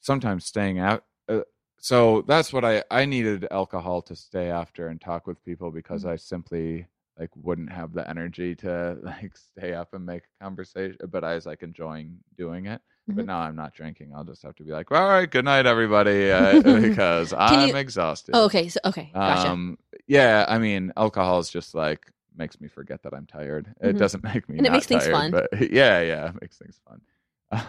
[0.00, 1.04] sometimes staying out.
[1.28, 1.40] Uh,
[1.78, 6.04] so that's what I I needed alcohol to stay after and talk with people because
[6.04, 6.10] Mhm.
[6.10, 10.96] I simply like wouldn't have the energy to like stay up and make a conversation.
[11.10, 12.82] But I was like enjoying doing it.
[13.08, 13.26] But Mhm.
[13.26, 14.12] now I'm not drinking.
[14.14, 17.76] I'll just have to be like, all right, good night, everybody, uh, because I'm you-
[17.76, 18.34] exhausted.
[18.34, 18.68] Oh, okay.
[18.68, 19.10] So, okay.
[19.14, 19.48] Gotcha.
[19.48, 19.78] Um,
[20.08, 23.72] yeah, I mean, alcohol is just like makes me forget that I'm tired.
[23.80, 23.98] It Mhm.
[23.98, 25.30] doesn't make me And it makes things tired, fun.
[25.30, 27.00] But yeah, yeah, it makes things fun.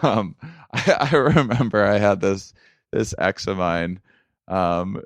[0.02, 0.34] Um,
[0.72, 2.52] I, I remember I had this
[2.92, 4.00] this ex of mine,
[4.48, 5.02] um,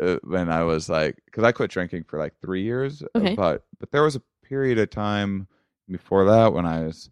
[0.00, 3.34] uh, when I was like, because I quit drinking for like three years, uh, Okay.
[3.34, 5.46] but but there was a period of time
[5.88, 7.10] before that when I was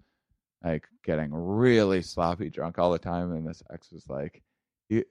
[0.65, 4.43] like getting really sloppy drunk all the time, and this ex was like,
[4.89, 5.05] you.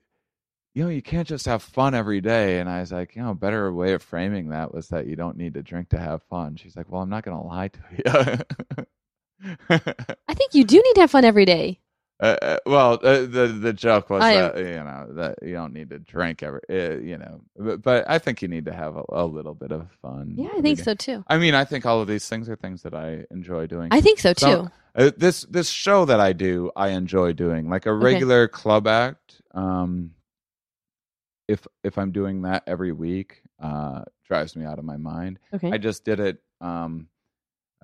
[0.76, 2.58] You know, you can't just have fun every day.
[2.58, 5.14] And I was like, you know, a better way of framing that was that you
[5.14, 6.56] don't need to drink to have fun.
[6.56, 8.44] She's like, well, I'm not going to lie to
[9.38, 9.54] you.
[9.70, 11.78] I think you do need to have fun every day.
[12.20, 15.72] Uh, uh, well, uh, the the joke was I- that you know that you don't
[15.72, 18.96] need to drink every, uh, you know, but, but I think you need to have
[18.96, 20.34] a, a little bit of fun.
[20.38, 21.24] Yeah, I think so too.
[21.26, 23.88] I mean, I think all of these things are things that I enjoy doing.
[23.92, 24.40] I think so too.
[24.46, 28.86] So- Uh, this this show that I do, I enjoy doing like a regular club
[28.86, 29.42] act.
[29.52, 30.12] Um,
[31.48, 35.40] if if I'm doing that every week, uh, drives me out of my mind.
[35.52, 35.72] okay.
[35.72, 37.08] I just did it um,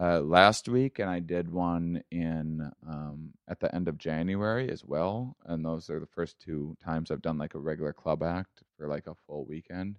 [0.00, 4.84] uh, last week, and I did one in um, at the end of January as
[4.84, 5.36] well.
[5.46, 8.88] And those are the first two times I've done like a regular club act for
[8.88, 9.98] like a full weekend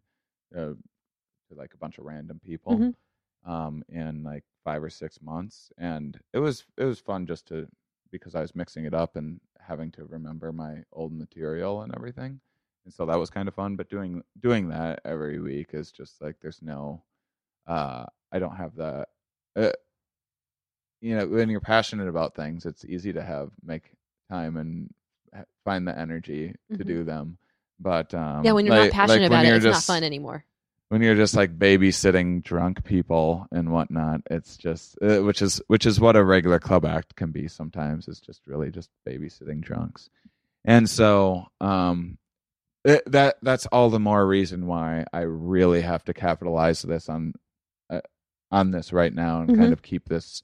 [0.55, 0.73] uh,
[1.49, 2.95] to like a bunch of random people Mhm.
[3.45, 7.67] um, in like five or six months, and it was it was fun just to
[8.11, 12.39] because I was mixing it up and having to remember my old material and everything
[12.85, 16.21] and so that was kind of fun but doing doing that every week is just
[16.21, 17.03] like there's no
[17.67, 19.05] uh i don't have the
[19.55, 19.69] uh,
[21.01, 23.91] you know when you're passionate about things it's easy to have make
[24.29, 24.93] time and
[25.65, 26.87] find the energy to Mhm.
[26.87, 27.37] do them
[27.79, 30.03] but um yeah, when you're like- not passionate like about it, it's just- not fun
[30.03, 30.45] anymore.
[30.89, 35.85] when you're just like babysitting drunk people and whatnot it's just uh, which is which
[35.85, 40.09] is what a regular club act can be sometimes it's just really just babysitting drunks
[40.65, 42.17] and so um
[42.83, 47.33] it, that that's all the more reason why i really have to capitalize this on
[47.89, 48.01] uh,
[48.51, 49.57] on this right now and Mhm.
[49.57, 50.43] kind of keep this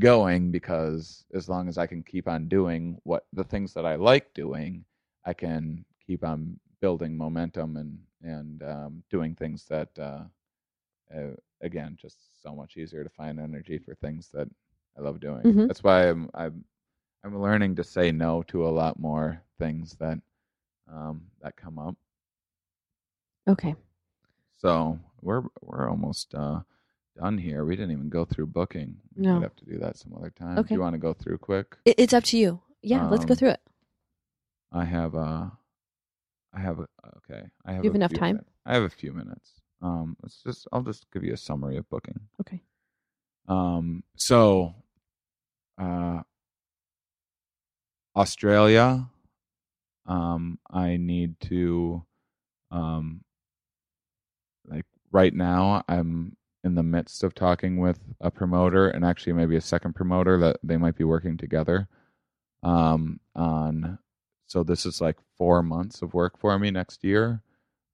[0.00, 3.94] going because as long as i can keep on doing what the things that i
[3.94, 4.84] like doing
[5.26, 10.22] i can keep on building momentum and and um, doing things that uh,
[11.16, 14.48] uh, again just so much easier to find energy for things that
[14.98, 15.42] I love doing.
[15.42, 15.68] Mhm.
[15.68, 16.64] That's why I'm I'm
[17.24, 20.18] I'm learning to say no to a lot more things that
[20.92, 21.96] um, that come up.
[23.48, 23.74] Okay.
[24.58, 26.60] So we're we're almost uh,
[27.20, 27.64] done here.
[27.64, 28.96] We didn't even go through booking.
[29.14, 29.40] We No.
[29.40, 30.58] have to do that some other time.
[30.58, 30.68] Okay.
[30.68, 31.76] Do you want to go through quick?
[31.84, 32.60] It, it's up to you.
[32.82, 33.60] Yeah, let's go Um, through it.
[34.72, 35.50] I have uh
[36.52, 36.86] I have a,
[37.18, 37.42] okay.
[37.64, 38.36] I have You have enough time?
[38.36, 38.50] minutes.
[38.64, 39.60] I have a few minutes.
[39.82, 42.20] Um let's just I'll just give you a summary of booking.
[42.40, 42.62] Okay.
[43.48, 44.74] Um so
[45.78, 46.22] uh
[48.16, 49.08] Australia
[50.06, 52.04] um I need to
[52.70, 53.24] um
[54.66, 59.56] like right now I'm in the midst of talking with a promoter and actually maybe
[59.56, 61.88] a second promoter that they might be working together
[62.62, 63.98] um on
[64.46, 67.42] so this is like 4 months of work for me next year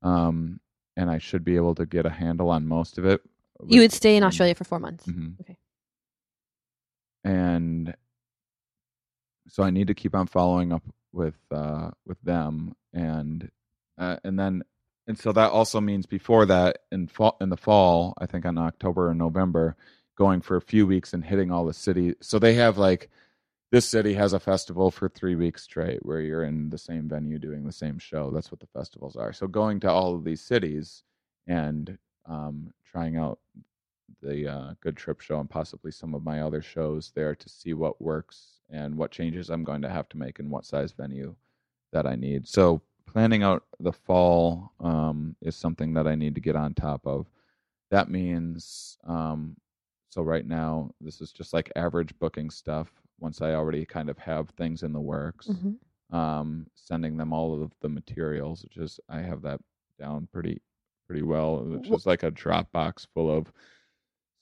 [0.02, 0.59] um
[0.97, 3.20] and I should be able to get a handle on most of it
[3.68, 5.06] You would stay in Australia for four months.
[5.06, 5.40] Mhm.
[5.40, 5.56] Okay.
[7.24, 7.94] And
[9.48, 10.82] so I need to keep on following up
[11.12, 13.51] with uh, with them, and
[13.98, 14.62] uh, and then
[15.06, 18.58] and so that also means before that in fall in the fall, I think on
[18.58, 19.76] October and November,
[20.16, 22.14] going for a few weeks and hitting all the cities.
[22.20, 23.10] So they have like
[23.70, 27.38] this city has a festival for three weeks straight where you're in the same venue
[27.38, 28.30] doing the same show.
[28.30, 29.32] That's what the festivals are.
[29.32, 31.02] So going to all of these cities
[31.46, 33.38] and um, trying out
[34.22, 37.74] the uh, Good Trip show and possibly some of my other shows there to see
[37.74, 41.34] what works and what changes I'm going to have to make and what size venue
[41.92, 42.48] that I need.
[42.48, 47.06] So planning out the fall um, is something that I need to get on top
[47.06, 47.26] of.
[47.90, 49.56] That means um,
[50.10, 52.90] so right now this is just like average booking stuff.
[53.20, 55.76] Once I already kind of have things in the works, Mhm.
[56.16, 59.60] um, sending them all of the materials, which is I have that
[59.98, 60.60] down pretty
[61.06, 63.52] pretty well, which Wh- is like a Dropbox full of.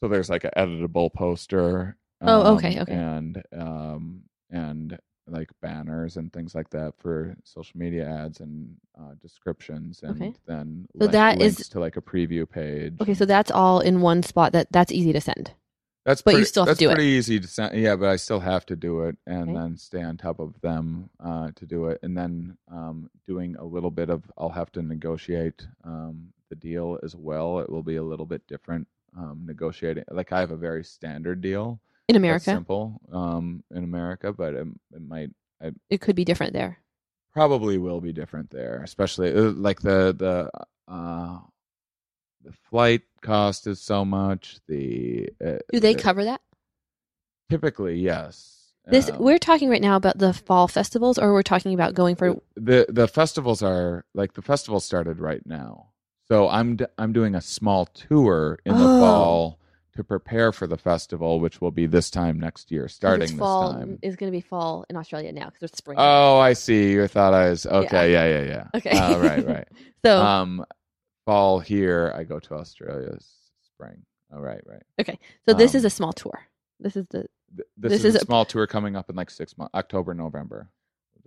[0.00, 1.96] So there's like an editable poster.
[2.22, 2.94] Oh, okay, um, okay.
[2.94, 9.14] And um and like banners and things like that for social media ads and uh,
[9.20, 10.34] descriptions, and Okay.
[10.46, 12.94] then So that is- to like a preview page.
[13.00, 14.52] Okay, so that's all in one spot.
[14.52, 15.52] That that's easy to send.
[16.04, 16.96] That's But you still have to do it.
[16.96, 17.78] pretty easy to send.
[17.80, 19.54] Yeah, but I still have to do it and Okay.
[19.58, 23.64] then stay on top of them uh, to do it, and then um, doing a
[23.64, 24.30] little bit of.
[24.36, 27.60] I'll have to negotiate um, the deal as well.
[27.60, 28.86] It will be a little bit different
[29.16, 30.04] um, negotiating.
[30.10, 31.80] Like I have a very standard deal.
[32.08, 35.30] In America, simple um, in America, but it, it might
[35.88, 36.78] it could be different there.
[37.32, 40.50] probably will be different there, especially uh, like the the
[40.92, 41.38] uh,
[42.42, 44.58] the flight cost is so much.
[44.68, 46.42] The uh, Do they the- cover that?
[47.50, 48.72] Typically, yes.
[48.86, 52.16] This Um, we're talking right now about the fall festivals, or we're talking about going
[52.16, 52.36] for.
[52.56, 55.92] the the festivals are like the festival started right now.
[56.28, 58.98] So I'm d- I'm doing a small tour in the Oh.
[58.98, 59.58] fall
[59.96, 63.72] to prepare for the festival, which will be this time next year, starting this fall
[63.72, 63.98] time.
[64.02, 65.96] is going to be fall in Australia now because it's spring.
[66.00, 66.92] Oh, I see.
[66.92, 68.12] You thought I was okay.
[68.12, 68.66] Yeah, yeah, yeah.
[68.74, 68.90] Okay.
[68.92, 69.68] Oh, right, right.
[70.04, 70.64] so um,
[71.24, 72.12] fall here.
[72.16, 73.16] I go to Australia.
[73.62, 74.02] Spring.
[74.32, 75.18] Oh, right, right.
[75.46, 76.48] so this um, is a small tour.
[76.80, 77.26] This is the
[77.56, 80.14] Th- This, This is, is a small tour coming up in like six months, October,
[80.14, 80.68] November.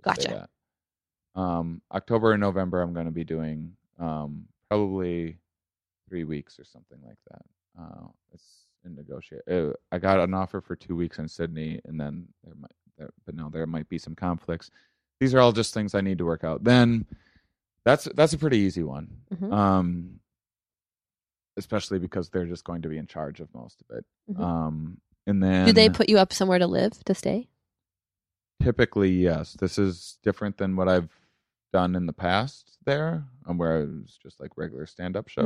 [0.04, 0.48] We'll just say Gotcha.
[1.34, 5.38] Um, October and November, I'm going to be doing um, probably
[6.08, 7.42] three weeks or something like that.
[7.78, 9.42] Uh, it's in negotiate.
[9.50, 13.10] Uh, I got an offer for two weeks in Sydney, and then there might, there,
[13.24, 14.70] but no, there might be some conflicts.
[15.20, 16.64] These are all just things I need to work out.
[16.64, 17.06] Then
[17.84, 19.08] that's that's a pretty easy one.
[19.32, 19.52] Mhm.
[19.52, 20.20] Um,
[21.56, 24.04] especially because they're just going to be in charge of most of it.
[24.30, 24.40] Mhm.
[24.40, 27.48] Um, and then do they put you up somewhere to live to stay?
[28.62, 29.54] Typically, yes.
[29.54, 31.10] This is different than what I've
[31.72, 35.38] done in the past there, um, where it was just like regular stand up Mm-hmm.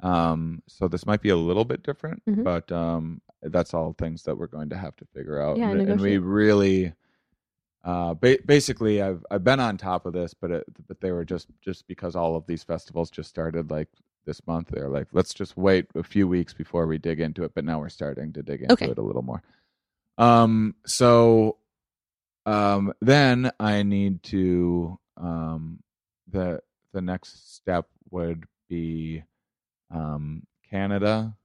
[0.00, 2.44] Um, so this might be a little bit different, Mhm.
[2.44, 5.56] but um, that's all things that we're going to have to figure out.
[5.56, 6.92] Yeah, and, and we really,
[7.84, 11.24] uh, ba- basically, I've I've been on top of this, but it, but they were
[11.24, 13.88] just just because all of these festivals just started like
[14.26, 14.68] this month.
[14.70, 17.54] They're like, let's just wait a few weeks before we dig into it.
[17.54, 18.90] But now we're starting to dig into Okay.
[18.90, 19.42] it a little more.
[20.18, 21.58] Um, so
[22.44, 25.82] um, then I need to um,
[26.28, 26.60] the
[26.92, 29.22] the next step would be
[29.90, 31.36] um, Canada.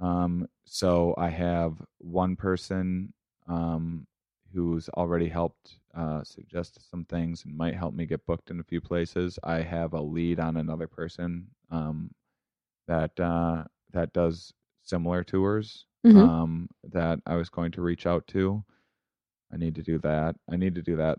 [0.00, 3.12] Um, so I have one person
[3.48, 4.06] um,
[4.52, 8.64] who's already helped uh, suggest some things and might help me get booked in a
[8.64, 9.38] few places.
[9.42, 12.10] I have a lead on another person um,
[12.86, 16.14] that uh, that does similar tours Mhm.
[16.16, 18.64] um, that I was going to reach out to.
[19.52, 20.36] I need to do that.
[20.48, 21.18] I need to do that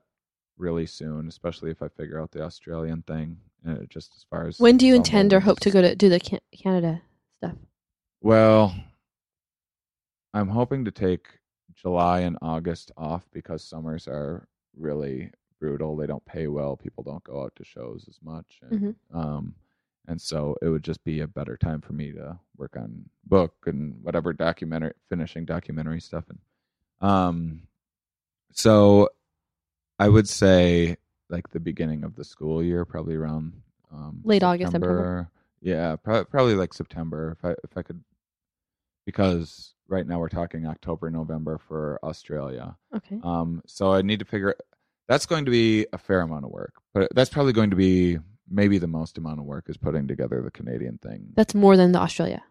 [0.58, 3.38] really soon, especially if I figure out the Australian thing.
[3.68, 6.10] Uh, just as far as When do you intend or hope to go to do
[6.10, 7.02] the Can- Canada
[7.38, 7.56] stuff?
[8.22, 8.76] Well,
[10.34, 11.28] I'm hoping to take
[11.76, 15.96] July and August off because summers are really brutal.
[15.96, 16.76] They don't pay well.
[16.76, 18.82] People don't go out to shows as much, and
[19.12, 19.18] Mhm.
[19.18, 19.56] um,
[20.08, 23.54] and so it would just be a better time for me to work on book
[23.68, 26.40] and whatever documentary finishing documentary stuff and
[27.00, 27.62] um
[28.52, 29.08] so
[30.00, 30.98] i would say
[31.30, 33.54] like the beginning of the school year probably around
[33.92, 35.30] um Late August, September.
[35.62, 38.04] yeah probably, probably like september if i if i could
[39.06, 43.20] because right now we're talking october november for australia Okay.
[43.24, 44.56] um, so I need to figure.
[45.10, 48.20] That's going to be a fair amount of work, but that's probably going to be
[48.50, 51.34] maybe the most amount of work is putting together the Canadian thing.
[51.36, 52.44] That's more than the Australia.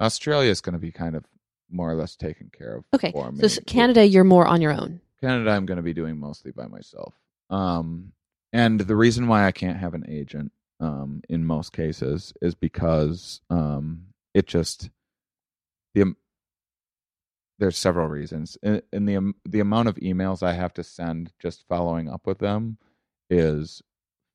[0.00, 1.24] Australia is going to be kind of
[1.70, 2.84] more or less taken care of.
[2.94, 3.10] Okay.
[3.12, 3.48] for me.
[3.48, 5.00] So Canada, you're more on your own.
[5.20, 7.14] Canada, I'm going to be doing mostly by myself.
[7.50, 8.12] Um,
[8.52, 13.40] and the reason why I can't have an agent, um, in most cases, is because
[13.50, 14.90] um, it just
[15.94, 16.14] the
[17.58, 21.32] there's several reasons, and, and the am- the amount of emails I have to send
[21.38, 22.78] just following up with them
[23.28, 23.82] is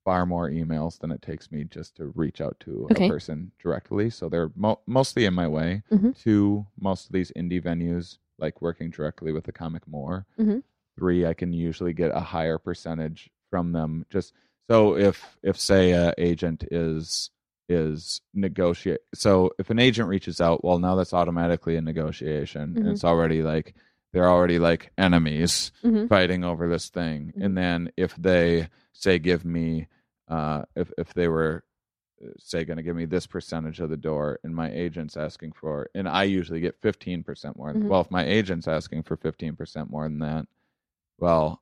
[0.04, 3.08] far more emails than it takes me just to reach out to Okay.
[3.08, 4.12] a person directly.
[4.12, 6.16] So they're mo- mostly in my way Mhm.
[6.24, 10.28] to most of these indie venues, like working directly with the comic more.
[10.38, 10.62] Mhm.
[10.98, 14.06] Three, I can usually get a higher percentage from them.
[14.10, 14.34] Just
[14.70, 17.30] so if if say a agent is
[17.68, 22.92] is negotiate so if an agent reaches out well now that's automatically a negotiation Mhm.
[22.92, 23.74] it's already like
[24.14, 26.08] they're already like enemies Mhm.
[26.08, 27.44] fighting over this thing Mhm.
[27.46, 29.88] and then if they say give me
[30.28, 31.64] uh if if they were
[32.38, 35.90] say going to give me this percentage of the door and my agent's asking for
[35.96, 37.88] and i usually get 15% more Mhm.
[37.88, 40.48] well if my agent's asking for 15% more than that
[41.20, 41.62] well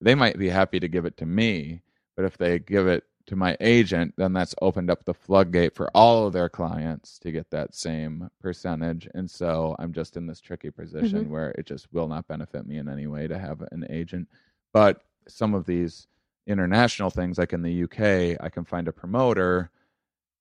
[0.00, 1.82] they might be happy to give it to me
[2.16, 5.88] but if they give it to my agent then that's opened up the floodgate for
[5.94, 10.40] all of their clients to get that same percentage and so i'm just in this
[10.40, 11.28] tricky position Mhm.
[11.28, 14.28] where it just will not benefit me in any way to have an agent
[14.72, 16.06] but some of these
[16.46, 19.70] international things like in the UK I can find a promoter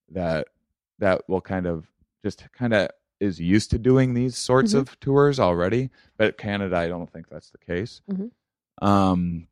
[0.09, 0.47] that
[0.97, 1.87] that will kind of
[2.23, 2.89] just kind of
[3.19, 4.79] is used to doing these sorts Mhm.
[4.79, 8.31] of tours already but Canada I don't think that's the case Mhm.
[8.81, 9.47] Um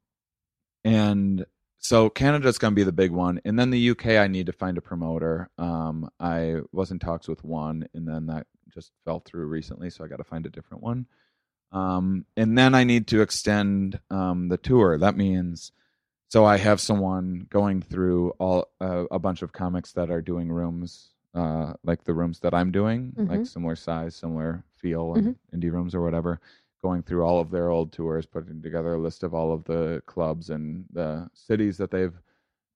[0.84, 1.46] and
[1.80, 4.54] so Canada's going to be the big one and then the UK I need to
[4.54, 9.20] find a promoter um I was in talks with one and then that just fell
[9.20, 11.06] through recently so I got to find a different one
[11.72, 14.98] um, and then I need to extend um, the tour.
[14.98, 15.74] That means
[16.30, 20.50] so I have someone going through all uh, a bunch of comics that are doing
[20.50, 23.48] rooms, uh, like the rooms that I'm doing, like Mhm.
[23.48, 26.40] similar size, similar feel, and indie rooms or whatever.
[26.84, 30.02] Going through all of their old tours, putting together a list of all of the
[30.06, 32.14] clubs and the cities that they've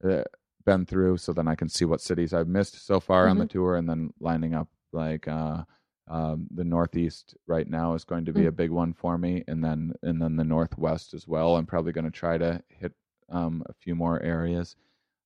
[0.03, 0.23] uh,
[0.65, 3.45] been through, so then I can see what cities I've missed so far on the
[3.45, 5.63] tour, and then lining up like uh,
[6.07, 8.47] um, the Northeast right now is going to be Mm.
[8.47, 11.55] a big one for me, and then and then the Northwest as well.
[11.55, 12.93] I'm probably going to try to hit
[13.29, 14.75] um, a few more areas,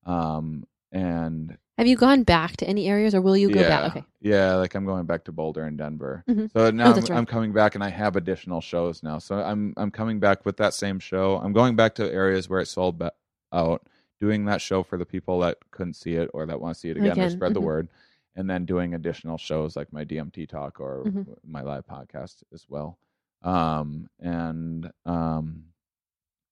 [0.06, 3.95] um, and Have you gone back to any areas, or will you go yeah, back?
[3.97, 4.06] Okay.
[4.22, 6.23] yeah, like I'm going back to Boulder and Denver.
[6.30, 6.49] Mhm.
[6.53, 7.11] So now I'm, right.
[7.11, 9.18] I'm coming back, and I have additional shows now.
[9.19, 11.38] So I'm I'm coming back with that same show.
[11.38, 13.10] I'm going back to areas where it sold be-
[13.52, 13.85] out,
[14.22, 16.89] doing that show for the people that couldn't see it or that want to see
[16.89, 17.65] it again, or spread the mhm.
[17.65, 17.89] word,
[18.38, 21.35] and then doing additional shows like my DMT talk or Mhm.
[21.45, 22.97] my live podcast as well.
[23.41, 25.65] Um and um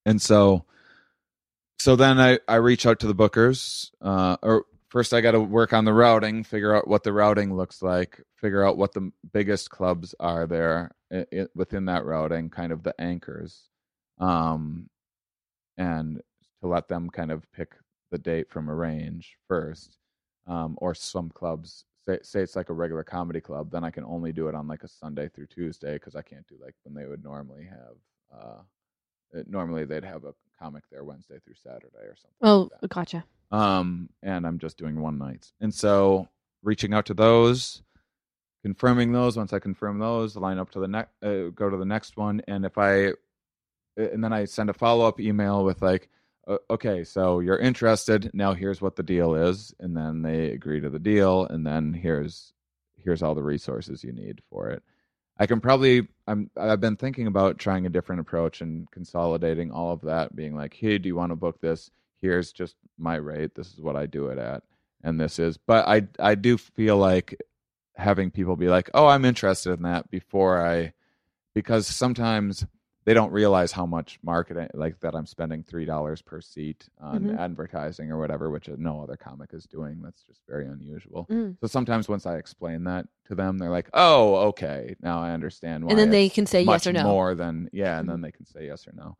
[0.05, 0.65] and so
[1.79, 3.91] so then I I reach out to the bookers.
[4.01, 7.57] Uh, or first I got to work on the routing, figure out what the routing
[7.57, 12.47] looks like, figure out what the biggest clubs are there i i within that routing,
[12.47, 13.69] kind of the anchors,
[14.19, 14.87] um,
[15.79, 16.21] and
[16.61, 17.73] to let them kind of pick
[18.11, 19.97] the date from a range first,
[20.45, 21.85] um, or some clubs.
[22.05, 24.67] Say, say it's like a regular comedy club, then I can only do it on
[24.67, 27.95] like a Sunday through Tuesday because I can't do like when they would normally have.
[28.31, 28.61] Uh,
[29.47, 32.37] normally they'd have a comic there Wednesday through Saturday or something.
[32.43, 33.25] Oh, like gotcha.
[33.53, 35.53] Um, and I'm just doing one nights.
[35.61, 36.27] And so
[36.63, 37.83] reaching out to those,
[38.63, 39.37] confirming those.
[39.37, 42.41] Once I confirm those, line up to the next, uh, go to the next one.
[42.47, 43.13] And if I,
[43.95, 46.09] and then I send a follow up email with like,
[46.47, 48.31] uh, okay, so you're interested.
[48.33, 51.93] Now here's what the deal is, and then they agree to the deal, and then
[51.93, 52.53] here's
[52.97, 54.83] here's all the resources you need for it.
[55.37, 59.93] I can probably I'm I've been thinking about trying a different approach and consolidating all
[59.93, 61.91] of that, being like, hey, do you want to book this?
[62.23, 63.53] Here's just my rate.
[63.53, 64.63] This is what I do it at,
[65.03, 65.57] and this is.
[65.57, 67.35] But I I do feel like
[67.97, 70.93] having people be like, oh, I'm interested in that before I,
[71.53, 72.65] because sometimes
[73.03, 77.23] they don't realize how much marketing like that I'm spending three dollars per seat on
[77.25, 77.37] Mhm.
[77.37, 80.01] advertising or whatever, which no other comic is doing.
[80.01, 81.27] That's just very unusual.
[81.29, 81.57] Mm.
[81.59, 85.83] So sometimes once I explain that to them, they're like, "Oh, okay, now I understand."
[85.83, 87.03] Why And then they can say yes or no.
[87.03, 88.11] More than yeah, and Mhm.
[88.13, 89.17] then they can say yes or no.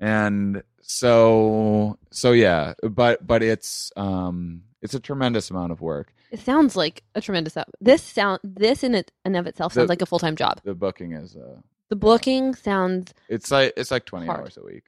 [0.00, 6.12] And so so yeah, but but it's um It's a tremendous amount of work.
[6.32, 7.56] It sounds like a tremendous.
[7.80, 8.40] This sound.
[8.42, 10.60] This in it and of itself sounds The- like a full time job.
[10.64, 11.60] The booking is uh,
[11.90, 13.12] The booking sounds.
[13.28, 14.40] it's like it's like twenty Hard.
[14.40, 14.84] hours a week.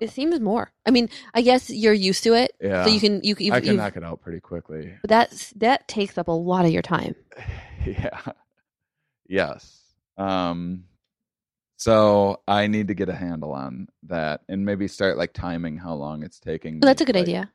[0.00, 0.70] It seems more.
[0.84, 3.52] I mean, I guess you're used to it, Yeah, so you can you you.
[3.52, 4.92] I can knock it out pretty quickly.
[5.00, 7.14] but that's that takes up a lot of your time.
[7.86, 8.20] yeah.
[9.28, 9.80] Yes.
[10.18, 10.84] Um
[11.76, 15.94] so I need to get a handle on that and maybe start like timing how
[15.94, 16.80] long it's taking.
[16.80, 17.50] Well, that's a good like, idea.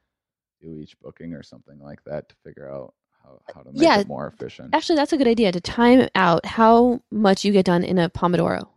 [0.61, 2.93] Do each booking or something like that to figure out
[3.23, 3.99] how, how to make Yeah.
[3.99, 4.73] it more efficient.
[4.76, 8.10] Actually, that's a good idea to time out how much you get done in a
[8.10, 8.68] pomodoro.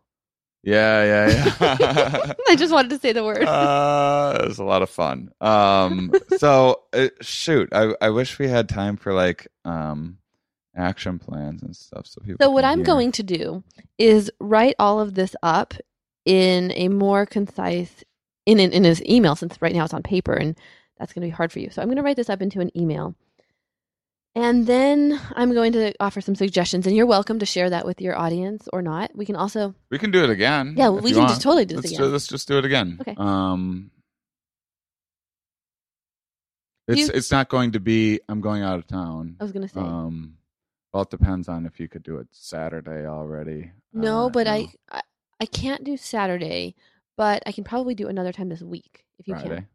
[0.63, 2.33] Yeah, yeah, yeah.
[2.49, 3.45] I just wanted to say the word.
[3.45, 5.31] uh, it was a lot of fun.
[5.43, 10.17] Um, so uh, shoot, I I wish we had time for like um
[10.77, 12.07] action plans and stuff.
[12.07, 12.45] So people.
[12.45, 12.87] So what I'm hear.
[12.87, 13.63] going to do
[13.99, 15.75] is write all of this up
[16.25, 18.03] in a more concise
[18.47, 20.57] in an, in his email since right now it's on paper and
[20.99, 21.71] that's going to be hard for you.
[21.71, 23.15] So I'm going to write this up into an email.
[24.37, 28.01] And then I'm going to offer some suggestions and you're welcome to share that with
[28.01, 29.15] your audience or not.
[29.15, 30.75] We can also we can do it again.
[30.77, 31.29] Yeah, we can want.
[31.31, 32.13] just totally do this let's again.
[32.13, 32.99] let's just do it again.
[33.01, 33.15] Okay.
[33.17, 33.93] Um.
[36.89, 38.21] It's You- it's not going to be.
[38.29, 39.37] I'm going out of town.
[39.41, 40.37] I was going to say Um.
[40.95, 43.73] Well, it depends on if you could do it Saturday already.
[43.93, 44.53] no, Uh, but no.
[44.93, 45.01] I,
[45.41, 46.77] I can't do Saturday,
[47.17, 49.67] but I can probably do another time this week if you Friday, can.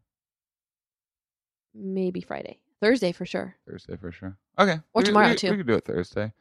[1.74, 2.58] Maybe Friday.
[2.80, 3.54] Thursday for sure.
[3.68, 4.38] Thursday for sure.
[4.58, 4.80] Okay.
[4.94, 5.50] Or We- tomorrow, we, too.
[5.50, 6.32] We could do it Thursday.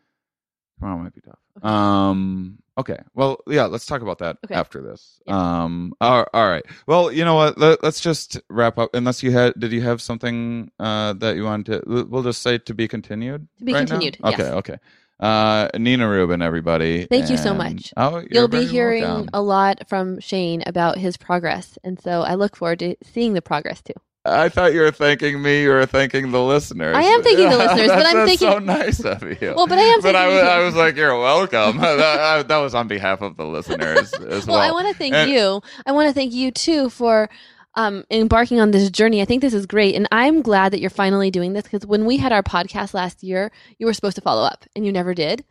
[0.79, 1.37] Tomorrow might be tough.
[1.57, 1.67] Okay.
[1.69, 2.57] Um.
[2.77, 2.97] Okay.
[3.13, 3.65] Well, yeah.
[3.65, 4.55] Let's talk about that Okay.
[4.55, 5.19] after this.
[5.27, 5.35] Yeah.
[5.63, 5.93] Um.
[5.99, 6.63] All, all right.
[6.87, 7.57] Well, you know what?
[7.57, 8.91] Let, us just wrap up.
[8.93, 12.05] Unless you had, did you have something uh that you wanted to?
[12.09, 13.47] We'll just say to be continued.
[13.59, 13.99] To be right now?
[13.99, 14.43] continued, Okay.
[14.43, 14.53] yes.
[14.53, 14.77] Okay.
[15.19, 17.03] Uh, Nina Rubin, everybody.
[17.05, 17.93] Thank you so much.
[17.97, 19.29] Oh, you're You'll be hearing welcome.
[19.33, 23.41] a lot from Shane about his progress, and so I look forward to seeing the
[23.41, 23.95] progress too.
[24.31, 25.63] I thought you were thanking me.
[25.63, 26.95] You were thanking the listeners.
[26.95, 29.53] I am thanking the listeners, but I'm that's so nice of you.
[29.55, 30.43] Well, but I am But I thanking was.
[30.47, 31.77] I was like, you're welcome.
[31.81, 34.57] that, I- that was on behalf of the listeners as well.
[34.57, 35.61] Well, I want to thank And- you.
[35.85, 37.29] I want to thank you too for
[37.75, 39.21] um, embarking on this journey.
[39.21, 42.05] I think this is great, and I'm glad that you're finally doing this because when
[42.05, 45.13] we had our podcast last year, you were supposed to follow up, and you never
[45.13, 45.45] did.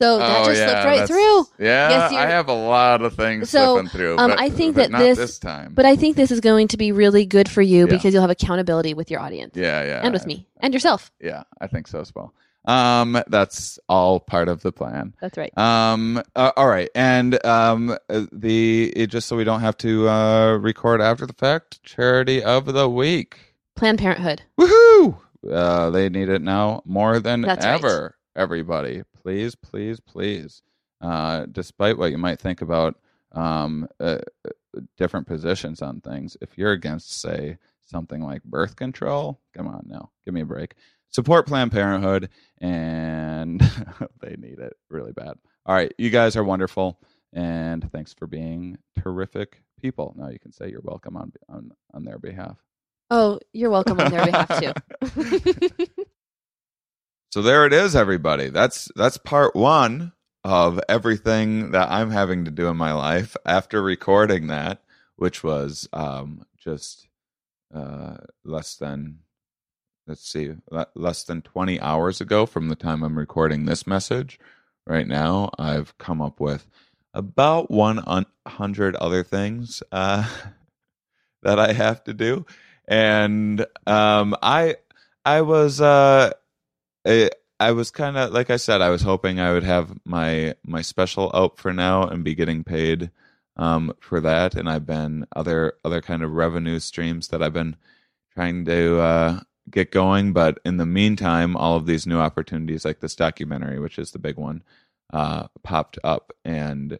[0.00, 1.40] So that Oh, just yeah, slipped right through.
[1.58, 4.18] Yeah, Yes, I have a lot of things So, slipping through.
[4.18, 5.72] um, but, I think that this- this time.
[5.74, 7.94] But I think this is going to be really good for you Yeah.
[7.94, 11.10] because you'll have accountability with your audience yeah, yeah, and with me and yourself.
[11.20, 12.34] Yeah, I think so as well.
[12.66, 15.14] Um, that's all part of the plan.
[15.20, 15.56] That's right.
[15.56, 20.08] Um, uh, all right, and um, uh, the it, just so we don't have to
[20.08, 23.38] uh, record after the fact, charity of the week.
[23.76, 24.42] Planned Parenthood.
[24.58, 25.16] Woohoo!
[25.50, 27.74] Uh, they need it now more than That's right.
[27.74, 28.16] ever.
[28.34, 30.62] Everybody, please, please, please.
[31.00, 32.94] Uh, despite what you might think about
[33.32, 39.40] um, uh, uh, different positions on things, if you're against, say, something like birth control,
[39.52, 40.74] come on now, give me a break.
[41.08, 42.28] Support Planned Parenthood,
[42.60, 43.60] and
[44.20, 45.34] they need it really bad.
[45.66, 47.00] All right, you guys are wonderful,
[47.32, 50.14] and thanks for being terrific people.
[50.16, 52.58] Now you can say you're welcome on on on their behalf.
[53.10, 55.86] Oh, you're welcome on their behalf too.
[57.36, 58.48] So there it is, everybody.
[58.48, 63.82] That's that's part one of everything that I'm having to do in my life after
[63.82, 64.80] recording that,
[65.16, 67.08] which was um, just
[67.74, 69.18] uh, less than
[70.06, 74.40] let's see, le- less than 20 hours ago from the time I'm recording this message.
[74.86, 76.66] Right now, I've come up with
[77.12, 80.26] about 100 other things uh,
[81.42, 82.46] that I have to do,
[82.88, 84.76] and um, I
[85.26, 85.82] I was.
[85.82, 86.32] Uh,
[87.06, 90.54] I, I was kind of like I said, I was hoping I would have my
[90.64, 93.10] my special out for now and be getting paid
[93.56, 97.76] um, for that, and I've been other other kind of revenue streams that I've been
[98.34, 100.32] trying to uh, get going.
[100.32, 104.18] But in the meantime, all of these new opportunities, like this documentary, which is the
[104.18, 104.62] big one,
[105.12, 106.98] uh, popped up, and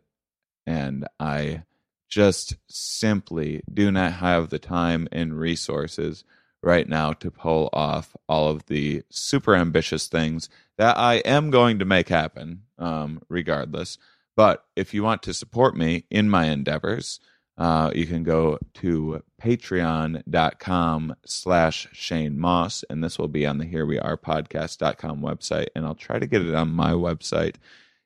[0.66, 1.64] and I
[2.08, 6.24] just simply do not have the time and resources
[6.66, 11.78] right now to pull off all of the super ambitious things that I am going
[11.78, 13.96] to make happen, um, regardless.
[14.36, 17.20] But if you want to support me in my endeavors,
[17.56, 23.64] uh, you can go to patreon.com slash Shane Mauss, and this will be on the
[23.64, 27.54] Here We Are podcast.com website, and I'll try to get it on my website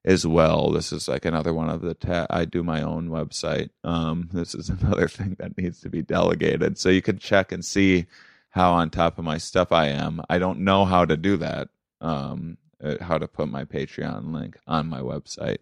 [0.04, 0.70] as well.
[0.70, 3.70] This is like another one of the ta- I do my own website.
[3.82, 7.64] Um, this is another thing that needs to be delegated, so you can check and
[7.64, 8.06] see
[8.50, 10.22] how on top of my stuff I am.
[10.28, 11.68] I don't know how to do that.
[12.00, 15.58] Um, uh, how to put my Patreon link on my website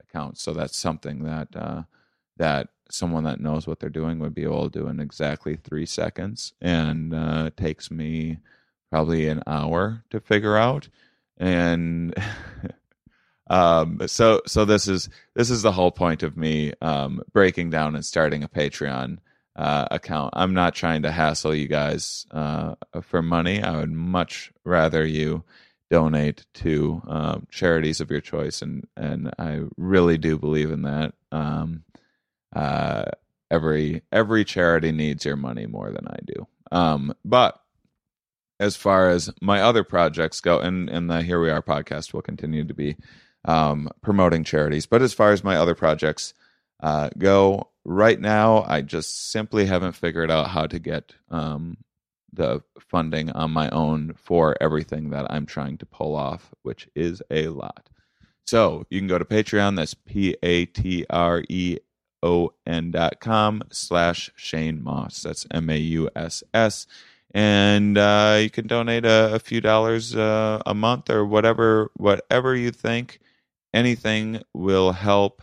[0.00, 0.38] account.
[0.38, 1.82] So that's something that uh,
[2.36, 5.86] that someone that knows what they're doing would be able to do in exactly three
[5.86, 8.38] seconds, and uh, takes me
[8.90, 10.88] probably an hour to figure out,
[11.38, 12.14] and
[13.50, 17.94] um, so so this is this is the whole point of me um, breaking down
[17.94, 19.18] and starting a Patreon
[19.56, 20.34] uh, account.
[20.36, 23.62] I'm not trying to hassle you guys uh, for money.
[23.62, 25.44] I would much rather you
[25.90, 31.14] donate to um, charities of your choice, and and I really do believe in that.
[31.32, 31.84] Um,
[32.54, 33.06] uh,
[33.50, 36.46] every every charity needs your money more than I do.
[36.70, 37.60] Um, but
[38.58, 42.22] as far as my other projects go, and and the Here We Are podcast will
[42.22, 42.96] continue to be
[43.46, 44.86] um, promoting charities.
[44.86, 46.34] But as far as my other projects
[46.82, 51.78] uh, go, right now I just simply haven't figured out how to get um,
[52.32, 57.22] the funding on my own for everything that I'm trying to pull off, which is
[57.30, 57.88] a lot.
[58.44, 59.76] So you can go to Patreon.
[59.76, 61.78] That's P A T R E
[62.22, 65.22] O N dot com slash Shane Mauss.
[65.22, 66.86] That's M A U S S.
[67.34, 72.54] And uh, you can donate a, a few dollars uh, a month or whatever whatever
[72.54, 73.20] you think.
[73.74, 75.42] Anything will help.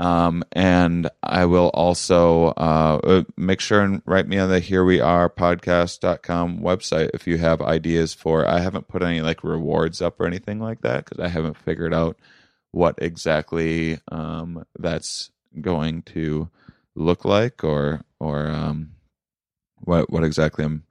[0.00, 4.82] Um, and I will also uh, uh, make sure and write me on the here
[4.82, 10.00] we are podcast.com website if you have ideas for I haven't put any like rewards
[10.00, 12.16] up or anything like that because I haven't figured out
[12.70, 16.48] what exactly um, that's going to
[16.94, 18.92] look like or or um,
[19.80, 20.84] what what exactly I'm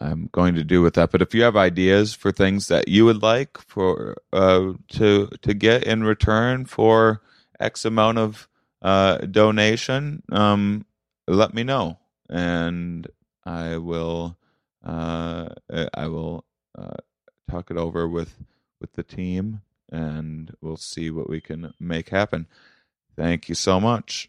[0.00, 1.10] I'm going to do with that.
[1.10, 5.52] But if you have ideas for things that you would like for uh, to to
[5.52, 7.22] get in return for
[7.62, 8.48] X amount of
[8.82, 10.84] uh, donation, um,
[11.28, 11.98] let me know,
[12.28, 13.06] and
[13.44, 14.36] I will
[14.84, 15.48] uh,
[15.94, 16.44] I will
[16.76, 16.96] uh,
[17.50, 18.34] talk it over with
[18.80, 22.48] with the team, and we'll see what we can make happen.
[23.16, 24.28] Thank you so much.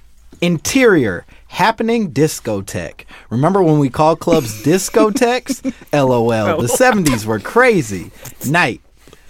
[0.41, 3.05] Interior, happening discotheque.
[3.29, 5.63] Remember when we called clubs discotheques?
[5.93, 6.59] LOL.
[6.59, 8.09] The 70s were crazy.
[8.49, 8.81] Night.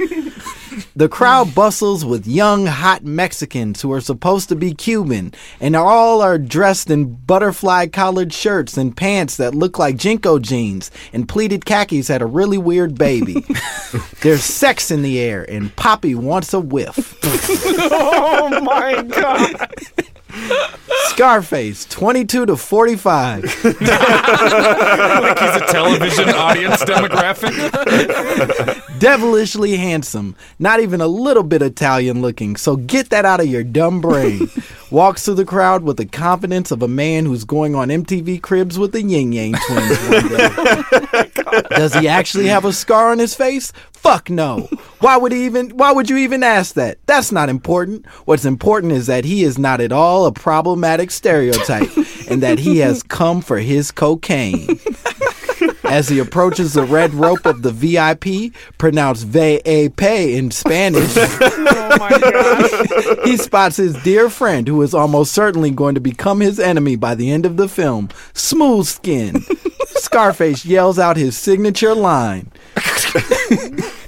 [0.96, 6.22] The crowd bustles with young, hot Mexicans who are supposed to be Cuban, and all
[6.22, 11.66] are dressed in butterfly collared shirts and pants that look like JNCO jeans, and pleated
[11.66, 13.44] khakis had a really weird baby.
[14.22, 17.18] There's sex in the air, and Poppy wants a whiff.
[17.94, 19.72] Oh my god!
[21.10, 23.44] Scarface, 22 to 45.
[23.72, 27.52] Like he's a television audience demographic.
[29.02, 33.64] Devilishly handsome, not even a little bit Italian looking, so get that out of your
[33.64, 34.48] dumb brain.
[34.92, 38.78] Walks through the crowd with the confidence of a man who's going on MTV Cribs
[38.78, 41.32] with the Ying Yang twins one day.
[41.72, 43.74] Does he actually have a scar on his face?
[43.92, 44.70] Fuck no.
[45.00, 47.00] Why would he even why would you even ask that?
[47.08, 48.06] That's not important.
[48.26, 51.90] What's important is that he is not at all a problematic stereotype
[52.30, 54.80] and that he has come for his cocaine.
[55.92, 62.18] As he approaches the red rope of the VIP, pronounced VAP in Spanish, Oh my
[62.18, 63.28] god!
[63.28, 67.14] he spots his dear friend who is almost certainly going to become his enemy by
[67.14, 69.44] the end of the film, Smooth Skin.
[69.88, 72.50] Scarface yells out his signature line.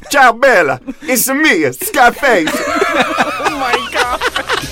[0.09, 0.79] Ciao, Bella.
[1.01, 2.49] It's me, Scarface.
[3.45, 4.69] Oh my